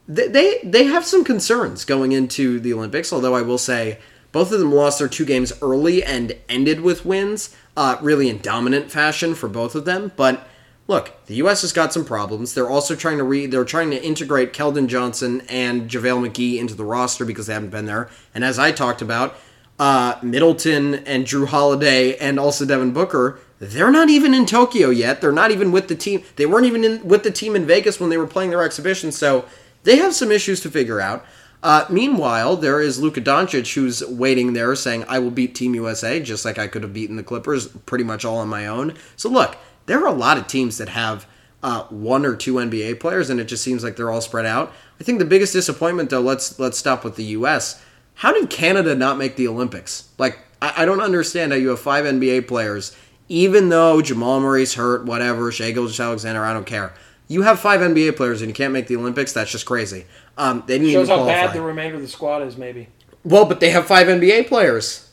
they, 0.08 0.60
they 0.64 0.86
have 0.86 1.06
some 1.06 1.24
concerns 1.24 1.86
going 1.86 2.12
into 2.12 2.60
the 2.60 2.74
Olympics. 2.74 3.14
Although 3.14 3.36
I 3.36 3.42
will 3.42 3.58
say 3.58 4.00
both 4.32 4.52
of 4.52 4.60
them 4.60 4.74
lost 4.74 5.00
their 5.00 5.08
two 5.08 5.26
games 5.26 5.54
early 5.62 6.04
and 6.04 6.36
ended 6.50 6.82
with 6.82 7.06
wins, 7.06 7.56
uh, 7.78 7.98
really 8.02 8.30
in 8.30 8.40
dominant 8.40 8.92
fashion 8.92 9.34
for 9.34 9.48
both 9.48 9.76
of 9.76 9.86
them. 9.86 10.12
But 10.16 10.48
look, 10.88 11.26
the 11.28 11.36
U.S. 11.36 11.62
has 11.62 11.72
got 11.72 11.94
some 11.94 12.04
problems. 12.04 12.54
They're 12.54 12.70
also 12.70 12.96
trying 12.96 13.18
to 13.18 13.24
re 13.24 13.46
they're 13.46 13.64
trying 13.64 13.92
to 13.92 14.04
integrate 14.04 14.52
Keldon 14.52 14.88
Johnson 14.88 15.42
and 15.48 15.90
JaVale 15.90 16.28
McGee 16.28 16.60
into 16.60 16.74
the 16.74 16.84
roster 16.84 17.24
because 17.24 17.48
they 17.48 17.54
haven't 17.54 17.70
been 17.70 17.86
there. 17.86 18.10
And 18.36 18.44
as 18.44 18.60
I 18.60 18.72
talked 18.72 19.02
about, 19.02 19.38
uh, 19.80 20.20
Middleton 20.22 20.96
and 20.96 21.26
Jrue 21.26 21.48
Holiday 21.48 22.18
and 22.18 22.40
also 22.40 22.66
Devin 22.66 22.92
Booker. 22.92 23.40
They're 23.60 23.92
not 23.92 24.10
even 24.10 24.34
in 24.34 24.46
Tokyo 24.46 24.90
yet. 24.90 25.22
They're 25.22 25.32
not 25.32 25.52
even 25.52 25.72
with 25.72 25.88
the 25.88 25.96
team. 25.96 26.24
They 26.36 26.46
weren't 26.46 26.66
even 26.66 26.84
in, 26.84 27.08
with 27.08 27.24
the 27.24 27.32
team 27.32 27.56
in 27.56 27.66
Vegas 27.66 28.00
when 28.00 28.10
they 28.10 28.18
were 28.18 28.28
playing 28.28 28.50
their 28.52 28.64
exhibition. 28.64 29.12
So 29.12 29.46
they 29.84 29.98
have 29.98 30.14
some 30.14 30.32
issues 30.32 30.62
to 30.62 30.72
figure 30.72 31.02
out. 31.02 31.26
Uh, 31.62 31.86
meanwhile, 31.90 32.56
there 32.56 32.80
is 32.80 33.02
Luka 33.02 33.20
Doncic 33.20 33.74
who's 33.74 34.06
waiting 34.06 34.54
there 34.54 34.76
saying, 34.76 35.04
I 35.10 35.20
will 35.20 35.32
beat 35.32 35.56
Team 35.56 35.76
USA, 35.76 36.22
just 36.22 36.46
like 36.46 36.58
I 36.58 36.68
could 36.68 36.84
have 36.84 36.94
beaten 36.94 37.18
the 37.18 37.24
Clippers 37.24 37.68
pretty 37.68 38.06
much 38.06 38.24
all 38.24 38.38
on 38.38 38.48
my 38.48 38.68
own. 38.68 38.94
So 39.18 39.30
look, 39.30 39.58
there 39.86 40.02
are 40.02 40.08
a 40.08 40.14
lot 40.14 40.38
of 40.38 40.48
teams 40.48 40.78
that 40.78 40.90
have 40.90 41.28
uh, 41.62 41.84
one 41.86 42.26
or 42.26 42.36
two 42.36 42.56
NBA 42.56 43.02
players, 43.02 43.30
and 43.30 43.40
it 43.40 43.46
just 43.46 43.64
seems 43.64 43.84
like 43.84 43.98
they're 43.98 44.12
all 44.12 44.22
spread 44.22 44.46
out. 44.46 44.72
I 45.02 45.04
think 45.04 45.20
the 45.20 45.26
biggest 45.26 45.52
disappointment, 45.52 46.10
though, 46.10 46.22
let's 46.22 46.58
let's 46.60 46.78
stop 46.78 47.04
with 47.04 47.16
the 47.18 47.26
U.S. 47.26 47.84
How 48.20 48.34
did 48.34 48.50
Canada 48.50 48.96
not 48.96 49.18
make 49.18 49.38
the 49.38 49.48
Olympics? 49.48 50.10
Like, 50.18 50.40
I, 50.62 50.74
I 50.84 50.86
don't 50.86 51.00
understand 51.00 51.54
how 51.54 51.58
you 51.58 51.70
have 51.70 51.80
five 51.80 52.04
NBA 52.04 52.50
players, 52.50 52.94
even 53.30 53.70
though 53.70 54.02
Jamal 54.02 54.42
Murray's 54.42 54.74
hurt, 54.74 55.06
whatever, 55.06 55.54
Shai 55.54 55.72
Gilgeous-Alexander, 55.72 56.44
I 56.44 56.52
don't 56.52 56.66
care. 56.66 56.94
You 57.30 57.44
have 57.44 57.62
five 57.62 57.80
NBA 57.80 58.18
players 58.18 58.42
and 58.42 58.50
you 58.50 58.54
can't 58.54 58.74
make 58.74 58.88
the 58.88 58.98
Olympics. 58.98 59.32
That's 59.32 59.50
just 59.50 59.66
crazy. 59.66 60.06
Um, 60.38 60.66
they 60.68 60.80
didn't 60.80 60.92
Shows 60.92 61.08
even 61.08 61.18
how 61.18 61.24
qualify. 61.24 61.46
bad 61.46 61.56
the 61.56 61.62
remainder 61.62 61.96
of 61.96 62.02
the 62.02 62.10
squad 62.10 62.42
is, 62.42 62.58
maybe. 62.58 62.90
Well, 63.24 63.46
but 63.46 63.62
they 63.62 63.70
have 63.70 63.86
five 63.88 64.08
NBA 64.08 64.50
players. 64.50 65.10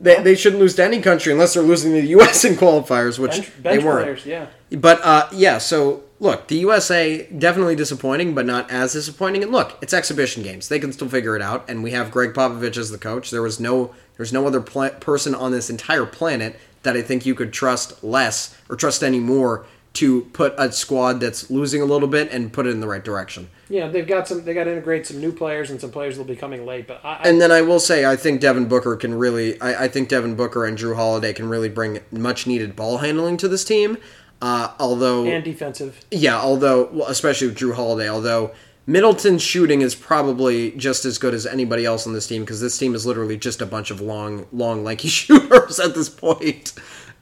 They, 0.00 0.20
they 0.20 0.34
shouldn't 0.34 0.60
lose 0.60 0.74
to 0.74 0.84
any 0.84 1.00
country 1.00 1.32
unless 1.32 1.54
they're 1.54 1.62
losing 1.62 1.92
to 1.92 2.00
the 2.00 2.08
U.S. 2.08 2.44
in 2.44 2.54
qualifiers, 2.56 3.16
which 3.16 3.42
Bench, 3.62 3.62
they 3.62 3.78
weren't. 3.78 4.06
players, 4.06 4.26
yeah. 4.26 4.46
But 4.72 5.00
uh, 5.04 5.28
yeah, 5.30 5.58
so 5.58 6.02
look, 6.24 6.48
the 6.48 6.56
USA 6.56 7.26
definitely 7.26 7.76
disappointing, 7.76 8.34
but 8.34 8.46
not 8.46 8.70
as 8.70 8.94
disappointing. 8.94 9.42
And 9.42 9.52
look, 9.52 9.78
it's 9.80 9.92
exhibition 9.92 10.42
games; 10.42 10.68
they 10.68 10.80
can 10.80 10.92
still 10.92 11.08
figure 11.08 11.36
it 11.36 11.42
out. 11.42 11.68
And 11.68 11.84
we 11.84 11.92
have 11.92 12.10
Gregg 12.10 12.32
Popovich 12.32 12.76
as 12.76 12.90
the 12.90 12.98
coach. 12.98 13.30
There 13.30 13.42
was 13.42 13.60
no, 13.60 13.94
there's 14.16 14.32
no 14.32 14.46
other 14.46 14.60
pla- 14.60 14.90
person 14.90 15.34
on 15.34 15.52
this 15.52 15.70
entire 15.70 16.06
planet 16.06 16.58
that 16.82 16.96
I 16.96 17.02
think 17.02 17.24
you 17.24 17.34
could 17.34 17.52
trust 17.52 18.02
less 18.02 18.56
or 18.68 18.76
trust 18.76 19.04
any 19.04 19.20
more 19.20 19.66
to 19.94 20.22
put 20.32 20.54
a 20.58 20.72
squad 20.72 21.20
that's 21.20 21.50
losing 21.50 21.80
a 21.80 21.84
little 21.84 22.08
bit 22.08 22.30
and 22.32 22.52
put 22.52 22.66
it 22.66 22.70
in 22.70 22.80
the 22.80 22.88
right 22.88 23.04
direction. 23.04 23.48
Yeah, 23.68 23.86
they've 23.86 24.06
got 24.06 24.26
some. 24.26 24.44
They 24.44 24.52
got 24.52 24.64
to 24.64 24.72
integrate 24.72 25.06
some 25.06 25.20
new 25.20 25.30
players 25.30 25.70
and 25.70 25.80
some 25.80 25.90
players 25.90 26.18
will 26.18 26.24
be 26.24 26.36
coming 26.36 26.66
late. 26.66 26.88
But 26.88 27.00
I, 27.04 27.14
I, 27.14 27.28
And 27.28 27.40
then 27.40 27.52
I 27.52 27.60
will 27.62 27.80
say, 27.80 28.04
I 28.04 28.16
think 28.16 28.40
Devin 28.40 28.66
Booker 28.66 28.96
can 28.96 29.14
really, 29.14 29.60
I, 29.60 29.84
I 29.84 29.88
think 29.88 30.08
Devin 30.08 30.34
Booker 30.34 30.64
and 30.64 30.76
Jrue 30.76 30.96
Holiday 30.96 31.32
can 31.32 31.48
really 31.48 31.68
bring 31.68 32.00
much 32.10 32.46
needed 32.46 32.74
ball 32.74 32.98
handling 32.98 33.36
to 33.38 33.48
this 33.48 33.64
team. 33.64 33.98
Uh, 34.42 34.72
although, 34.78 35.24
and 35.24 35.42
defensive. 35.44 36.04
yeah, 36.10 36.38
although, 36.38 36.90
well, 36.92 37.08
especially 37.08 37.46
with 37.48 37.56
Jrue 37.56 37.74
Holiday, 37.74 38.08
although 38.08 38.52
Middleton's 38.86 39.42
shooting 39.42 39.80
is 39.80 39.94
probably 39.94 40.72
just 40.72 41.04
as 41.06 41.16
good 41.16 41.32
as 41.32 41.46
anybody 41.46 41.86
else 41.86 42.06
on 42.06 42.12
this 42.12 42.26
team 42.26 42.42
because 42.42 42.60
this 42.60 42.76
team 42.76 42.94
is 42.94 43.06
literally 43.06 43.38
just 43.38 43.62
a 43.62 43.66
bunch 43.66 43.90
of 43.90 44.00
long, 44.00 44.46
long, 44.52 44.84
lanky 44.84 45.08
shooters 45.20 45.80
at 45.80 45.94
this 45.94 46.08
point. 46.10 46.74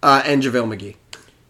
Uh, 0.03 0.23
and 0.27 0.43
JaVale 0.43 0.77
McGee. 0.77 0.97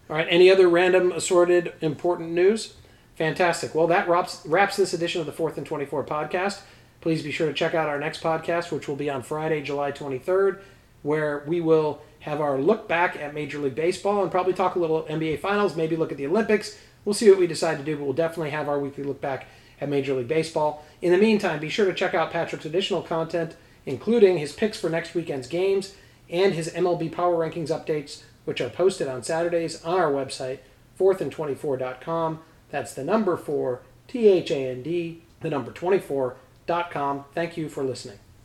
All 0.09 0.15
right. 0.15 0.27
Any 0.29 0.51
other 0.51 0.69
random 0.69 1.11
assorted 1.11 1.73
important 1.81 2.31
news? 2.31 2.75
Fantastic. 3.15 3.73
Well, 3.73 3.87
that 3.87 4.07
wraps 4.07 4.43
wraps 4.45 4.75
this 4.75 4.93
edition 4.93 5.21
of 5.21 5.25
the 5.25 5.31
Fourth 5.31 5.57
and 5.57 5.65
Twenty 5.65 5.85
Four 5.85 6.03
podcast. 6.03 6.61
Please 7.01 7.23
be 7.23 7.31
sure 7.31 7.47
to 7.47 7.53
check 7.53 7.73
out 7.73 7.89
our 7.89 7.99
next 7.99 8.21
podcast, 8.21 8.71
which 8.71 8.87
will 8.87 8.95
be 8.95 9.09
on 9.09 9.23
Friday, 9.23 9.61
July 9.61 9.91
23rd, 9.91 10.61
where 11.01 11.43
we 11.47 11.59
will 11.61 12.01
have 12.23 12.39
our 12.39 12.57
look 12.57 12.87
back 12.87 13.17
at 13.17 13.33
Major 13.33 13.59
League 13.59 13.75
Baseball 13.75 14.21
and 14.23 14.31
probably 14.31 14.53
talk 14.53 14.75
a 14.75 14.79
little 14.79 15.03
NBA 15.03 15.39
Finals, 15.39 15.75
maybe 15.75 15.97
look 15.97 16.11
at 16.11 16.17
the 16.17 16.25
Olympics. 16.25 16.77
We'll 17.03 17.13
see 17.13 17.29
what 17.29 17.37
we 17.37 17.47
decide 17.47 17.77
to 17.77 17.83
do, 17.83 17.97
but 17.97 18.05
we'll 18.05 18.13
definitely 18.13 18.51
have 18.51 18.69
our 18.69 18.79
weekly 18.79 19.03
look 19.03 19.19
back 19.19 19.47
at 19.81 19.89
Major 19.89 20.13
League 20.13 20.29
Baseball. 20.29 20.85
In 21.01 21.11
the 21.11 21.17
meantime, 21.17 21.59
be 21.59 21.67
sure 21.67 21.85
to 21.85 21.93
check 21.93 22.13
out 22.13 22.31
Patrick's 22.31 22.63
additional 22.63 23.01
content, 23.01 23.57
including 23.85 24.37
his 24.37 24.53
picks 24.53 24.79
for 24.79 24.89
next 24.89 25.13
weekend's 25.13 25.47
games 25.47 25.95
and 26.29 26.53
his 26.53 26.69
MLB 26.69 27.11
Power 27.11 27.35
Rankings 27.35 27.67
updates, 27.67 28.23
which 28.45 28.61
are 28.61 28.69
posted 28.69 29.09
on 29.09 29.21
Saturdays 29.21 29.83
on 29.83 29.99
our 29.99 30.09
website, 30.09 30.59
4thand24.com. 30.97 32.39
That's 32.69 32.93
the 32.93 33.03
number 33.03 33.35
four, 33.35 33.81
T 34.07 34.29
H 34.29 34.49
A 34.49 34.69
N 34.69 34.81
D, 34.81 35.23
the 35.41 35.49
number 35.49 35.71
24.com. 35.71 37.25
Thank 37.33 37.57
you 37.57 37.67
for 37.67 37.83
listening. 37.83 38.22